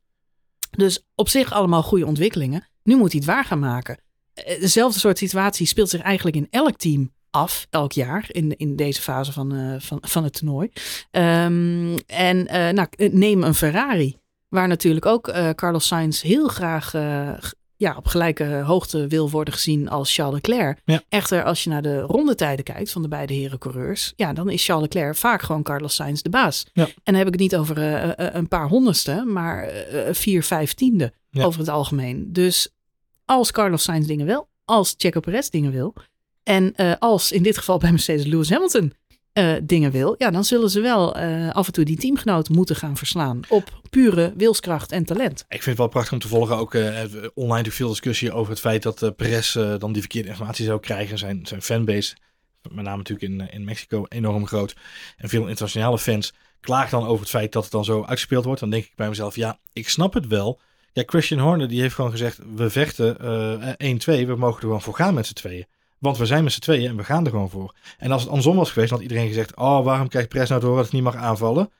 Dus 0.70 1.06
op 1.14 1.28
zich 1.28 1.52
allemaal 1.52 1.82
goede 1.82 2.06
ontwikkelingen. 2.06 2.68
Nu 2.82 2.96
moet 2.96 3.12
hij 3.12 3.20
het 3.20 3.30
waar 3.30 3.44
gaan 3.44 3.58
maken. 3.58 3.98
Eh, 4.34 4.60
Dezelfde 4.60 4.98
soort 4.98 5.18
situatie 5.18 5.66
speelt 5.66 5.88
zich 5.88 6.00
eigenlijk 6.00 6.36
in 6.36 6.46
elk 6.50 6.76
team 6.76 7.12
af, 7.30 7.66
elk 7.70 7.92
jaar, 7.92 8.24
in, 8.28 8.56
in 8.56 8.76
deze 8.76 9.02
fase 9.02 9.32
van, 9.32 9.54
eh, 9.54 9.74
van, 9.78 9.98
van 10.00 10.24
het 10.24 10.32
toernooi. 10.32 10.70
Ehm, 11.10 11.98
en 12.06 12.46
eh, 12.46 12.72
nou, 12.72 12.88
neem 12.96 13.42
een 13.42 13.54
Ferrari, 13.54 14.18
waar 14.48 14.68
natuurlijk 14.68 15.06
ook 15.06 15.28
eh, 15.28 15.50
Carlos 15.50 15.86
Sainz 15.86 16.22
heel 16.22 16.48
graag 16.48 16.94
eh, 16.94 17.32
ja, 17.78 17.94
op 17.96 18.06
gelijke 18.06 18.44
hoogte 18.44 19.06
wil 19.06 19.30
worden 19.30 19.54
gezien 19.54 19.88
als 19.88 20.14
Charles 20.14 20.34
Leclerc. 20.34 20.80
Ja. 20.84 21.02
Echter, 21.08 21.44
als 21.44 21.64
je 21.64 21.70
naar 21.70 21.82
de 21.82 22.00
rondetijden 22.00 22.64
kijkt 22.64 22.90
van 22.90 23.02
de 23.02 23.08
beide 23.08 23.32
heren 23.34 23.58
coureurs, 23.58 24.12
ja, 24.16 24.32
dan 24.32 24.50
is 24.50 24.64
Charles 24.64 24.82
Leclerc 24.84 25.16
vaak 25.16 25.42
gewoon 25.42 25.62
Carlos 25.62 25.94
Sainz 25.94 26.20
de 26.20 26.30
baas. 26.30 26.66
Ja. 26.72 26.84
En 26.84 26.92
dan 27.04 27.14
heb 27.14 27.26
ik 27.26 27.32
het 27.32 27.42
niet 27.42 27.56
over 27.56 27.76
eh, 27.78 28.04
eh, 28.26 28.34
een 28.34 28.48
paar 28.48 28.68
honderdste, 28.68 29.24
maar 29.26 29.62
eh, 29.64 30.14
vier, 30.14 30.42
vijf 30.42 30.74
tiende 30.74 31.12
Ja. 31.30 31.44
over 31.44 31.60
het 31.60 31.68
algemeen. 31.68 32.32
Dus 32.32 32.68
als 33.24 33.50
Carlos 33.50 33.82
Sainz 33.82 34.06
dingen 34.06 34.26
wil, 34.26 34.48
als 34.64 34.94
Checo 34.96 35.20
Perez 35.20 35.48
dingen 35.48 35.72
wil, 35.72 35.94
en 36.42 36.74
eh, 36.76 36.92
als 36.98 37.32
in 37.32 37.42
dit 37.42 37.58
geval 37.58 37.78
bij 37.78 37.90
Mercedes 37.90 38.24
Lewis 38.26 38.50
Hamilton 38.50 38.92
eh, 39.38 39.54
dingen 39.62 39.90
wil, 39.90 40.14
ja, 40.18 40.30
dan 40.30 40.44
zullen 40.44 40.70
ze 40.70 40.80
wel 40.80 41.16
eh, 41.16 41.50
af 41.50 41.66
en 41.66 41.72
toe 41.72 41.84
die 41.84 41.96
teamgenoot 41.96 42.48
moeten 42.48 42.76
gaan 42.76 42.96
verslaan 42.96 43.40
op 43.48 43.80
pure 43.90 44.32
wilskracht 44.36 44.92
en 44.92 45.04
talent. 45.04 45.40
Ik 45.40 45.46
vind 45.48 45.64
het 45.64 45.78
wel 45.78 45.88
prachtig 45.88 46.12
om 46.12 46.18
te 46.18 46.28
volgen. 46.28 46.56
Ook 46.56 46.74
eh, 46.74 46.82
online 47.34 47.34
natuurlijk 47.34 47.74
veel 47.74 47.88
discussie 47.88 48.32
over 48.32 48.50
het 48.50 48.60
feit 48.60 48.82
dat 48.82 49.02
eh 49.02 49.10
Perez 49.16 49.52
dan 49.78 49.92
die 49.92 50.00
verkeerde 50.00 50.28
informatie 50.28 50.64
zou 50.64 50.80
krijgen. 50.80 51.18
Zijn, 51.18 51.46
zijn 51.46 51.62
fanbase, 51.62 52.16
met 52.70 52.84
name 52.84 52.96
natuurlijk 52.96 53.32
in, 53.32 53.50
in 53.50 53.64
Mexico, 53.64 54.04
enorm 54.08 54.46
groot. 54.46 54.76
En 55.16 55.28
veel 55.28 55.46
internationale 55.46 55.98
fans 55.98 56.34
klagen 56.60 56.90
dan 56.90 57.08
over 57.08 57.20
het 57.20 57.30
feit 57.30 57.52
dat 57.52 57.62
het 57.62 57.72
dan 57.72 57.84
zo 57.84 58.04
uitgespeeld 58.04 58.44
wordt. 58.44 58.60
Dan 58.60 58.70
denk 58.70 58.84
ik 58.84 58.92
bij 58.96 59.08
mezelf, 59.08 59.36
ja, 59.36 59.58
ik 59.72 59.88
snap 59.88 60.14
het 60.14 60.26
wel. 60.26 60.60
Kijk, 60.92 61.10
Christian 61.10 61.40
Horner 61.40 61.68
die 61.68 61.80
heeft 61.80 61.94
gewoon 61.94 62.10
gezegd, 62.10 62.38
we 62.54 62.70
vechten 62.70 63.18
eh 63.76 64.22
1-2, 64.22 64.26
we 64.26 64.34
mogen 64.36 64.54
er 64.54 64.60
gewoon 64.60 64.82
voor 64.82 64.94
gaan 64.94 65.14
met 65.14 65.26
z'n 65.26 65.34
tweeën. 65.34 65.66
Want 65.98 66.18
we 66.18 66.26
zijn 66.26 66.44
met 66.44 66.52
z'n 66.52 66.60
tweeën 66.60 66.88
en 66.88 66.96
we 66.96 67.04
gaan 67.04 67.24
er 67.24 67.30
gewoon 67.30 67.50
voor. 67.50 67.74
En 67.98 68.10
als 68.10 68.20
het 68.20 68.30
andersom 68.30 68.56
was 68.56 68.70
geweest, 68.70 68.90
dan 68.90 68.98
had 68.98 69.08
iedereen 69.08 69.28
gezegd, 69.28 69.56
oh, 69.56 69.84
waarom 69.84 70.08
krijgt 70.08 70.28
Perez 70.28 70.48
nou 70.48 70.60
door 70.60 70.76
dat 70.76 70.84
het 70.84 70.92
niet 70.92 71.02
mag 71.02 71.16
aanvallen? 71.16 71.70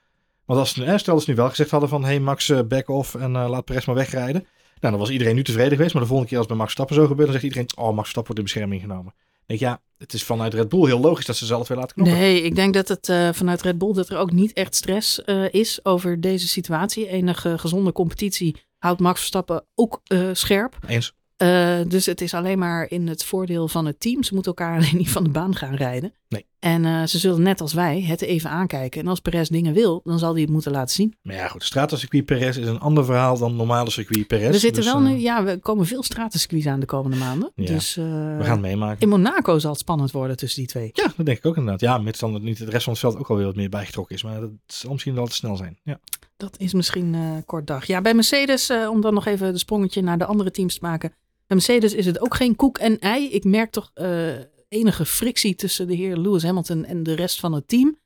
Want 0.45 0.59
als, 0.59 0.77
eh, 0.77 0.97
stel 0.97 1.13
dat 1.13 1.23
ze 1.23 1.29
nu 1.29 1.35
wel 1.35 1.49
gezegd 1.49 1.71
hadden 1.71 1.89
van, 1.89 2.03
hey 2.03 2.19
Max, 2.19 2.49
eh, 2.49 2.59
back 2.67 2.89
off 2.89 3.15
en 3.15 3.35
eh, 3.35 3.49
laat 3.49 3.65
Perez 3.65 3.85
maar 3.85 3.95
wegrijden. 3.95 4.47
Nou, 4.79 4.93
dan 4.93 4.97
was 4.97 5.09
iedereen 5.09 5.35
nu 5.35 5.43
tevreden 5.43 5.71
geweest. 5.71 5.93
Maar 5.93 6.01
de 6.01 6.07
volgende 6.07 6.31
keer 6.31 6.39
als 6.39 6.47
het 6.47 6.55
bij 6.55 6.65
Max 6.65 6.71
Stappen 6.71 6.95
zo 6.95 7.07
gebeurt, 7.07 7.31
dan 7.31 7.39
zegt 7.39 7.43
iedereen, 7.43 7.85
oh, 7.87 7.95
Max 7.95 8.09
Stappen 8.09 8.35
wordt 8.35 8.37
in 8.37 8.43
bescherming 8.43 8.81
genomen. 8.81 9.13
Denk 9.45 9.59
ja, 9.59 9.81
het 9.97 10.13
is 10.13 10.23
vanuit 10.23 10.53
Red 10.53 10.69
Bull 10.69 10.85
heel 10.85 10.99
logisch 10.99 11.25
dat 11.25 11.35
ze 11.35 11.45
zelf 11.45 11.67
weer 11.67 11.77
laten 11.77 11.95
knoppen. 11.95 12.17
Nee, 12.17 12.41
ik 12.41 12.55
denk 12.55 12.73
dat 12.73 12.87
het 12.87 13.09
eh, 13.09 13.29
vanuit 13.33 13.61
Red 13.61 13.77
Bull 13.77 13.93
dat 13.93 14.09
er 14.09 14.17
ook 14.17 14.31
niet 14.31 14.53
echt 14.53 14.75
stress 14.75 15.19
is 15.51 15.85
over 15.85 16.21
deze 16.21 16.47
situatie. 16.47 17.07
Enige 17.07 17.57
gezonde 17.57 17.91
competitie 17.91 18.55
houdt 18.77 18.99
Max 18.99 19.17
Verstappen 19.17 19.65
ook 19.75 20.01
scherp. 20.33 20.77
Eens. 20.87 21.13
Eh, 21.39 21.79
dus 21.87 22.05
het 22.05 22.21
is 22.21 22.33
alleen 22.33 22.59
maar 22.59 22.85
in 22.91 23.07
het 23.07 23.23
voordeel 23.23 23.67
van 23.67 23.85
het 23.85 23.99
team. 23.99 24.23
Ze 24.23 24.33
moeten 24.33 24.51
elkaar 24.55 24.75
alleen 24.77 24.97
niet 24.97 25.09
van 25.11 25.23
de 25.23 25.29
baan 25.29 25.55
gaan 25.55 25.75
rijden. 25.75 26.13
Nee. 26.27 26.45
En 26.59 26.85
eh, 26.85 27.03
ze 27.03 27.17
zullen 27.19 27.41
net 27.41 27.61
als 27.61 27.73
wij 27.73 28.01
het 28.01 28.21
even 28.21 28.49
aankijken. 28.49 29.01
En 29.01 29.07
als 29.07 29.19
Perez 29.19 29.47
dingen 29.49 29.73
wil, 29.73 30.01
dan 30.03 30.19
zal 30.19 30.31
hij 30.31 30.41
het 30.41 30.49
moeten 30.49 30.71
laten 30.71 30.95
zien. 30.95 31.15
Maar 31.21 31.35
ja, 31.35 31.47
goed, 31.47 31.63
stratencircuit 31.63 32.25
Perez 32.25 32.57
is 32.57 32.67
een 32.67 32.79
ander 32.79 33.05
verhaal 33.05 33.37
dan 33.37 33.55
normale 33.55 33.89
circuit 33.89 34.27
Perez. 34.27 34.51
we 34.51 34.57
zitten 34.59 34.83
Dus, 34.83 34.91
wel 34.93 35.01
eh, 35.01 35.07
nu, 35.09 35.15
ja, 35.17 35.43
we 35.43 35.57
komen 35.57 35.85
veel 35.85 36.03
stratencircuits 36.03 36.65
aan 36.67 36.79
de 36.79 36.85
komende 36.85 37.17
maanden. 37.17 37.51
Ja, 37.55 37.65
Dus 37.65 37.97
eh, 37.97 38.03
We 38.03 38.43
gaan 38.43 38.51
het 38.51 38.61
meemaken. 38.61 39.01
in 39.01 39.09
Monaco 39.09 39.59
zal 39.59 39.71
het 39.71 39.79
spannend 39.79 40.11
worden 40.11 40.37
tussen 40.37 40.59
die 40.59 40.69
twee. 40.69 40.89
Ja, 40.93 41.11
dat 41.17 41.25
denk 41.25 41.37
ik 41.37 41.45
ook 41.45 41.57
inderdaad. 41.57 41.81
Ja, 41.81 41.97
mits 41.97 42.19
dan 42.19 42.33
het 42.33 42.43
niet 42.43 42.59
het 42.59 42.69
rest 42.69 42.83
van 42.83 42.93
het 42.93 43.01
veld 43.01 43.17
ook 43.17 43.29
alweer 43.29 43.45
wat 43.45 43.55
meer 43.55 43.69
bijgetrokken 43.69 44.15
is. 44.15 44.23
Maar 44.23 44.39
dat 44.39 44.51
zal 44.67 44.91
misschien 44.91 45.15
wel 45.15 45.27
te 45.27 45.35
snel 45.35 45.55
zijn. 45.55 45.77
Ja. 45.83 45.99
Dat 46.37 46.55
is 46.59 46.73
misschien 46.73 47.15
eh 47.15 47.21
kort 47.45 47.67
dag. 47.67 47.85
Ja, 47.85 48.01
bij 48.01 48.13
Mercedes, 48.13 48.69
eh, 48.69 48.89
om 48.89 49.01
dan 49.01 49.13
nog 49.13 49.25
even 49.25 49.51
de 49.53 49.59
sprongetje 49.59 50.01
naar 50.01 50.17
de 50.17 50.25
andere 50.25 50.51
teams 50.51 50.73
te 50.73 50.79
maken. 50.85 51.13
Bij 51.49 51.57
Mercedes 51.57 51.93
is 51.93 52.05
het 52.05 52.21
ook 52.21 52.35
geen 52.35 52.55
koek 52.55 52.77
en 52.77 52.99
ei. 52.99 53.29
Ik 53.29 53.43
merk 53.43 53.71
toch 53.71 53.91
eh, 53.93 54.29
enige 54.67 55.05
frictie 55.05 55.55
tussen 55.55 55.87
de 55.87 55.93
heer 55.93 56.17
Lewis 56.17 56.43
Hamilton 56.43 56.85
en 56.85 57.03
de 57.03 57.13
rest 57.13 57.39
van 57.39 57.53
het 57.53 57.67
team. 57.67 57.99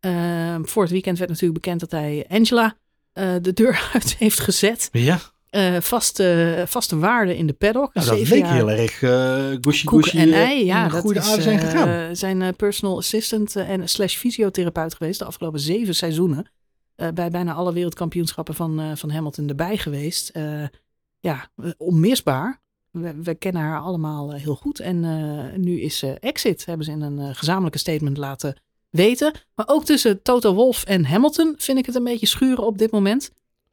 Eh, 0.00 0.56
voor 0.62 0.82
het 0.82 0.90
weekend 0.92 1.18
werd 1.18 1.30
natuurlijk 1.30 1.60
bekend 1.62 1.80
dat 1.80 1.90
hij 1.90 2.24
Angela 2.28 2.76
eh, 3.12 3.34
de 3.40 3.52
deur 3.52 3.88
uit 3.92 4.16
heeft 4.16 4.40
gezet. 4.40 4.88
Ja, 4.92 5.20
Eh, 5.50 5.80
vaste, 5.80 6.64
vaste 6.66 6.98
waarde 6.98 7.36
in 7.36 7.46
de 7.46 7.52
paddock. 7.52 7.94
nou, 7.94 8.06
dat 8.06 8.28
leek 8.28 8.46
heel 8.46 8.70
erg 8.70 9.02
uh, 9.02 9.10
gushy 9.60 9.84
koek 9.84 10.04
gushy 10.04 10.18
en 10.18 10.32
ei. 10.32 10.64
Ja, 10.64 10.88
dat 10.88 11.00
goede 11.00 11.18
is 11.18 11.32
zijn 11.32 11.58
gegaan. 11.58 12.16
zijn 12.16 12.56
personal 12.56 12.96
assistant 12.96 13.56
en 13.56 13.88
slash 13.88 14.16
fysiotherapeut 14.16 14.94
geweest 14.94 15.18
de 15.18 15.24
afgelopen 15.24 15.60
zeven 15.60 15.94
seizoenen. 15.94 16.50
Bij 17.14 17.30
bijna 17.30 17.52
alle 17.52 17.72
wereldkampioenschappen 17.72 18.54
van, 18.54 18.96
van 18.96 19.10
Hamilton 19.10 19.48
erbij 19.48 19.76
geweest. 19.76 20.32
Ja, 21.20 21.48
onmisbaar. 21.76 22.62
We, 22.94 23.34
kennen 23.34 23.62
haar 23.62 23.80
allemaal 23.80 24.32
eh, 24.32 24.42
heel 24.42 24.54
goed. 24.54 24.80
En 24.80 25.04
eh, 25.04 25.58
nu 25.58 25.80
is 25.80 25.98
ze 25.98 26.18
exit, 26.20 26.64
hebben 26.64 26.86
ze 26.86 26.92
in 26.92 27.00
een 27.00 27.18
eh, 27.18 27.28
gezamenlijke 27.32 27.78
statement 27.78 28.16
laten 28.16 28.56
weten. 28.90 29.32
Maar 29.54 29.68
ook 29.68 29.84
tussen 29.84 30.22
Toto 30.22 30.54
Wolff 30.54 30.84
en 30.84 31.04
Hamilton 31.04 31.54
vind 31.58 31.78
ik 31.78 31.86
het 31.86 31.94
een 31.94 32.04
beetje 32.04 32.26
schuren 32.26 32.66
op 32.66 32.78
dit 32.78 32.90
moment. 32.90 33.30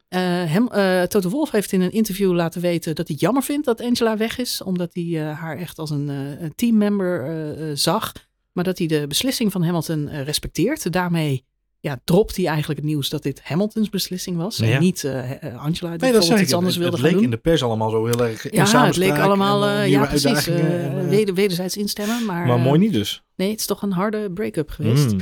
Eh, 0.08 1.02
Toto 1.02 1.28
Wolff 1.28 1.50
heeft 1.50 1.72
in 1.72 1.80
een 1.80 1.92
interview 1.92 2.32
laten 2.32 2.60
weten 2.60 2.94
dat 2.94 3.08
hij 3.08 3.16
jammer 3.16 3.42
vindt 3.42 3.66
dat 3.66 3.80
Angela 3.80 4.16
weg 4.16 4.38
is. 4.38 4.62
Omdat 4.62 4.90
hij 4.94 5.18
haar 5.18 5.56
echt 5.56 5.78
als 5.78 5.90
een, 5.90 6.52
teammember 6.54 7.78
zag. 7.78 8.12
Maar 8.52 8.64
dat 8.64 8.78
hij 8.78 8.86
de 8.86 9.06
beslissing 9.06 9.52
van 9.52 9.62
Hamilton 9.62 10.08
respecteert. 10.08 10.92
Daarmee 10.92 11.44
ja, 11.82 12.00
dropt 12.04 12.36
hij 12.36 12.46
eigenlijk 12.46 12.78
het 12.80 12.88
nieuws 12.88 13.08
dat 13.08 13.22
dit 13.22 13.40
Hamiltons 13.42 13.88
beslissing 13.88 14.36
was. 14.36 14.56
Ja. 14.56 14.66
En 14.66 14.80
niet 14.80 15.04
eh, 15.04 15.30
eh, 15.30 15.62
Angela 15.64 15.90
die 15.90 16.00
Nee, 16.00 16.12
dat 16.12 16.28
ik. 16.30 16.40
iets 16.40 16.52
anders 16.52 16.74
het, 16.74 16.82
wilde 16.82 16.96
het 16.96 17.04
leek 17.06 17.14
doen. 17.14 17.24
in 17.24 17.30
de 17.30 17.36
pers 17.36 17.62
allemaal 17.62 17.90
zo 17.90 18.04
heel 18.06 18.26
erg 18.26 18.50
in 18.50 18.64
ja, 18.66 18.86
het 18.86 18.96
leek 18.96 19.18
allemaal, 19.18 19.62
en, 19.64 19.68
eh, 19.68 19.84
nieuwe 19.86 19.90
ja 19.90 20.06
precies, 20.06 20.46
weder- 21.08 21.34
wederzijds 21.34 21.76
instemmen. 21.76 22.24
Maar, 22.24 22.46
maar 22.46 22.58
mooi 22.58 22.78
niet 22.78 22.92
dus. 22.92 23.22
nee, 23.36 23.50
het 23.50 23.60
is 23.60 23.66
toch 23.66 23.82
een 23.82 23.92
harde 23.92 24.30
break-up 24.30 24.70
geweest. 24.70 25.12
Mm. 25.12 25.18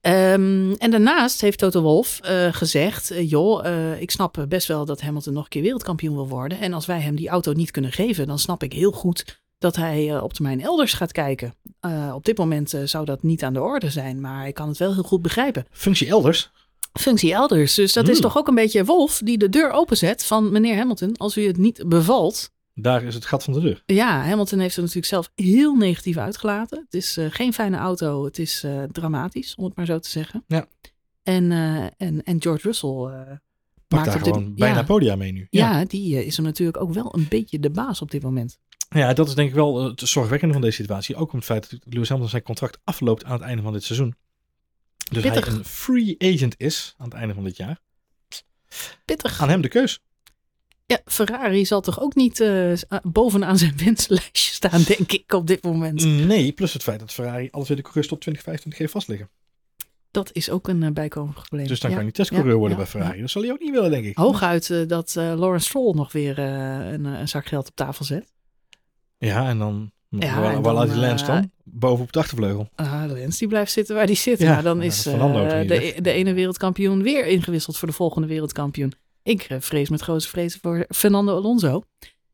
Ehm, 0.00 0.72
en 0.72 0.90
daarnaast 0.90 1.40
heeft 1.40 1.58
Toto 1.58 1.80
Wolff 1.82 2.20
eh, 2.20 2.52
gezegd: 2.52 3.12
joh, 3.20 3.66
ik 3.98 4.10
snap 4.10 4.44
best 4.48 4.68
wel 4.68 4.84
dat 4.84 5.00
Hamilton 5.00 5.32
nog 5.32 5.42
een 5.44 5.48
keer 5.50 5.62
wereldkampioen 5.62 6.14
wil 6.14 6.28
worden. 6.28 6.60
En 6.60 6.72
als 6.72 6.86
wij 6.86 7.00
hem 7.00 7.16
die 7.16 7.28
auto 7.28 7.52
niet 7.52 7.70
kunnen 7.70 7.92
geven, 7.92 8.26
dan 8.26 8.38
snap 8.38 8.62
ik 8.62 8.72
heel 8.72 8.92
goed 8.92 9.42
dat 9.64 9.76
hij 9.76 10.14
eh, 10.14 10.22
op 10.22 10.32
termijn 10.32 10.60
elders 10.60 10.92
gaat 10.92 11.12
kijken. 11.12 11.54
Eh, 11.80 12.12
op 12.14 12.24
dit 12.24 12.38
moment 12.38 12.74
eh, 12.74 12.82
zou 12.84 13.04
dat 13.04 13.22
niet 13.22 13.42
aan 13.42 13.52
de 13.52 13.60
orde 13.60 13.90
zijn, 13.90 14.20
maar 14.20 14.46
ik 14.46 14.54
kan 14.54 14.68
het 14.68 14.78
wel 14.78 14.94
heel 14.94 15.02
goed 15.02 15.22
begrijpen. 15.22 15.66
Functie 15.70 16.08
elders. 16.08 16.50
functie 16.92 17.32
elders. 17.32 17.74
Dus 17.74 17.92
dat 17.92 18.08
is 18.08 18.12
Hmm. 18.12 18.22
toch 18.22 18.36
ook 18.36 18.48
een 18.48 18.54
beetje 18.54 18.84
Wolf 18.84 19.20
die 19.24 19.38
de 19.38 19.48
deur 19.48 19.70
openzet 19.70 20.24
van 20.24 20.52
meneer 20.52 20.76
Hamilton. 20.76 21.16
Als 21.16 21.36
u 21.36 21.46
het 21.46 21.56
niet 21.56 21.84
bevalt. 21.86 22.50
Daar 22.74 23.02
is 23.02 23.14
het 23.14 23.24
gat 23.26 23.44
van 23.44 23.52
de 23.52 23.60
deur. 23.60 23.82
Ja, 23.86 24.22
Hamilton 24.22 24.58
heeft 24.58 24.74
er 24.74 24.80
natuurlijk 24.80 25.06
zelf 25.06 25.30
heel 25.34 25.74
negatief 25.74 26.16
uitgelaten. 26.16 26.82
Het 26.84 26.94
is 26.94 27.18
geen 27.30 27.52
fijne 27.52 27.76
auto. 27.76 28.24
Het 28.24 28.38
is 28.38 28.64
dramatisch, 28.92 29.54
om 29.54 29.64
het 29.64 29.76
maar 29.76 29.86
zo 29.86 29.98
te 29.98 30.08
zeggen. 30.10 30.44
Ja. 30.46 30.66
En, 31.22 31.52
en, 31.96 32.22
en 32.24 32.42
George 32.42 32.66
Russell 32.66 32.88
Pak 33.88 33.98
maakt 33.98 34.12
daar 34.12 34.22
gewoon 34.22 34.54
bijna 34.54 34.76
ja, 34.76 34.82
podia 34.82 35.16
mee 35.16 35.32
nu. 35.32 35.46
ja, 35.50 35.84
die 35.84 36.24
is 36.24 36.36
er 36.36 36.42
natuurlijk 36.42 36.80
ook 36.80 36.92
wel 36.92 37.14
een 37.14 37.26
beetje 37.28 37.58
de 37.58 37.70
baas 37.70 38.02
op 38.02 38.10
dit 38.10 38.22
moment. 38.22 38.58
Ja, 38.88 39.12
dat 39.12 39.28
is 39.28 39.34
denk 39.34 39.48
ik 39.48 39.54
wel 39.54 39.84
het 39.84 40.00
zorgwekkende 40.00 40.52
van 40.54 40.62
deze 40.62 40.76
situatie. 40.76 41.16
Ook 41.16 41.30
om 41.32 41.36
het 41.38 41.46
feit 41.46 41.70
dat 41.70 41.80
Lewis 41.84 42.08
Hamilton 42.08 42.30
zijn 42.30 42.42
contract 42.42 42.78
afloopt 42.84 43.24
aan 43.24 43.32
het 43.32 43.40
einde 43.42 43.62
van 43.62 43.72
dit 43.72 43.84
seizoen. 43.84 44.14
Dus 45.10 45.22
Pittig. 45.22 45.46
hij 45.46 45.54
een 45.54 45.64
free 45.64 46.14
agent 46.18 46.54
is 46.58 46.94
aan 46.96 47.04
het 47.08 47.14
einde 47.14 47.34
van 47.34 47.44
dit 47.44 47.56
jaar. 47.56 47.80
Pittig. 49.04 49.40
Aan 49.40 49.48
hem 49.48 49.60
de 49.60 49.68
keus. 49.68 50.02
Ja, 50.86 51.00
Ferrari 51.04 51.66
zal 51.66 51.80
toch 51.80 52.00
ook 52.00 52.14
niet 52.14 52.40
eh, 52.40 52.72
bovenaan 53.02 53.58
zijn 53.58 53.76
wensenlijstje 53.84 54.52
staan, 54.54 54.82
denk 54.82 55.12
ik, 55.12 55.32
op 55.32 55.46
dit 55.46 55.62
moment. 55.62 56.04
Nee, 56.04 56.52
plus 56.52 56.72
het 56.72 56.82
feit 56.82 57.00
dat 57.00 57.12
Ferrari 57.12 57.48
alles 57.50 57.68
weer 57.68 57.76
de 57.76 57.82
coureurs 57.82 58.08
tot 58.08 58.20
2025 58.20 58.78
heeft 58.78 58.92
vastliggen. 58.92 59.30
Dat 60.10 60.30
is 60.32 60.50
ook 60.50 60.68
een 60.68 60.82
eh, 60.82 60.90
bijkomend 60.92 61.34
probleem. 61.34 61.66
Dus 61.66 61.80
dan 61.80 61.90
Ja. 61.90 61.96
kan 61.96 62.04
hij 62.04 62.14
testcoureur 62.14 62.52
Ja, 62.52 62.58
worden 62.58 62.76
ja, 62.78 62.82
bij 62.82 62.92
Ferrari. 62.92 63.20
Dat 63.20 63.30
zal 63.30 63.42
hij 63.42 63.50
ook 63.52 63.60
niet 63.60 63.70
willen, 63.72 63.90
denk 63.90 64.04
ik. 64.04 64.16
Hooguit 64.16 64.70
eh, 64.70 64.88
dat 64.88 65.16
eh, 65.16 65.32
Lawrence 65.36 65.68
Stroll 65.68 65.94
nog 65.94 66.12
weer 66.12 66.38
eh, 66.38 66.92
een, 66.92 67.06
eh, 67.06 67.18
een 67.20 67.28
zak 67.28 67.46
geld 67.46 67.68
op 67.68 67.74
tafel 67.76 68.04
zet. 68.04 68.32
Ja, 69.18 69.48
en 69.48 69.58
dan... 69.58 69.92
Ja, 70.08 70.40
waar 70.40 70.54
en 70.54 70.62
waar 70.62 70.74
laat 70.74 70.88
die 70.88 70.98
Lance 70.98 71.24
eh, 71.24 71.30
dan? 71.30 71.50
Boven 71.64 72.04
op 72.04 72.12
de 72.12 72.18
achtervleugel. 72.18 72.68
Ah, 72.74 73.04
Lens 73.06 73.38
die 73.38 73.48
blijft 73.48 73.72
zitten 73.72 73.94
waar 73.94 74.06
die 74.06 74.16
zit. 74.16 74.38
Ja, 74.38 74.52
maar 74.52 74.62
dan 74.62 74.78
ja, 74.78 74.84
is 74.84 75.06
eh, 75.06 75.68
de, 75.68 75.94
de 76.02 76.10
ene 76.10 76.32
wereldkampioen 76.32 77.02
weer 77.02 77.26
ingewisseld 77.26 77.76
voor 77.76 77.88
de 77.88 77.94
volgende 77.94 78.28
wereldkampioen. 78.28 78.92
Ik 79.22 79.42
eh, 79.42 79.56
vrees 79.60 79.88
met 79.88 80.00
grote 80.00 80.28
vrees 80.28 80.58
voor 80.62 80.84
Fernando 80.88 81.36
Alonso. 81.36 81.82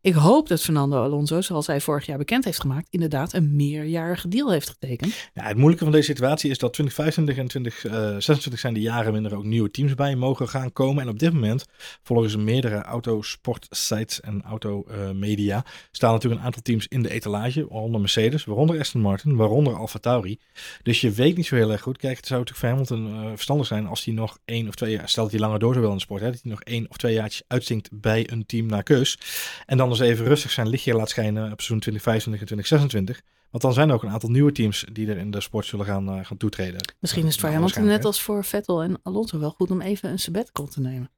Ik 0.03 0.15
hoop 0.15 0.49
dat 0.49 0.63
Fernando 0.63 1.03
Alonso, 1.03 1.41
zoals 1.41 1.67
hij 1.67 1.81
vorig 1.81 2.07
jaar 2.07 2.19
bekend 2.19 2.45
heeft 2.45 2.61
gemaakt, 2.61 2.87
inderdaad 2.91 3.33
een 3.33 3.57
meerjarige 3.57 4.29
deal 4.29 4.51
heeft 4.51 4.69
getekend. 4.69 5.31
Ja, 5.35 5.43
het 5.43 5.57
moeilijke 5.57 5.85
van 5.85 5.93
deze 5.93 6.07
situatie 6.07 6.51
is 6.51 6.59
dat 6.59 6.73
2025 6.73 7.37
en 7.37 7.49
2026 7.49 8.61
zijn 8.61 8.75
de 8.75 8.81
jaren 8.81 9.13
waarin 9.13 9.31
er 9.31 9.37
ook 9.37 9.45
nieuwe 9.45 9.71
teams 9.71 9.95
bij 9.95 10.17
mogen 10.17 10.49
gaan 10.49 10.73
komen. 10.73 11.03
En 11.03 11.09
op 11.09 11.19
dit 11.19 11.33
moment, 11.33 11.67
volgens 12.03 12.37
meerdere 12.37 12.83
autosportsites 12.83 14.21
en 14.21 14.43
automedia, 14.43 15.65
staan 15.91 16.13
natuurlijk 16.13 16.41
een 16.41 16.47
aantal 16.47 16.63
teams 16.63 16.87
in 16.87 17.03
de 17.03 17.11
etalage. 17.11 17.67
Waaronder 17.69 18.01
Mercedes, 18.01 18.45
waaronder 18.45 18.79
Aston 18.79 19.01
Martin, 19.01 19.37
waaronder 19.37 19.75
Alfa 19.75 19.99
Tauri. 19.99 20.39
Dus 20.83 21.01
je 21.01 21.11
weet 21.11 21.37
niet 21.37 21.47
zo 21.47 21.55
heel 21.55 21.73
erg 21.73 21.83
goed. 21.83 21.99
Kijk, 21.99 22.17
het 22.17 22.27
zou 22.27 22.41
natuurlijk 22.41 22.89
voor 22.89 22.97
Hamilton 22.97 23.25
uh, 23.25 23.31
verstandig 23.31 23.67
zijn 23.67 23.87
als 23.87 24.05
hij 24.05 24.15
nog 24.15 24.39
één 24.45 24.69
of 24.69 24.75
twee 24.75 24.93
jaar, 24.93 25.09
stel 25.09 25.23
dat 25.23 25.33
hij 25.33 25.41
langer 25.41 25.59
door 25.59 25.73
zou 25.73 25.85
willen 25.85 25.99
in 25.99 26.07
de 26.07 26.15
sport, 26.15 26.21
hè, 26.21 26.31
dat 26.31 26.41
hij 26.43 26.51
nog 26.51 26.63
één 26.63 26.87
of 26.91 26.97
twee 26.97 27.15
jaartjes 27.15 27.43
uitzinkt 27.47 27.89
bij 27.93 28.31
een 28.31 28.47
team 28.47 28.67
naar 28.67 28.83
keus. 28.83 29.19
En 29.67 29.77
dan 29.77 29.89
eens 29.91 30.01
even 30.01 30.25
rustig 30.25 30.51
zijn 30.51 30.69
lichtje 30.69 30.95
laat 30.95 31.09
schijnen 31.09 31.43
op 31.53 31.61
seizoen 31.61 31.81
2025 31.81 32.41
en 32.41 32.47
2026. 32.47 33.23
Want 33.51 33.63
dan 33.63 33.73
zijn 33.73 33.89
er 33.89 33.95
ook 33.95 34.03
een 34.03 34.11
aantal 34.11 34.31
nieuwe 34.31 34.53
teams 34.53 34.85
die 34.93 35.09
er 35.09 35.17
in 35.17 35.31
de 35.31 35.41
sport 35.41 35.67
zullen 35.67 35.87
gaan, 35.87 36.19
uh, 36.19 36.25
gaan 36.25 36.37
toetreden. 36.37 36.95
Misschien 36.99 37.27
is 37.27 37.33
het 37.33 37.41
voor 37.41 37.51
Hamilton 37.51 37.85
net 37.85 38.05
als 38.05 38.23
voor 38.23 38.45
Vettel 38.45 38.83
en 38.83 38.99
Alonso 39.03 39.39
wel 39.39 39.51
goed 39.51 39.71
om 39.71 39.81
even 39.81 40.11
een 40.11 40.19
sabbatical 40.19 40.67
te 40.67 40.81
nemen. 40.81 41.11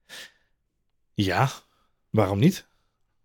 Ja, 1.14 1.48
waarom 2.10 2.38
niet? 2.38 2.66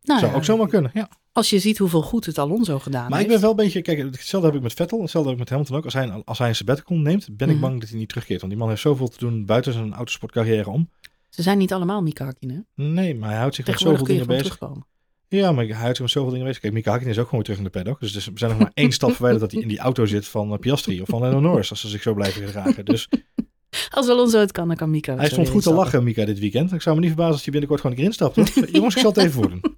Nou, 0.01 0.19
Zou 0.19 0.31
ja, 0.31 0.37
ook 0.37 0.43
zomaar 0.45 0.67
kunnen, 0.67 0.91
ja. 0.93 1.09
Als 1.31 1.49
je 1.49 1.59
ziet 1.59 1.77
hoeveel 1.77 2.01
goed 2.01 2.25
het 2.25 2.37
Alonso 2.37 2.79
gedaan 2.79 3.09
Maar 3.09 3.19
heeft. 3.19 3.23
ik 3.23 3.27
ben 3.31 3.41
wel 3.41 3.49
een 3.49 3.55
beetje, 3.55 3.81
kijk, 3.81 3.97
hetzelfde 3.97 4.47
heb 4.47 4.57
ik 4.57 4.63
met 4.63 4.73
Vettel, 4.73 5.01
hetzelfde 5.01 5.29
heb 5.29 5.39
ik 5.39 5.43
met 5.43 5.53
Hamilton 5.53 5.77
ook. 5.77 5.83
Als 5.83 5.93
hij, 5.93 6.23
als 6.25 6.37
hij 6.37 6.47
een 6.49 6.55
sabbatical 6.55 6.97
neemt, 6.97 7.37
ben 7.37 7.47
ik 7.47 7.53
Mhm. 7.55 7.63
bang 7.63 7.79
dat 7.79 7.89
hij 7.89 7.97
niet 7.97 8.09
terugkeert. 8.09 8.39
Want 8.39 8.51
die 8.51 8.61
man 8.61 8.69
heeft 8.69 8.81
zoveel 8.81 9.07
te 9.07 9.17
doen 9.19 9.45
buiten 9.45 9.73
zijn 9.73 9.93
autosportcarrière 9.93 10.69
om. 10.69 10.89
Ze 11.29 11.41
zijn 11.41 11.57
niet 11.57 11.73
allemaal 11.73 12.01
Mika 12.01 12.25
Hakkinen. 12.25 12.67
Nee, 12.73 13.15
maar 13.15 13.29
hij 13.29 13.37
houdt 13.39 13.55
zich 13.55 13.65
met 13.67 13.79
zoveel 13.79 14.05
dingen 14.05 14.27
bezig. 14.27 14.43
terugkomen. 14.43 14.85
Ja, 15.29 15.51
maar 15.51 15.65
hij 15.65 15.89
zich 15.89 15.99
met 15.99 16.09
zoveel 16.09 16.31
dingen 16.31 16.45
bezig. 16.45 16.61
Kijk, 16.61 16.73
Mika 16.73 16.89
Hakkinen 16.89 17.13
is 17.13 17.19
ook 17.19 17.29
gewoon 17.29 17.43
weer 17.45 17.55
terug 17.55 17.65
in 17.65 17.71
de 17.73 17.79
paddock. 17.79 17.99
Dus, 17.99 18.13
dus 18.13 18.25
we 18.25 18.31
zijn 18.35 18.51
nog 18.51 18.59
maar 18.59 18.71
één 18.73 18.91
stap 18.91 19.11
verwijderd 19.11 19.41
dat 19.41 19.51
hij 19.51 19.61
in 19.61 19.67
die 19.67 19.79
auto 19.79 20.05
zit 20.05 20.27
van 20.27 20.51
uh, 20.51 20.59
Piastri 20.59 21.01
of 21.01 21.07
van 21.07 21.21
Lando 21.21 21.39
Norris. 21.39 21.69
Als 21.69 21.81
ze 21.81 21.87
zich 21.87 22.01
zo 22.01 22.13
blijven 22.13 22.45
gedragen. 22.45 22.85
Dus 22.85 23.07
Als 23.89 24.07
Alonso 24.07 24.39
het 24.39 24.51
kan, 24.51 24.67
dan 24.67 24.77
kan 24.77 24.89
Mika. 24.89 25.15
hij 25.15 25.29
stond 25.29 25.49
goed 25.49 25.63
te 25.63 25.73
lachen, 25.73 26.03
Mika, 26.03 26.25
dit 26.25 26.39
weekend. 26.39 26.73
Ik 26.73 26.81
zou 26.81 26.95
me 26.95 27.01
niet 27.01 27.09
verbazen 27.09 27.33
als 27.33 27.43
hij 27.43 27.51
binnenkort 27.51 27.81
gewoon 27.81 27.95
een 27.95 28.01
keer 28.01 28.11
instapt. 28.11 28.35
Hoor. 28.35 28.69
Jongens, 28.75 28.95
ik 28.95 29.01
zal 29.01 29.09
het 29.09 29.19
even 29.19 29.31
voordoen. 29.31 29.61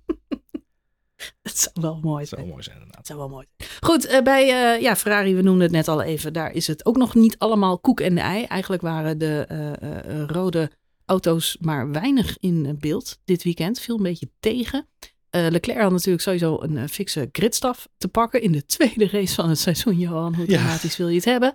Het 1.42 1.58
zou 1.58 1.76
wel 1.82 2.00
mooi 2.02 2.26
zijn. 2.26 2.42
zou 2.42 2.52
mooi 2.52 2.64
zijn, 2.64 2.76
inderdaad. 2.76 2.98
Het 2.98 3.08
zou 3.08 3.20
wel 3.20 3.30
mooi 3.30 3.46
zijn. 3.58 3.70
Goed, 3.80 4.06
eh, 4.06 4.22
bij 4.22 4.42
eh, 4.50 4.82
ja, 4.82 4.96
Ferrari, 4.96 5.36
we 5.36 5.42
noemden 5.42 5.64
het 5.64 5.72
net 5.72 5.88
al 5.88 6.02
even. 6.02 6.34
Daar 6.34 6.52
is 6.52 6.68
het 6.68 6.86
ook 6.86 6.98
nog 6.98 7.16
niet 7.16 7.38
allemaal 7.38 7.80
koek 7.80 8.00
en 8.00 8.16
de 8.16 8.22
ei. 8.22 8.44
Eigenlijk 8.44 8.82
waren 8.82 9.18
de 9.18 9.46
eh, 9.48 9.72
eh, 9.72 10.28
rode 10.28 10.72
auto's 11.06 11.58
maar 11.60 11.92
weinig 11.92 12.38
in 12.38 12.78
beeld 12.80 13.20
dit 13.26 13.44
weekend. 13.44 13.80
Viel 13.80 13.98
een 13.98 14.04
beetje 14.04 14.30
tegen. 14.40 14.88
Eh, 15.30 15.48
Leclerc 15.50 15.82
had 15.82 15.92
natuurlijk 15.92 16.22
sowieso 16.24 16.58
een 16.62 16.76
uh, 16.76 16.84
fikse 16.88 17.30
gridstaf 17.32 17.88
te 17.98 18.08
pakken 18.08 18.42
in 18.42 18.52
de 18.52 18.66
tweede 18.76 19.08
race 19.08 19.34
van 19.36 19.50
het 19.50 19.60
seizoen. 19.60 19.98
Johan, 20.00 20.36
hoe 20.36 20.50
Ja. 20.50 20.58
dramatisch 20.58 20.98
wil 20.98 21.08
je 21.08 21.16
het 21.16 21.26
hebben? 21.26 21.54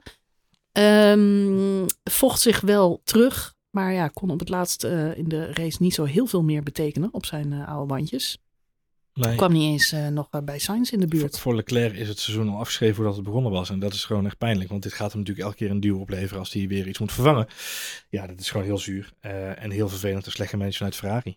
Ehm, 0.73 1.87
vocht 2.05 2.41
zich 2.41 2.61
wel 2.61 3.01
terug, 3.05 3.55
maar 3.71 3.93
ja, 3.93 4.09
kon 4.09 4.31
op 4.31 4.39
het 4.39 4.49
laatst 4.49 4.85
eh, 4.85 5.17
in 5.19 5.29
de 5.29 5.53
race 5.53 5.77
niet 5.83 5.95
zo 5.95 6.05
heel 6.05 6.27
veel 6.27 6.43
meer 6.43 6.63
betekenen 6.63 7.09
op 7.13 7.27
zijn 7.27 7.53
oude 7.53 7.87
bandjes. 7.87 8.39
Nee. 9.15 9.37
Kwam 9.37 9.53
niet 9.53 9.63
eens 9.63 9.95
nog 10.11 10.29
bij 10.45 10.59
Sainz 10.59 10.91
in 10.91 11.01
de 11.01 11.07
buurt. 11.07 11.31
Voor, 11.31 11.41
voor 11.41 11.55
Leclerc 11.55 11.95
is 11.97 12.09
het 12.09 12.19
seizoen 12.19 12.49
al 12.49 12.59
afgeschreven 12.59 12.95
voordat 12.95 13.15
het 13.15 13.25
begonnen 13.25 13.53
was. 13.53 13.71
En 13.71 13.79
dat 13.79 13.93
is 13.95 14.05
gewoon 14.05 14.27
echt 14.27 14.39
pijnlijk. 14.39 14.71
Want 14.71 14.83
dit 14.83 14.93
gaat 14.93 15.11
hem 15.13 15.21
natuurlijk 15.21 15.47
elke 15.47 15.59
keer 15.59 15.71
een 15.71 15.81
duw 15.81 15.99
opleveren 15.99 16.39
als 16.39 16.53
hij 16.53 16.69
weer 16.69 16.89
iets 16.89 16.99
moet 16.99 17.13
vervangen. 17.13 17.47
Ja, 18.09 18.27
dat 18.27 18.41
is 18.41 18.51
gewoon 18.51 18.67
heel 18.67 18.79
zuur. 18.79 19.13
en 19.57 19.71
heel 19.71 19.89
vervelend. 19.89 20.27
Een 20.27 20.33
slechte 20.33 20.57
manager 20.57 20.77
vanuit 20.79 20.97
Ferrari. 20.97 21.37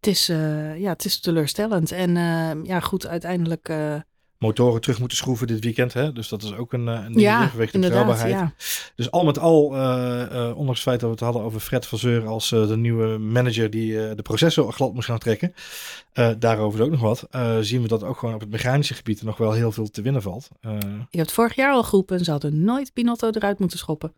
Het 0.00 0.08
is, 0.08 0.28
eh, 0.28 0.78
ja, 0.80 0.92
het 0.92 1.04
is 1.04 1.20
teleurstellend. 1.20 1.92
En 1.92 2.16
eh, 2.16 2.64
ja, 2.64 2.80
goed, 2.80 3.06
uiteindelijk. 3.06 3.68
eh, 3.68 3.94
Motoren 4.38 4.80
terug 4.80 4.98
moeten 4.98 5.16
schroeven 5.16 5.46
dit 5.46 5.64
weekend. 5.64 5.92
Hè? 5.92 6.12
Dus 6.12 6.28
dat 6.28 6.42
is 6.42 6.54
ook 6.54 6.72
een, 6.72 6.86
een 6.86 7.12
ja, 7.12 7.48
vanwege 7.48 7.70
de 7.70 7.76
inderdaad. 7.76 8.06
betrouwbaarheid. 8.06 8.52
Ja. 8.58 8.64
Dus 8.96 9.10
al 9.10 9.24
met 9.24 9.38
al, 9.38 9.64
ondanks 10.54 10.66
het 10.68 10.88
feit 10.88 11.00
dat 11.00 11.08
we 11.08 11.14
het 11.14 11.20
hadden 11.20 11.42
over 11.42 11.60
Fred 11.60 11.86
Vasseur 11.86 12.26
als 12.26 12.52
eh, 12.52 12.68
de 12.68 12.76
nieuwe 12.76 13.18
manager 13.18 13.70
die 13.70 14.14
de 14.14 14.22
processen 14.22 14.72
glad 14.72 14.94
moest 14.94 15.06
gaan 15.06 15.18
trekken. 15.18 15.54
daarover 16.38 16.80
is 16.80 16.86
ook 16.86 16.92
nog 16.92 17.00
wat. 17.00 17.28
zien 17.64 17.82
we 17.82 17.88
dat 17.88 18.02
ook 18.02 18.18
gewoon 18.18 18.34
op 18.34 18.40
het 18.40 18.50
mechanische 18.50 18.94
gebied 18.94 19.22
nog 19.22 19.36
wel 19.36 19.52
heel 19.52 19.72
veel 19.72 19.90
te 19.90 20.02
winnen 20.02 20.22
valt. 20.22 20.48
Je 21.10 21.18
hebt 21.18 21.32
vorig 21.32 21.54
jaar 21.54 21.72
al 21.72 21.82
geroepen, 21.82 22.24
ze 22.24 22.30
hadden 22.30 22.64
nooit 22.64 22.94
Binotto 22.94 23.30
eruit 23.30 23.58
moeten 23.58 23.78
schoppen. 23.78 24.12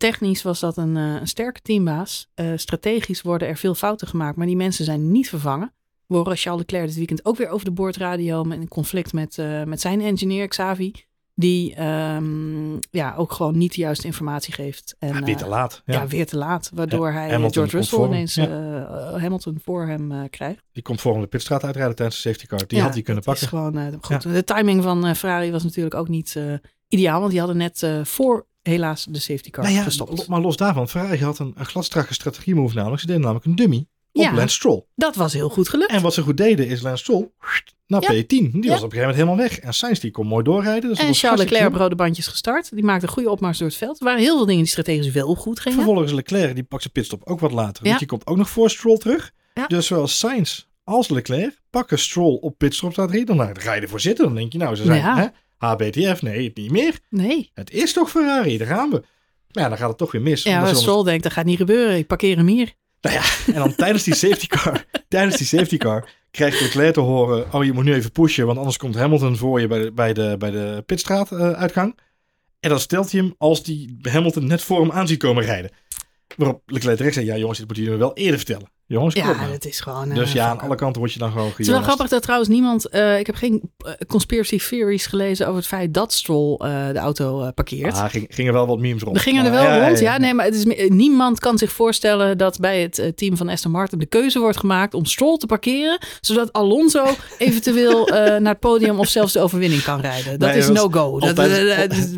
Technisch 0.00 0.42
was 0.42 0.60
dat 0.60 0.76
een, 0.76 0.96
eh, 0.96 1.14
een 1.20 1.28
sterke 1.28 1.60
teambaas. 1.62 2.28
Eh, 2.34 2.46
strategisch 2.56 3.22
worden 3.22 3.48
er 3.48 3.56
veel 3.56 3.74
fouten 3.74 4.08
gemaakt, 4.08 4.36
maar 4.36 4.46
die 4.46 4.56
mensen 4.56 4.84
zijn 4.84 5.12
niet 5.12 5.28
vervangen. 5.28 5.72
We 6.06 6.16
horen 6.16 6.36
Charles 6.36 6.60
Leclerc 6.60 6.86
dit 6.86 6.96
weekend 6.96 7.24
ook 7.24 7.36
weer 7.36 7.48
over 7.48 7.64
de 7.64 7.70
boordradio 7.70 8.44
met 8.44 8.58
een 8.58 8.68
conflict 8.68 9.12
met, 9.12 9.38
eh, 9.38 9.62
met 9.64 9.80
zijn 9.80 10.00
engineer 10.00 10.48
Xavi. 10.48 10.92
Die 11.34 11.74
ehm, 11.74 12.72
ja, 12.90 13.14
ook 13.16 13.32
gewoon 13.32 13.58
niet 13.58 13.74
de 13.74 13.80
juiste 13.80 14.06
informatie 14.06 14.54
geeft. 14.54 14.96
En, 14.98 15.14
ja, 15.14 15.22
weer 15.22 15.36
te 15.36 15.46
laat. 15.46 15.82
ja. 15.84 15.94
Ja. 15.94 16.06
weer 16.06 16.26
te 16.26 16.36
laat. 16.36 16.70
Waardoor 16.74 17.06
Ja, 17.06 17.12
hij 17.12 17.30
Hamilton 17.30 17.52
George 17.52 17.76
Russell 17.76 18.04
ineens 18.04 18.36
Hamilton 19.20 19.58
voor 19.64 19.86
hem 19.86 20.28
krijgt. 20.30 20.62
Die 20.72 20.82
komt 20.82 21.00
voor 21.00 21.12
hem 21.12 21.20
de 21.20 21.26
pitstraat 21.26 21.64
uitrijden 21.64 21.96
tijdens 21.96 22.22
de 22.22 22.28
safety 22.28 22.46
car. 22.46 22.66
Die 22.66 22.80
had 22.80 22.94
hij 22.94 23.02
kunnen 23.02 23.22
pakken. 23.22 23.42
Is 23.42 23.48
gewoon, 23.48 23.98
goed. 24.00 24.22
De 24.22 24.44
timing 24.44 24.82
van 24.82 25.16
Ferrari 25.16 25.50
was 25.50 25.62
natuurlijk 25.62 25.94
ook 25.94 26.08
niet 26.08 26.36
ideaal. 26.90 27.18
Want 27.18 27.30
die 27.30 27.38
hadden 27.38 27.56
net 27.56 27.82
eh, 27.82 28.04
voor 28.04 28.46
helaas 28.62 29.06
de 29.10 29.18
safety 29.18 29.50
car 29.50 29.64
Nou 29.64 29.76
ja, 29.76 29.82
gestopt. 29.82 30.26
maar 30.26 30.40
los 30.40 30.56
daarvan, 30.56 30.88
Ferrari 30.88 31.22
had 31.24 31.38
een, 31.38 31.52
een 31.56 31.66
gladstrakke 31.66 32.14
strategie-move 32.14 32.74
namelijk. 32.74 33.00
Ze 33.00 33.06
deden 33.06 33.22
namelijk 33.22 33.44
een 33.46 33.54
dummy 33.56 33.86
op 34.12 34.22
Ja. 34.22 34.34
Lance 34.34 34.54
Stroll. 34.54 34.84
Dat 34.94 35.16
was 35.16 35.32
heel 35.32 35.48
goed 35.48 35.68
gelukt. 35.68 35.90
En 35.90 36.02
wat 36.02 36.14
ze 36.14 36.22
goed 36.22 36.36
deden 36.36 36.66
is 36.68 36.80
Lance 36.82 37.02
Stroll 37.02 37.30
naar 37.86 38.02
Ja. 38.02 38.22
P10. 38.22 38.26
Die 38.26 38.50
was 38.50 38.52
op 38.52 38.60
een 38.62 38.70
gegeven 38.70 38.96
moment 38.98 39.14
helemaal 39.14 39.36
weg. 39.36 39.58
En 39.58 39.74
Sainz 39.74 40.00
die 40.00 40.10
kon 40.10 40.26
mooi 40.26 40.44
doorrijden. 40.44 40.88
Dus 40.90 40.98
en 40.98 41.14
Charles 41.14 41.40
Leclerc 41.40 41.66
op 41.66 41.74
rode 41.74 41.94
bandjes 41.94 42.26
gestart. 42.26 42.70
Die 42.74 42.84
maakte 42.84 43.06
een 43.06 43.12
goede 43.12 43.30
opmars 43.30 43.58
door 43.58 43.68
het 43.68 43.76
veld. 43.76 43.98
Er 43.98 44.04
waren 44.04 44.20
heel 44.20 44.36
veel 44.36 44.46
dingen 44.46 44.62
die 44.62 44.70
strategisch 44.70 45.10
wel 45.12 45.34
goed 45.34 45.60
gingen. 45.60 45.78
Vervolgens 45.78 46.12
Leclerc, 46.12 46.54
die 46.54 46.64
pakt 46.64 46.82
zijn 46.82 46.94
pitstop 46.94 47.22
ook 47.24 47.40
wat 47.40 47.52
later. 47.52 47.84
Want 47.84 47.98
die 47.98 48.08
komt 48.08 48.26
ook 48.26 48.36
nog 48.36 48.50
voor 48.50 48.70
Stroll 48.70 48.96
terug. 48.98 49.30
Dus 49.66 49.86
zowel 49.86 50.06
Sainz 50.08 50.64
als 50.84 51.08
Leclerc 51.08 51.60
pakken 51.70 51.98
Stroll 51.98 52.38
op 52.40 52.58
pitstop 52.58 52.92
staat 52.92 53.08
drie. 53.08 53.24
Dan 53.24 53.56
ga 53.58 53.72
je 53.72 53.80
ervoor 53.80 54.00
zitten. 54.00 54.24
Dan 54.24 54.34
denk 54.34 54.52
je 54.52 54.58
nou, 54.58 54.76
ze 54.76 54.82
zijn 54.84 54.98
Ja. 55.00 55.16
hè, 55.16 55.26
HBTF. 55.60 56.22
Nee, 56.22 56.50
niet 56.54 56.70
meer. 56.70 56.98
Nee. 57.10 57.50
Het 57.54 57.70
is 57.70 57.92
toch 57.92 58.10
Ferrari, 58.10 58.58
daar 58.58 58.66
gaan 58.66 58.90
we. 58.90 59.02
Maar 59.50 59.62
ja, 59.62 59.68
dan 59.68 59.78
gaat 59.78 59.88
het 59.88 59.98
toch 59.98 60.12
weer 60.12 60.22
mis. 60.22 60.42
Ja, 60.42 60.74
Stroll 60.74 61.04
denkt, 61.04 61.22
dat 61.22 61.32
gaat 61.32 61.44
niet 61.44 61.56
gebeuren. 61.56 61.96
Ik 61.96 62.06
parkeer 62.06 62.36
hem 62.36 62.46
hier. 62.46 62.72
Nou 63.00 63.14
ja, 63.16 63.22
en 63.46 63.54
dan 63.54 63.74
tijdens 63.74 64.04
die 64.04 64.14
safety 64.14 64.46
car, 64.46 64.84
tijdens 65.08 65.36
die 65.36 65.46
safety 65.46 65.76
car, 65.76 66.08
krijgt 66.30 66.60
Leclerc 66.60 66.94
te 66.94 67.00
horen, 67.00 67.52
oh 67.52 67.64
je 67.64 67.72
moet 67.72 67.84
nu 67.84 67.94
even 67.94 68.12
pushen, 68.12 68.46
want 68.46 68.58
anders 68.58 68.76
komt 68.76 68.94
Hamilton 68.94 69.36
voor 69.36 69.60
je 69.60 69.66
bij 69.66 69.78
de, 69.78 69.92
bij 69.92 70.12
de, 70.12 70.36
bij 70.38 70.50
de 70.50 70.82
pitstraat 70.86 71.32
eh, 71.32 71.50
uitgang. 71.50 71.98
En 72.60 72.70
dan 72.70 72.80
stelt 72.80 73.10
hij 73.12 73.20
hem 73.20 73.34
als 73.38 73.62
die 73.62 73.98
Hamilton 74.02 74.46
net 74.46 74.62
voor 74.62 74.80
hem 74.80 74.92
aan 74.92 75.08
ziet 75.08 75.18
komen 75.18 75.44
rijden. 75.44 75.70
Waarop 76.36 76.62
Leclerc 76.66 76.96
terecht 76.96 77.14
zei, 77.14 77.26
ja 77.26 77.36
jongens, 77.36 77.58
dit 77.58 77.66
moeten 77.66 77.84
jullie 77.84 77.98
me 77.98 78.04
wel 78.04 78.16
eerder 78.16 78.36
vertellen. 78.36 78.70
Jongens, 78.90 79.14
Ja, 79.14 79.48
dat 79.50 79.64
is 79.64 79.80
gewoon... 79.80 80.10
eh, 80.10 80.16
Dus 80.16 80.32
ja, 80.32 80.48
aan 80.48 80.60
alle 80.60 80.74
kanten 80.74 81.00
word 81.00 81.12
je 81.12 81.18
dan 81.18 81.30
gewoon 81.30 81.48
Het 81.48 81.58
is 81.58 81.68
wel 81.68 81.82
grappig 81.82 82.08
dat 82.08 82.22
trouwens 82.22 82.48
niemand... 82.50 82.88
eh, 82.88 83.18
ik 83.18 83.26
heb 83.26 83.34
geen 83.34 83.70
eh, 83.78 83.92
conspiracy 84.06 84.58
theories 84.58 85.06
gelezen 85.06 85.46
over 85.46 85.58
het 85.58 85.66
feit 85.68 85.94
dat 85.94 86.12
Stroll 86.12 86.54
eh, 86.58 86.88
de 86.92 86.98
auto 86.98 87.42
eh, 87.42 87.48
parkeert. 87.54 87.94
Ah, 87.94 88.10
ging, 88.10 88.26
gingen 88.30 88.52
wel 88.52 88.66
wat 88.66 88.78
memes 88.78 89.02
rond. 89.02 89.16
We 89.16 89.22
gingen 89.22 89.44
er 89.44 89.50
wel 89.50 89.62
ja, 89.62 89.86
rond, 89.86 89.98
ja. 89.98 90.12
ja. 90.12 90.18
Nee, 90.18 90.34
maar 90.34 90.44
het 90.44 90.54
is, 90.54 90.88
niemand 90.88 91.38
kan 91.40 91.58
zich 91.58 91.72
voorstellen 91.72 92.38
dat 92.38 92.58
bij 92.58 92.80
het 92.80 93.12
team 93.14 93.36
van 93.36 93.48
Aston 93.48 93.70
Martin 93.70 93.98
de 93.98 94.06
keuze 94.06 94.38
wordt 94.38 94.56
gemaakt 94.58 94.94
om 94.94 95.04
Stroll 95.04 95.36
te 95.36 95.46
parkeren, 95.46 95.98
zodat 96.20 96.52
Alonso 96.52 97.04
eventueel 97.38 98.08
eh, 98.08 98.14
naar 98.16 98.52
het 98.52 98.60
podium 98.60 98.98
of 98.98 99.08
zelfs 99.08 99.32
de 99.32 99.40
overwinning 99.40 99.82
kan 99.82 100.00
rijden. 100.00 100.38
Dat 100.38 100.48
Nee, 100.48 100.58
is 100.58 100.68
no-go. 100.68 101.18
Dat, 101.18 101.36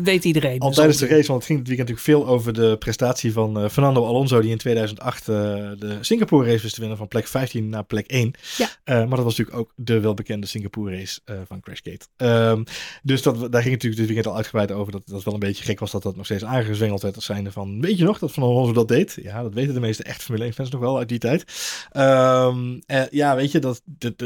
weet 0.03 0.23
iedereen. 0.25 0.59
Al 0.59 0.71
tijdens 0.71 0.97
de 0.97 1.07
race, 1.07 1.27
want 1.27 1.37
het 1.39 1.45
ging 1.45 1.59
dit 1.59 1.67
weekend 1.67 1.89
natuurlijk 1.89 2.25
veel 2.25 2.33
over 2.35 2.53
de 2.53 2.75
prestatie 2.79 3.33
van 3.33 3.59
eh, 3.59 3.69
Fernando 3.69 4.05
Alonso, 4.05 4.41
die 4.41 4.51
in 4.51 4.57
2008 4.57 5.27
eh, 5.27 5.35
de 5.35 5.97
Singapore 6.01 6.45
race 6.51 6.61
te 6.71 6.79
winnen 6.79 6.97
van 6.97 7.07
plek 7.07 7.27
15 7.27 7.69
naar 7.69 7.83
plek 7.83 8.07
1. 8.07 8.33
Ja. 8.57 8.69
Eh, 8.83 8.95
maar 8.95 9.15
dat 9.15 9.23
was 9.23 9.37
natuurlijk 9.37 9.57
ook 9.57 9.73
de 9.75 9.99
welbekende 9.99 10.47
Singapore 10.47 10.95
race 10.95 11.21
eh, 11.25 11.35
van 11.47 11.59
Crashgate. 11.59 12.05
Ehm, 12.17 12.63
dus 13.03 13.21
dat, 13.21 13.35
daar 13.35 13.61
ging 13.61 13.73
het 13.73 13.83
natuurlijk 13.83 13.95
dit 13.95 14.05
weekend 14.05 14.27
al 14.27 14.35
uitgebreid 14.35 14.71
over, 14.71 14.91
dat 14.91 15.01
dat 15.05 15.23
wel 15.23 15.33
een 15.33 15.39
beetje 15.39 15.63
gek 15.63 15.79
was 15.79 15.91
dat 15.91 16.03
dat 16.03 16.15
nog 16.15 16.25
steeds 16.25 16.43
aangezwengeld 16.43 17.01
werd 17.01 17.15
als 17.15 17.25
zijnde 17.25 17.51
van, 17.51 17.81
weet 17.81 17.97
je 17.97 18.03
nog 18.03 18.19
dat 18.19 18.31
Van 18.31 18.43
Alonso 18.43 18.73
dat 18.73 18.87
deed? 18.87 19.17
Ja, 19.21 19.41
dat 19.41 19.53
weten 19.53 19.73
de 19.73 19.79
meeste 19.79 20.03
echt 20.03 20.23
Formule 20.23 20.43
1 20.43 20.53
fans 20.53 20.69
nog 20.69 20.81
wel 20.81 20.97
uit 20.97 21.09
die 21.09 21.19
tijd. 21.19 21.45
Ehm, 21.91 22.79
eh, 22.85 23.07
ja, 23.09 23.35
weet 23.35 23.51
je, 23.51 23.59
dat, 23.59 23.81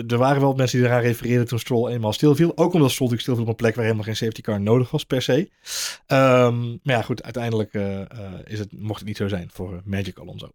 er 0.07 0.17
waren 0.17 0.41
wel 0.41 0.53
mensen 0.53 0.77
die 0.77 0.87
eraan 0.87 1.01
refereerden 1.01 1.47
toen 1.47 1.59
Stroll 1.59 1.91
eenmaal 1.91 2.13
stilviel. 2.13 2.57
Ook 2.57 2.73
omdat 2.73 2.91
Stroll 2.91 3.09
natuurlijk 3.09 3.21
stilviel 3.21 3.43
op 3.43 3.49
een 3.49 3.55
plek 3.55 3.75
waar 3.75 3.83
helemaal 3.83 4.05
geen 4.05 4.15
safety 4.15 4.41
car 4.41 4.61
nodig 4.61 4.91
was 4.91 5.03
per 5.03 5.21
se. 5.21 5.49
Ehm, 6.05 6.67
maar 6.67 6.95
ja, 6.95 7.01
goed, 7.01 7.23
uiteindelijk 7.23 7.73
is 8.43 8.59
het, 8.59 8.71
mocht 8.71 8.99
het 8.99 9.07
niet 9.07 9.17
zo 9.17 9.27
zijn 9.27 9.49
voor 9.53 9.81
Magic 9.85 10.19
Alonso. 10.19 10.51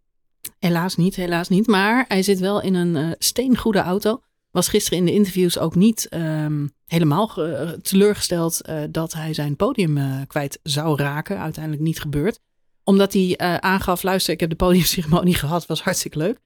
Helaas 0.63 0.95
niet, 0.95 1.15
helaas 1.15 1.49
niet. 1.49 1.67
Maar 1.67 2.05
hij 2.07 2.23
zit 2.23 2.39
wel 2.39 2.61
in 2.61 2.73
een 2.73 2.95
eh, 2.95 3.11
steengoede 3.17 3.79
auto. 3.79 4.21
Was 4.51 4.67
gisteren 4.67 4.99
in 4.99 5.05
de 5.05 5.13
interviews 5.13 5.57
ook 5.57 5.75
niet 5.75 6.07
ehm, 6.09 6.67
helemaal 6.85 7.27
ge- 7.27 7.79
teleurgesteld 7.81 8.61
eh, 8.61 8.81
dat 8.89 9.13
hij 9.13 9.33
zijn 9.33 9.55
podium 9.55 9.97
eh, 9.97 10.21
kwijt 10.27 10.59
zou 10.63 10.97
raken. 10.97 11.39
Uiteindelijk 11.39 11.83
niet 11.83 11.99
gebeurd. 11.99 12.39
Omdat 12.83 13.13
hij 13.13 13.37
aangaf, 13.59 14.03
luister, 14.03 14.33
ik 14.33 14.39
heb 14.39 14.49
de 14.49 14.55
podiumceremonie 14.55 15.35
gehad, 15.43 15.65
was 15.65 15.81
hartstikke 15.81 16.17
leuk. 16.17 16.39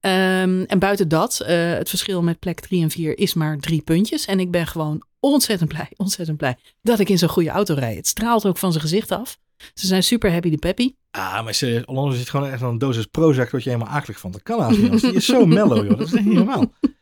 Ehm, 0.00 0.62
en 0.66 0.78
buiten 0.78 1.08
dat, 1.08 1.38
het 1.46 1.88
verschil 1.88 2.22
met 2.22 2.38
plek 2.38 2.60
3 2.60 2.82
en 2.82 2.90
4 2.90 3.18
is 3.18 3.34
maar 3.34 3.58
drie 3.58 3.82
puntjes. 3.82 4.24
En 4.24 4.40
ik 4.40 4.50
ben 4.50 4.66
gewoon 4.66 5.02
ontzettend 5.20 5.68
blij, 5.68 5.88
ontzettend 5.96 6.36
blij 6.36 6.56
dat 6.82 6.98
ik 6.98 7.08
in 7.08 7.18
zo'n 7.18 7.28
goede 7.28 7.50
auto 7.50 7.74
rijd. 7.74 7.96
Het 7.96 8.06
straalt 8.06 8.46
ook 8.46 8.58
van 8.58 8.70
zijn 8.70 8.84
gezicht 8.84 9.10
af. 9.10 9.38
Ze 9.74 9.86
zijn 9.86 10.02
super 10.02 10.32
happy 10.32 10.50
de 10.50 10.58
peppy. 10.58 10.94
Ah, 11.10 11.44
maar 11.44 11.54
serieus, 11.54 11.86
Alonso 11.86 12.18
zit 12.18 12.30
gewoon 12.30 12.50
echt 12.50 12.62
aan 12.62 12.68
een 12.68 12.78
dosis 12.78 13.06
Prozac 13.06 13.50
dat 13.50 13.62
je 13.64 13.70
helemaal 13.70 13.94
akelig 13.94 14.18
van. 14.18 14.30
Dat 14.30 14.42
kan 14.42 14.60
haast 14.60 14.78
niet. 14.78 15.00
Die 15.00 15.12
is 15.12 15.24
zo 15.24 15.46
mellow, 15.46 15.86
joh. 15.88 15.98
Dat 15.98 16.06
is 16.06 16.14
echt 16.14 16.24
niet 16.24 16.34
normaal. 16.34 16.72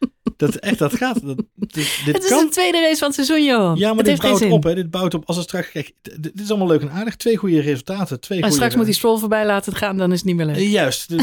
Dat, 0.47 0.57
echt, 0.57 0.79
dat 0.79 0.97
gaat. 0.97 1.27
Dat, 1.27 1.37
dit 1.57 1.75
dit 2.05 2.15
het 2.15 2.23
is 2.23 2.29
kan. 2.29 2.45
de 2.45 2.51
tweede 2.51 2.81
race 2.81 2.99
van 2.99 3.07
het 3.07 3.15
seizoen, 3.15 3.45
joh. 3.45 3.77
Ja, 3.77 3.89
maar 3.89 4.05
het 4.05 4.07
dit 4.07 4.21
bouwt 4.21 4.51
op, 4.51 4.63
hè. 4.63 4.75
Dit 4.75 4.91
bouwt 4.91 5.15
op. 5.15 5.23
Als 5.27 5.37
het 5.37 5.45
straks... 5.45 5.71
Kijk, 5.71 5.93
dit 6.21 6.41
is 6.41 6.49
allemaal 6.49 6.69
leuk 6.69 6.81
en 6.81 6.91
aardig. 6.91 7.17
Twee 7.17 7.37
goede 7.37 7.61
resultaten. 7.61 8.21
Twee 8.21 8.43
En 8.43 8.53
straks 8.53 8.75
moet 8.75 8.85
die 8.85 8.95
Stroll 8.95 9.19
voorbij 9.19 9.47
laten 9.47 9.75
gaan, 9.75 9.97
dan 9.97 10.13
is 10.13 10.19
het 10.19 10.27
niet 10.27 10.37
meer 10.37 10.47
leuk. 10.47 10.57
Eh, 10.57 10.71
Juist. 10.71 11.15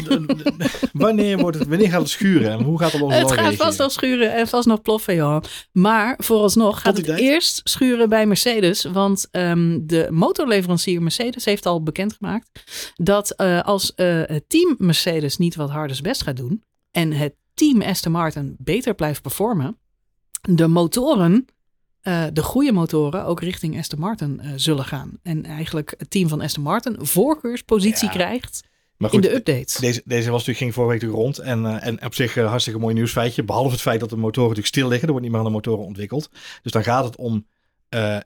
Wanneer, 0.93 1.37
wordt 1.37 1.59
het, 1.59 1.67
wanneer 1.67 1.89
gaat 1.89 2.01
het 2.01 2.09
schuren? 2.09 2.51
En 2.51 2.61
hoe 2.61 2.79
gaat 2.79 2.91
het 2.91 3.01
dan 3.01 3.29
gaat 3.29 3.55
vast 3.55 3.77
nog 3.77 3.91
schuren 3.91 4.33
en 4.33 4.47
vast 4.47 4.67
nog 4.67 4.81
ploffen, 4.81 5.15
joh. 5.15 5.43
Maar 5.71 6.15
vooralsnog 6.17 6.81
gaat 6.81 6.97
het 6.97 7.05
tijd? 7.05 7.19
eerst 7.19 7.61
schuren 7.63 8.09
bij 8.09 8.25
Mercedes. 8.25 8.83
Want 8.83 9.27
ehm, 9.31 9.79
de 9.81 10.07
motorleverancier 10.11 11.01
Mercedes 11.01 11.45
heeft 11.45 11.65
al 11.65 11.83
bekendgemaakt 11.83 12.49
dat 12.95 13.31
eh, 13.31 13.61
als 13.61 13.93
eh, 13.95 14.21
het 14.25 14.43
team 14.47 14.75
Mercedes 14.77 15.37
niet 15.37 15.55
wat 15.55 15.69
harder 15.69 15.95
zijn 15.95 16.07
best 16.07 16.23
gaat 16.23 16.37
doen 16.37 16.63
en 16.91 17.13
het 17.13 17.33
team 17.53 17.81
Aston 17.81 18.11
Martin 18.11 18.55
beter 18.57 18.93
blijft 18.93 19.21
performen, 19.21 19.77
de 20.41 20.67
motoren, 20.67 21.45
eh, 22.01 22.25
de 22.33 22.43
goede 22.43 22.71
motoren, 22.71 23.25
ook 23.25 23.41
richting 23.41 23.77
Aston 23.77 23.99
Martin 23.99 24.39
eh, 24.39 24.51
zullen 24.55 24.85
gaan. 24.85 25.19
En 25.23 25.45
eigenlijk 25.45 25.93
het 25.97 26.09
team 26.09 26.27
van 26.27 26.41
Aston 26.41 26.63
Martin 26.63 26.95
voorkeurspositie 26.99 28.07
Ja. 28.07 28.13
krijgt 28.13 28.63
Maar 28.97 29.13
in 29.13 29.21
de 29.21 29.33
updates. 29.33 29.75
Deze, 29.75 30.01
deze 30.05 30.29
was 30.29 30.45
natuurlijk, 30.45 30.57
ging 30.57 30.73
vorige 30.73 31.05
week 31.05 31.11
rond. 31.15 31.37
En, 31.37 31.65
eh, 31.65 31.87
en 31.87 32.05
op 32.05 32.13
zich 32.13 32.35
hartstikke 32.35 32.79
mooi 32.79 32.93
nieuwsfeitje. 32.93 33.43
Behalve 33.43 33.71
het 33.71 33.81
feit 33.81 33.99
dat 33.99 34.09
de 34.09 34.15
motoren 34.15 34.49
natuurlijk 34.49 34.75
stil 34.75 34.87
liggen. 34.87 35.07
Er 35.07 35.13
wordt 35.13 35.23
niet 35.23 35.31
meer 35.35 35.45
aan 35.45 35.51
de 35.51 35.57
motoren 35.57 35.85
ontwikkeld. 35.85 36.29
Dus 36.61 36.71
dan 36.71 36.83
gaat 36.83 37.03
het 37.03 37.15
om 37.15 37.45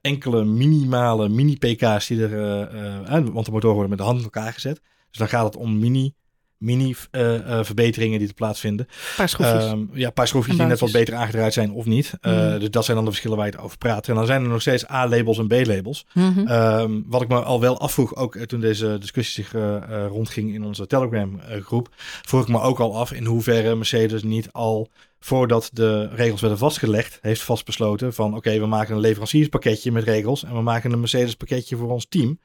enkele 0.02 0.44
minimale 0.44 1.30
mini-pk's 1.30 2.08
die 2.08 2.28
er... 2.28 3.34
want 3.34 3.46
de 3.46 3.52
motoren 3.52 3.76
worden 3.76 3.90
met 3.90 3.98
de 3.98 4.04
hand 4.04 4.18
in 4.18 4.24
elkaar 4.24 4.54
gezet. 4.54 4.82
Dus 5.10 5.18
dan 5.18 5.28
gaat 5.28 5.46
het 5.46 5.56
om 5.56 5.80
mini... 5.80 6.14
Mini 6.58 6.95
eh, 7.12 7.36
eh, 7.36 7.66
verbeteringen 7.66 8.20
die 8.20 8.28
te 8.28 8.34
plaatsvinden. 8.34 8.86
Een 8.89 9.16
paar 9.16 9.30
schroefjes. 9.30 9.64
Ehm, 9.64 9.80
ja, 9.93 10.08
een 10.08 10.14
paar 10.14 10.28
schroefjes 10.28 10.58
die 10.58 10.66
net 10.66 10.80
wat 10.80 10.91
beter 10.91 11.16
aangedraaid 11.16 11.53
zijn 11.53 11.72
of 11.72 11.86
niet. 11.86 12.14
Eh, 12.22 12.34
Mm. 12.36 12.60
Dus 12.60 12.70
dat 12.70 12.86
zijn 12.86 12.95
dan 12.95 13.06
de 13.06 13.12
verschillen 13.12 13.38
waar 13.38 13.45
je 13.45 13.51
het 13.51 13.62
over 13.62 13.78
praat. 13.78 14.08
En 14.08 14.16
dan 14.16 14.26
zijn 14.26 14.43
er 14.43 14.49
nog 14.49 14.62
steeds 14.62 14.89
A-labels 14.89 15.38
en 15.38 15.47
B-labels. 15.47 16.06
Mhm. 16.14 16.47
Ehm, 16.47 17.01
wat 17.06 17.22
ik 17.22 17.28
me 17.28 17.41
al 17.43 17.60
wel 17.60 17.80
afvroeg, 17.80 18.16
ook 18.16 18.38
toen 18.38 18.60
deze 18.60 18.97
discussie 18.99 19.43
zich 19.43 19.62
rondging 20.08 20.53
in 20.53 20.64
onze 20.64 20.88
Telegram-groep, 20.88 21.89
vroeg 22.22 22.41
ik 22.41 22.47
me 22.47 22.60
ook 22.60 22.80
al 22.80 22.97
af 22.97 23.12
in 23.12 23.26
hoeverre 23.26 23.76
Mercedes 23.76 24.24
niet 24.24 24.51
al 24.51 24.89
voordat 25.20 25.70
de 25.74 26.08
regels 26.08 26.41
werden 26.41 26.60
vastgelegd, 26.60 27.18
heeft 27.22 27.41
vastbesloten 27.41 28.14
van 28.14 28.36
oké, 28.36 28.60
we 28.60 28.66
maken 28.66 28.95
een 28.95 29.01
leverancierspakketje 29.01 29.91
met 29.91 30.03
regels 30.03 30.43
en 30.43 30.53
we 30.53 30.62
maken 30.62 30.91
een 30.91 30.99
Mercedes 30.99 31.36
pakketje 31.36 31.76
voor 31.76 31.91
ons 31.91 32.06
team. 32.10 32.39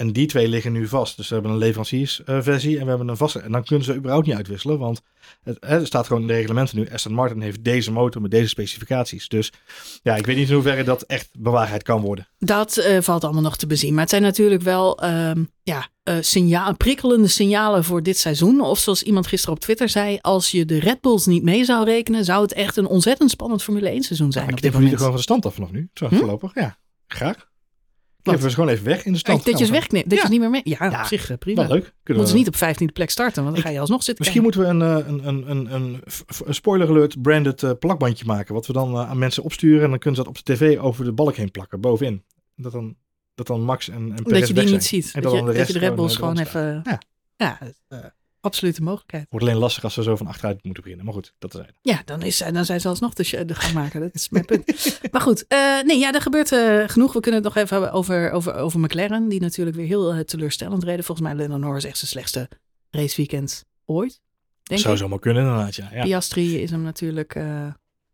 En 0.00 0.12
die 0.12 0.26
twee 0.26 0.48
liggen 0.48 0.72
nu 0.72 0.88
vast. 0.88 1.16
Dus 1.16 1.28
we 1.28 1.34
hebben 1.34 1.52
een 1.52 1.58
leveranciersversie 1.58 2.78
en 2.78 2.82
we 2.82 2.88
hebben 2.88 3.08
een 3.08 3.16
vaste. 3.16 3.38
En 3.38 3.52
dan 3.52 3.64
kunnen 3.64 3.84
ze 3.84 3.94
überhaupt 3.94 4.26
niet 4.26 4.36
uitwisselen, 4.36 4.78
want 4.78 5.02
het, 5.42 5.56
er 5.60 5.86
staat 5.86 6.06
gewoon 6.06 6.22
in 6.22 6.28
de 6.28 6.34
reglementen 6.34 6.78
nu. 6.78 6.88
Aston 6.92 7.12
Martin 7.12 7.40
heeft 7.40 7.64
deze 7.64 7.92
motor 7.92 8.22
met 8.22 8.30
deze 8.30 8.48
specificaties. 8.48 9.28
Dus 9.28 9.52
ja, 10.02 10.16
ik 10.16 10.26
weet 10.26 10.36
niet 10.36 10.48
in 10.48 10.54
hoeverre 10.54 10.84
dat 10.84 11.02
echt 11.02 11.28
bewaarheid 11.38 11.82
kan 11.82 12.00
worden. 12.00 12.28
Dat 12.38 12.76
eh, 12.76 13.00
valt 13.00 13.24
allemaal 13.24 13.42
nog 13.42 13.56
te 13.56 13.66
bezien. 13.66 13.92
Maar 13.92 14.00
het 14.00 14.10
zijn 14.10 14.22
natuurlijk 14.22 14.62
wel 14.62 14.98
ehm, 14.98 15.44
ja, 15.62 15.88
eh, 16.02 16.16
signaal, 16.20 16.76
prikkelende 16.76 17.28
signalen 17.28 17.84
voor 17.84 18.02
dit 18.02 18.18
seizoen. 18.18 18.60
Of 18.60 18.78
zoals 18.78 19.02
iemand 19.02 19.26
gisteren 19.26 19.54
op 19.54 19.60
Twitter 19.60 19.88
zei, 19.88 20.18
als 20.20 20.50
je 20.50 20.64
de 20.64 20.78
Red 20.78 21.00
Bulls 21.00 21.26
niet 21.26 21.42
mee 21.42 21.64
zou 21.64 21.84
rekenen, 21.84 22.24
zou 22.24 22.42
het 22.42 22.52
echt 22.52 22.76
een 22.76 22.86
ontzettend 22.86 23.30
spannend 23.30 23.62
Formule 23.62 23.88
1 23.88 24.02
seizoen 24.02 24.32
zijn. 24.32 24.44
Ja, 24.44 24.50
op 24.50 24.56
ik 24.56 24.62
denk 24.62 24.74
moment. 24.74 24.92
gewoon 24.92 25.06
van 25.08 25.16
de 25.16 25.22
stand 25.22 25.46
af 25.46 25.54
vanaf 25.54 25.70
nu. 25.70 25.88
Zo 25.94 26.06
Hm? 26.08 26.16
voorlopig. 26.16 26.54
Ja, 26.54 26.78
graag. 27.06 27.49
Wat? 28.22 28.34
Geven 28.34 28.48
we 28.48 28.54
gewoon 28.54 28.70
even 28.70 28.84
weg 28.84 29.04
in 29.04 29.12
de 29.12 29.20
wegknipt, 29.70 30.08
dat 30.08 30.10
je 30.10 30.16
Ja. 30.16 30.24
ze 30.24 30.30
niet 30.30 30.40
meer 30.40 30.50
mee. 30.50 30.60
Ja, 30.64 30.76
Ja, 30.90 31.00
op 31.00 31.06
zich 31.06 31.30
eh, 31.30 31.36
prima. 31.38 31.60
Wel 31.60 31.70
leuk. 31.70 31.94
Kunnen 32.02 32.22
Moeten 32.22 32.32
we, 32.32 32.50
niet 32.50 32.60
op 32.62 32.90
15e 32.90 32.92
plek 32.92 33.10
starten, 33.10 33.42
want 33.42 33.54
dan 33.54 33.64
ga 33.64 33.70
je 33.70 33.80
alsnog 33.80 34.02
zitten. 34.02 34.24
Misschien 34.24 34.42
kijken. 34.42 34.62
moeten 34.64 34.78
we 34.78 34.86
een, 34.86 35.04
eh, 35.04 35.26
een, 35.26 35.50
een, 35.50 35.74
een, 35.74 36.00
een, 36.46 36.54
spoiler 36.54 36.88
alert 36.88 37.22
branded 37.22 37.62
eh, 37.62 37.70
plakbandje 37.78 38.24
maken. 38.24 38.54
Wat 38.54 38.66
we 38.66 38.72
dan 38.72 38.96
aan 38.96 39.18
mensen 39.18 39.42
opsturen. 39.42 39.82
En 39.82 39.90
dan 39.90 39.98
kunnen 39.98 40.18
ze 40.18 40.26
dat 40.26 40.38
op 40.38 40.44
de 40.44 40.54
tv 40.54 40.78
over 40.78 41.04
de 41.04 41.12
balk 41.12 41.36
heen 41.36 41.50
plakken. 41.50 41.80
Bovenin. 41.80 42.24
Dat 42.56 42.72
dan, 42.72 42.96
dat 43.34 43.46
dan 43.46 43.62
Max 43.62 43.88
en, 43.88 44.12
en 44.16 44.22
Perez 44.22 44.38
dat 44.38 44.48
je 44.48 44.54
die 44.54 44.72
niet 44.72 44.84
ziet. 44.84 45.10
En 45.14 45.22
Dat 45.22 45.32
dan 45.32 45.40
je, 45.40 45.46
de 45.46 45.46
dat 45.46 45.56
rest 45.56 45.72
je 45.72 45.78
de 45.78 45.86
Red 45.86 45.94
Bulls 45.94 46.16
gewoon, 46.16 46.46
gewoon 46.46 46.72
even... 46.72 47.00
Ja, 47.36 47.60
is, 47.62 47.82
eh, 47.88 47.98
absolute 48.40 48.82
mogelijkheid. 48.82 49.26
Wordt 49.30 49.46
alleen 49.46 49.58
lastig 49.58 49.84
als 49.84 49.94
ze 49.94 50.02
zo 50.02 50.16
van 50.16 50.26
achteruit 50.26 50.64
moeten 50.64 50.82
beginnen. 50.82 51.04
Maar 51.06 51.14
goed, 51.14 51.34
dat 51.38 51.54
is 51.54 51.60
het. 51.60 51.72
Ja, 51.82 52.02
dan, 52.04 52.22
is, 52.22 52.38
dan 52.52 52.64
zijn 52.64 52.80
ze 52.80 52.88
alsnog 52.88 53.14
de, 53.14 53.44
de 53.44 53.54
gaan 53.54 53.74
maken. 53.74 54.00
Dat 54.00 54.14
is 54.14 54.28
mijn 54.28 54.44
punt. 54.44 54.64
maar 55.12 55.20
goed, 55.20 55.44
eh, 55.48 55.80
nee, 55.82 55.98
ja, 55.98 56.12
er 56.12 56.22
gebeurt 56.22 56.52
eh, 56.52 56.88
genoeg. 56.88 57.12
We 57.12 57.20
kunnen 57.20 57.42
het 57.44 57.54
nog 57.54 57.62
even 57.62 57.76
hebben 57.76 57.92
over, 57.98 58.30
over, 58.30 58.54
over 58.54 58.80
McLaren. 58.80 59.28
Die 59.28 59.40
natuurlijk 59.40 59.76
weer 59.76 59.86
heel 59.86 60.12
eh, 60.12 60.20
teleurstellend 60.20 60.84
reden. 60.84 61.04
Volgens 61.04 61.26
mij 61.26 61.36
Lennon 61.36 61.60
Norris 61.60 61.84
echt 61.84 61.98
zijn 61.98 62.10
slechtste 62.10 62.48
raceweekend 62.90 63.64
ooit. 63.84 64.20
Denk 64.62 64.80
Zou 64.80 64.96
zomaar 64.96 65.18
kunnen 65.18 65.42
inderdaad, 65.42 65.74
ja. 65.74 65.88
Ja. 65.92 66.02
Piastri 66.02 66.62
is 66.62 66.70
hem 66.70 66.82
natuurlijk 66.82 67.34
eh, 67.34 67.66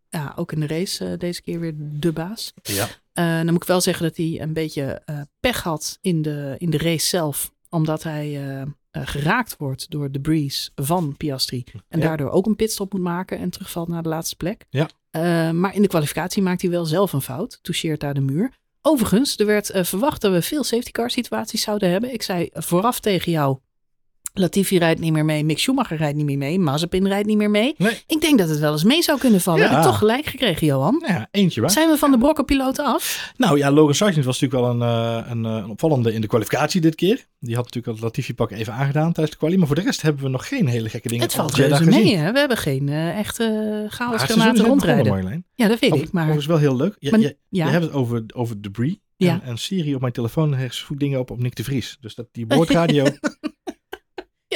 ja, 0.08 0.32
ook 0.36 0.52
in 0.52 0.60
de 0.60 0.66
race 0.66 1.06
eh, 1.06 1.18
deze 1.18 1.42
keer 1.42 1.60
weer 1.60 1.72
de 1.76 2.12
baas. 2.12 2.52
ja. 2.62 2.88
Eh, 3.12 3.36
dan 3.36 3.52
moet 3.52 3.62
ik 3.62 3.68
wel 3.68 3.80
zeggen 3.80 4.02
dat 4.04 4.16
hij 4.16 4.40
een 4.40 4.52
beetje 4.52 5.02
eh, 5.04 5.20
pech 5.40 5.62
had 5.62 5.98
in 6.00 6.22
de, 6.22 6.54
in 6.58 6.70
de 6.70 6.78
race 6.78 7.06
zelf. 7.06 7.52
Omdat 7.68 8.02
hij 8.02 8.26
eh, 8.26 8.60
eh, 8.60 8.68
geraakt 9.04 9.56
wordt 9.58 9.90
door 9.90 10.10
de 10.10 10.20
breeze 10.20 10.70
van 10.74 11.14
Piastri. 11.16 11.64
En 11.88 11.98
Ja. 12.00 12.06
daardoor 12.06 12.30
ook 12.30 12.46
een 12.46 12.56
pitstop 12.56 12.92
moet 12.92 13.02
maken 13.02 13.38
en 13.38 13.50
terugvalt 13.50 13.88
naar 13.88 14.02
de 14.02 14.08
laatste 14.08 14.36
plek. 14.36 14.64
Ja. 14.70 14.88
Eh, 15.10 15.50
maar 15.50 15.74
in 15.74 15.82
de 15.82 15.88
kwalificatie 15.88 16.42
maakt 16.42 16.62
hij 16.62 16.70
wel 16.70 16.84
zelf 16.84 17.12
een 17.12 17.20
fout. 17.20 17.58
Toucheert 17.62 18.00
daar 18.00 18.14
de 18.14 18.20
muur. 18.20 18.52
Overigens, 18.82 19.36
er 19.38 19.46
werd 19.46 19.70
eh, 19.70 19.84
verwacht 19.84 20.20
dat 20.20 20.32
we 20.32 20.42
veel 20.42 20.64
safety 20.64 20.90
car 20.90 21.10
situaties 21.10 21.62
zouden 21.62 21.90
hebben. 21.90 22.12
Ik 22.12 22.22
zei 22.22 22.48
vooraf 22.52 23.00
tegen 23.00 23.32
jou, 23.32 23.58
Latifi 24.38 24.78
rijdt 24.78 25.00
niet 25.00 25.12
meer 25.12 25.24
mee, 25.24 25.44
Mick 25.44 25.58
Schumacher 25.58 25.96
rijdt 25.96 26.16
niet 26.16 26.26
meer 26.26 26.38
mee, 26.38 26.58
Mazepin 26.58 27.06
rijdt 27.06 27.26
niet 27.26 27.36
meer 27.36 27.50
mee. 27.50 27.74
Nee. 27.78 28.02
Ik 28.06 28.20
denk 28.20 28.38
dat 28.38 28.48
het 28.48 28.58
wel 28.58 28.72
eens 28.72 28.84
mee 28.84 29.02
zou 29.02 29.18
kunnen 29.18 29.40
vallen. 29.40 29.60
Ja. 29.60 29.68
Heb 29.68 29.78
ik 29.78 29.84
toch 29.84 29.98
gelijk 29.98 30.26
gekregen, 30.26 30.66
Johan? 30.66 31.02
Ja, 31.06 31.28
eentje 31.30 31.60
waar. 31.60 31.70
Zijn 31.70 31.88
we 31.88 31.96
van 31.96 32.10
de 32.10 32.18
brokkenpiloten 32.18 32.84
af? 32.84 33.32
Nou 33.36 33.58
ja, 33.58 33.70
Logan 33.70 33.94
Sargent 33.94 34.24
was 34.24 34.40
natuurlijk 34.40 34.80
wel 34.80 34.88
een, 34.88 35.22
eh, 35.22 35.30
een, 35.30 35.44
eh, 35.44 35.52
een 35.52 35.70
opvallende 35.70 36.12
in 36.12 36.20
de 36.20 36.26
kwalificatie 36.26 36.80
dit 36.80 36.94
keer. 36.94 37.26
Die 37.40 37.54
had 37.54 37.64
natuurlijk 37.64 37.94
het 37.94 38.04
Latifi-pak 38.04 38.50
even 38.50 38.72
aangedaan 38.72 39.12
tijdens 39.12 39.30
de 39.30 39.36
kwalie. 39.36 39.58
Maar 39.58 39.66
voor 39.66 39.76
de 39.76 39.82
rest 39.82 40.02
hebben 40.02 40.22
we 40.22 40.28
nog 40.28 40.48
geen 40.48 40.66
hele 40.66 40.88
gekke 40.88 41.08
dingen 41.08 41.24
Het 41.24 41.34
valt 41.34 41.54
reuze 41.54 41.84
mee, 41.84 42.16
hè? 42.16 42.32
We 42.32 42.38
hebben 42.38 42.56
geen 42.56 42.88
eh, 42.88 43.18
echte 43.18 43.42
net 43.98 44.28
begonnen, 44.28 44.66
rondrijden. 44.66 45.44
Ja, 45.54 45.68
dat 45.68 45.78
weet 45.78 45.94
ik, 45.94 46.12
maar... 46.12 46.22
Overigens 46.22 46.46
wel 46.46 46.58
heel 46.58 46.76
leuk. 46.76 46.96
Je, 46.98 47.10
Maar- 47.10 47.20
je, 47.20 47.36
ja. 47.48 47.64
je 47.66 47.70
hebt 47.70 47.84
het 47.84 47.92
over, 47.92 48.24
over 48.34 48.62
debris. 48.62 48.96
Ja. 49.16 49.32
En, 49.32 49.42
en 49.42 49.58
Siri 49.58 49.94
op 49.94 50.00
mijn 50.00 50.12
telefoon 50.12 50.54
heeft 50.54 50.86
dingen 50.96 51.18
op 51.18 51.30
op 51.30 51.38
Nick 51.38 51.56
de 51.56 51.64
Vries. 51.64 51.96
Dus 52.00 52.14
dat, 52.14 52.26
die 52.32 52.46
boordradio, 52.56 53.04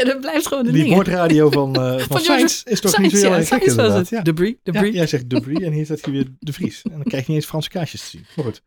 Ja, 0.00 0.06
Ja, 0.06 0.12
dat 0.12 0.20
blijft 0.20 0.46
gewoon 0.46 0.66
een 0.66 0.72
Die 0.72 0.82
ding. 0.82 0.94
boordradio 0.94 1.50
van, 1.50 1.74
eh 1.82 1.98
van, 1.98 2.20
Sainz 2.20 2.62
is 2.64 2.80
toch 2.80 2.98
niet 2.98 3.10
zo 3.10 3.16
heel 3.16 3.38
ja, 3.38 3.44
gek 3.44 3.62
inderdaad. 3.62 4.08
Ja. 4.08 4.22
Debris, 4.22 4.54
Ja, 4.62 4.72
debris. 4.72 4.94
jij 4.94 5.06
zegt 5.06 5.30
debris 5.30 5.58
en 5.60 5.72
hier 5.72 5.84
staat 5.84 6.04
hier 6.04 6.14
weer 6.14 6.26
de 6.38 6.52
Vries. 6.52 6.82
En 6.82 6.90
dan 6.90 7.02
krijg 7.02 7.26
je 7.26 7.32
niet 7.32 7.40
eens 7.40 7.50
Franse 7.50 7.68
kaartjes 7.68 8.00
te 8.00 8.06
zien. 8.06 8.26
Maar 8.36 8.44
goed. 8.44 8.62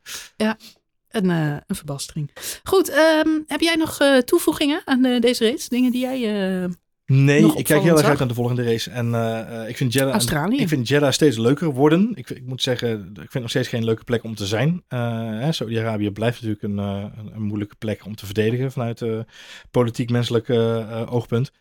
Een, 1.09 1.29
eh, 1.29 1.57
een 1.67 1.75
verbastering. 1.75 2.31
Goed, 2.63 2.89
ehm, 2.89 3.29
heb 3.47 3.61
jij 3.61 3.75
nog 3.75 3.99
eh, 3.99 4.17
toevoegingen 4.17 4.81
aan 4.86 5.01
deze 5.19 5.49
race? 5.49 5.69
Dingen 5.69 5.91
die 5.91 6.01
jij... 6.01 6.19
Nee, 7.06 7.56
ik 7.56 7.64
kijk 7.64 7.82
heel 7.82 7.97
erg 7.97 8.08
uit 8.08 8.20
naar 8.20 8.28
de 8.28 8.34
volgende 8.34 8.64
race. 8.64 8.91
En 8.91 9.16
eh, 9.16 9.62
eh, 9.62 9.70
ik 9.70 9.78
vind 9.78 9.93
Jeddah... 9.93 10.14
Australië. 10.14 10.60
Ik 10.60 10.68
vind 10.68 10.88
Jeddah 10.88 11.12
steeds 11.12 11.38
leuker 11.38 11.74
worden. 11.74 12.12
Ik, 12.16 12.30
ik 12.30 12.45
moet 12.45 12.62
zeggen, 12.62 12.89
ik 12.99 13.16
vind 13.16 13.34
het 13.34 13.41
nog 13.41 13.49
steeds 13.49 13.68
geen 13.68 13.84
leuke 13.84 14.04
plek 14.04 14.24
om 14.24 14.36
te 14.36 14.45
zijn. 14.45 14.84
Hè, 14.88 15.51
Saudi-Arabië 15.51 16.12
blijft 16.12 16.41
natuurlijk 16.41 16.64
een, 16.64 16.78
een, 17.34 17.41
moeilijke 17.41 17.76
plek 17.76 18.06
om 18.06 18.16
te 18.16 18.26
verdedigen 18.26 18.72
vanuit 18.72 19.06
politiek-menselijk 19.72 20.49
oogpunt. 21.10 21.51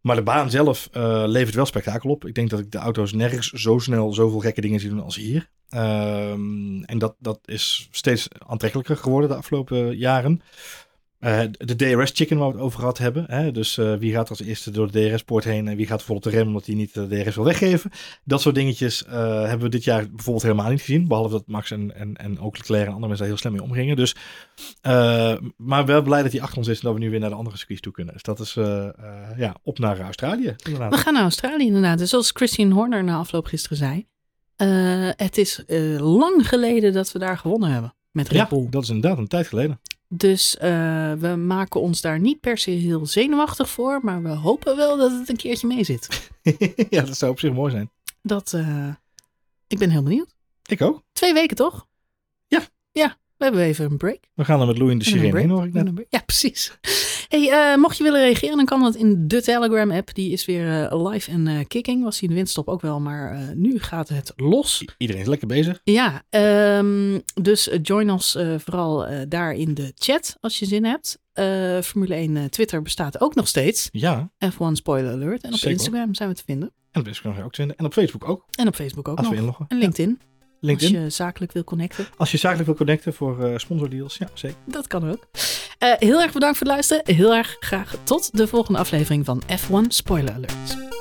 Maar 0.00 0.16
de 0.16 0.22
baan 0.22 0.50
zelf 0.50 0.88
levert 1.26 1.54
wel 1.54 1.66
spektakel 1.66 2.10
op. 2.10 2.26
Ik 2.26 2.34
denk 2.34 2.50
dat 2.50 2.60
ik 2.60 2.70
de 2.70 2.78
auto's 2.78 3.12
nergens 3.12 3.50
zo 3.50 3.78
snel 3.78 4.12
zoveel 4.12 4.40
gekke 4.40 4.60
dingen 4.60 4.80
zie 4.80 4.88
doen 4.88 5.02
als 5.02 5.16
hier. 5.16 5.48
Ehm, 5.68 6.82
en 6.82 6.98
dat, 6.98 7.14
dat 7.18 7.38
is 7.44 7.88
steeds 7.90 8.28
aantrekkelijker 8.46 8.96
geworden 8.96 9.30
de 9.30 9.36
afgelopen 9.36 9.96
jaren. 9.96 10.40
Eh, 11.26 11.40
de 11.50 11.76
DRS-chicken 11.76 12.38
waar 12.38 12.48
we 12.48 12.54
het 12.54 12.62
over 12.62 12.78
gehad 12.78 12.98
hebben. 12.98 13.24
Hè? 13.28 13.52
Dus 13.52 13.78
eh, 13.78 13.94
wie 13.94 14.12
gaat 14.12 14.28
als 14.30 14.40
eerste 14.40 14.70
door 14.70 14.90
de 14.90 15.08
DRS-poort 15.08 15.44
heen 15.44 15.68
en 15.68 15.76
wie 15.76 15.86
gaat 15.86 16.02
vol 16.02 16.16
op 16.16 16.22
de 16.22 16.30
rem 16.30 16.46
omdat 16.46 16.66
hij 16.66 16.74
niet 16.74 16.94
de 16.94 17.08
DRS 17.08 17.34
wil 17.34 17.44
weggeven. 17.44 17.90
Dat 18.24 18.40
soort 18.40 18.54
dingetjes 18.54 19.04
eh, 19.04 19.40
hebben 19.40 19.60
we 19.60 19.68
dit 19.68 19.84
jaar 19.84 20.10
bijvoorbeeld 20.10 20.42
helemaal 20.42 20.70
niet 20.70 20.80
gezien. 20.80 21.08
Behalve 21.08 21.30
dat 21.30 21.46
Max 21.46 21.70
en, 21.70 21.94
en, 21.94 22.16
en 22.16 22.40
ook 22.40 22.58
Leclerc 22.58 22.86
en 22.86 22.92
andere 22.92 23.06
mensen 23.06 23.18
daar 23.18 23.26
heel 23.26 23.36
slim 23.36 23.52
mee 23.52 23.62
omgingen. 23.62 23.96
Dus, 23.96 24.14
maar 25.56 25.86
wel 25.86 26.02
blij 26.02 26.22
dat 26.22 26.32
hij 26.32 26.40
achter 26.40 26.58
ons 26.58 26.68
is 26.68 26.78
en 26.78 26.84
dat 26.84 26.94
we 26.94 27.00
nu 27.00 27.10
weer 27.10 27.20
naar 27.20 27.30
de 27.30 27.36
andere 27.36 27.56
circuits 27.56 27.80
toe 27.82 27.92
kunnen. 27.92 28.12
Dus 28.12 28.22
dat 28.22 28.40
is 28.40 28.54
ja, 29.36 29.56
op 29.62 29.78
naar 29.78 30.00
Australië. 30.00 30.54
Inderdaad. 30.64 30.94
We 30.94 31.00
gaan 31.00 31.12
naar 31.12 31.22
Australië 31.22 31.66
inderdaad. 31.66 31.98
Dus 31.98 32.10
zoals 32.10 32.30
Christian 32.30 32.70
Horner 32.70 33.04
na 33.04 33.16
afloop 33.16 33.46
gisteren 33.46 33.76
zei. 33.76 34.06
het 35.16 35.38
is 35.38 35.62
lang 35.98 36.48
geleden 36.48 36.92
dat 36.92 37.12
we 37.12 37.18
daar 37.18 37.38
gewonnen 37.38 37.70
hebben 37.70 37.94
met 38.10 38.28
Red 38.28 38.36
Ja, 38.36 38.46
Bull. 38.48 38.66
dat 38.70 38.82
is 38.82 38.88
inderdaad 38.88 39.18
een 39.18 39.28
tijd 39.28 39.46
geleden. 39.46 39.80
Dus 40.08 40.56
eh, 40.56 41.12
we 41.12 41.28
maken 41.28 41.80
ons 41.80 42.00
daar 42.00 42.20
niet 42.20 42.40
per 42.40 42.58
se 42.58 42.70
heel 42.70 43.06
zenuwachtig 43.06 43.70
voor. 43.70 44.00
Maar 44.02 44.22
we 44.22 44.28
hopen 44.28 44.76
wel 44.76 44.96
dat 44.96 45.10
het 45.10 45.28
een 45.28 45.36
keertje 45.36 45.66
mee 45.66 45.84
zit. 45.84 46.30
ja, 46.90 47.02
dat 47.02 47.16
zou 47.16 47.32
op 47.32 47.38
zich 47.38 47.52
mooi 47.52 47.70
zijn. 47.70 47.90
Dat, 48.22 48.52
eh, 48.52 48.88
ik 49.66 49.78
ben 49.78 49.90
heel 49.90 50.02
benieuwd. 50.02 50.34
Ik 50.66 50.82
ook. 50.82 51.02
Twee 51.12 51.32
weken 51.32 51.56
toch? 51.56 51.86
Ja. 52.46 52.60
Ja, 52.92 53.16
we 53.36 53.44
hebben 53.44 53.62
even 53.62 53.84
een 53.84 53.96
break. 53.96 54.18
We 54.34 54.44
gaan 54.44 54.60
er 54.60 54.66
met 54.66 54.78
Louis 54.78 54.92
in 54.92 54.98
de 54.98 55.04
sirene 55.04 55.38
heen, 55.38 55.50
hoor 55.50 55.64
ik 55.66 55.72
net. 55.72 56.06
Ja, 56.08 56.20
precies. 56.26 56.72
Hey, 57.28 57.50
eh, 57.72 57.76
mocht 57.78 57.96
je 57.96 58.02
willen 58.02 58.20
reageren, 58.20 58.56
dan 58.56 58.64
kan 58.66 58.80
dat 58.82 58.94
in 58.94 59.28
de 59.28 59.42
Telegram 59.42 59.90
app. 59.90 60.14
Die 60.14 60.32
is 60.32 60.44
weer 60.44 60.84
eh, 60.90 61.04
live 61.10 61.30
en 61.30 61.46
eh, 61.46 61.54
kicking. 61.68 62.02
Was 62.04 62.14
die 62.14 62.22
in 62.22 62.28
de 62.28 62.34
windstop 62.34 62.68
ook 62.68 62.80
wel, 62.80 63.00
maar 63.00 63.52
nu 63.54 63.78
gaat 63.78 64.08
het 64.08 64.32
los. 64.36 64.82
I- 64.82 64.88
Iedereen 64.98 65.22
is 65.22 65.28
lekker 65.28 65.46
bezig. 65.46 65.80
Ja, 65.84 66.22
ehm, 66.30 67.18
dus 67.42 67.68
join 67.82 68.10
ons 68.10 68.38
vooral 68.56 69.06
daar 69.28 69.52
in 69.52 69.74
de 69.74 69.92
chat 69.94 70.36
als 70.40 70.58
je 70.58 70.66
zin 70.66 70.84
hebt. 70.84 71.18
Formule 71.86 72.14
1 72.14 72.36
eh, 72.36 72.44
Twitter 72.44 72.82
bestaat 72.82 73.20
ook 73.20 73.34
nog 73.34 73.48
steeds. 73.48 73.88
Ja, 73.92 74.30
F1 74.44 74.72
Spoiler 74.72 75.12
Alert. 75.12 75.42
En 75.42 75.48
op 75.52 75.58
Zeker. 75.58 75.70
Instagram 75.70 76.14
zijn 76.14 76.28
we 76.28 76.34
te 76.34 76.42
vinden. 76.46 76.72
en 76.92 77.00
op 77.00 77.06
Instagram 77.06 77.44
ook 77.44 77.50
te 77.50 77.56
vinden. 77.56 77.76
En 77.76 77.84
op 77.84 77.92
Facebook 77.92 78.28
ook, 78.28 78.44
En 78.54 78.66
op 78.68 78.74
Facebook 78.74 79.08
ook 79.08 79.16
als 79.16 79.26
nog. 79.26 79.34
we 79.34 79.40
inloggen. 79.40 79.64
En 79.68 79.78
LinkedIn, 79.78 80.20
LinkedIn. 80.60 80.94
als 80.94 81.04
je 81.04 81.10
zakelijk 81.10 81.52
wil 81.52 81.64
connecten. 81.64 82.06
Als 82.16 82.30
je 82.30 82.36
zakelijk 82.36 82.66
wil 82.66 82.76
connecten 82.76 83.14
voor 83.14 83.44
eh 83.44 83.58
sponsordeals, 83.58 84.16
ja, 84.16 84.28
zeker. 84.34 84.56
Dat 84.64 84.86
kan 84.86 85.10
ook. 85.10 85.26
Eh, 85.78 85.92
heel 85.98 86.20
erg 86.20 86.32
bedankt 86.32 86.58
voor 86.58 86.66
het 86.66 86.74
luisteren. 86.74 87.14
Heel 87.16 87.34
erg 87.34 87.56
graag 87.60 87.96
tot 88.02 88.36
de 88.36 88.46
volgende 88.46 88.78
aflevering 88.78 89.24
van 89.24 89.42
F1 89.46 89.88
Spoiler 89.88 90.34
Alert. 90.34 90.95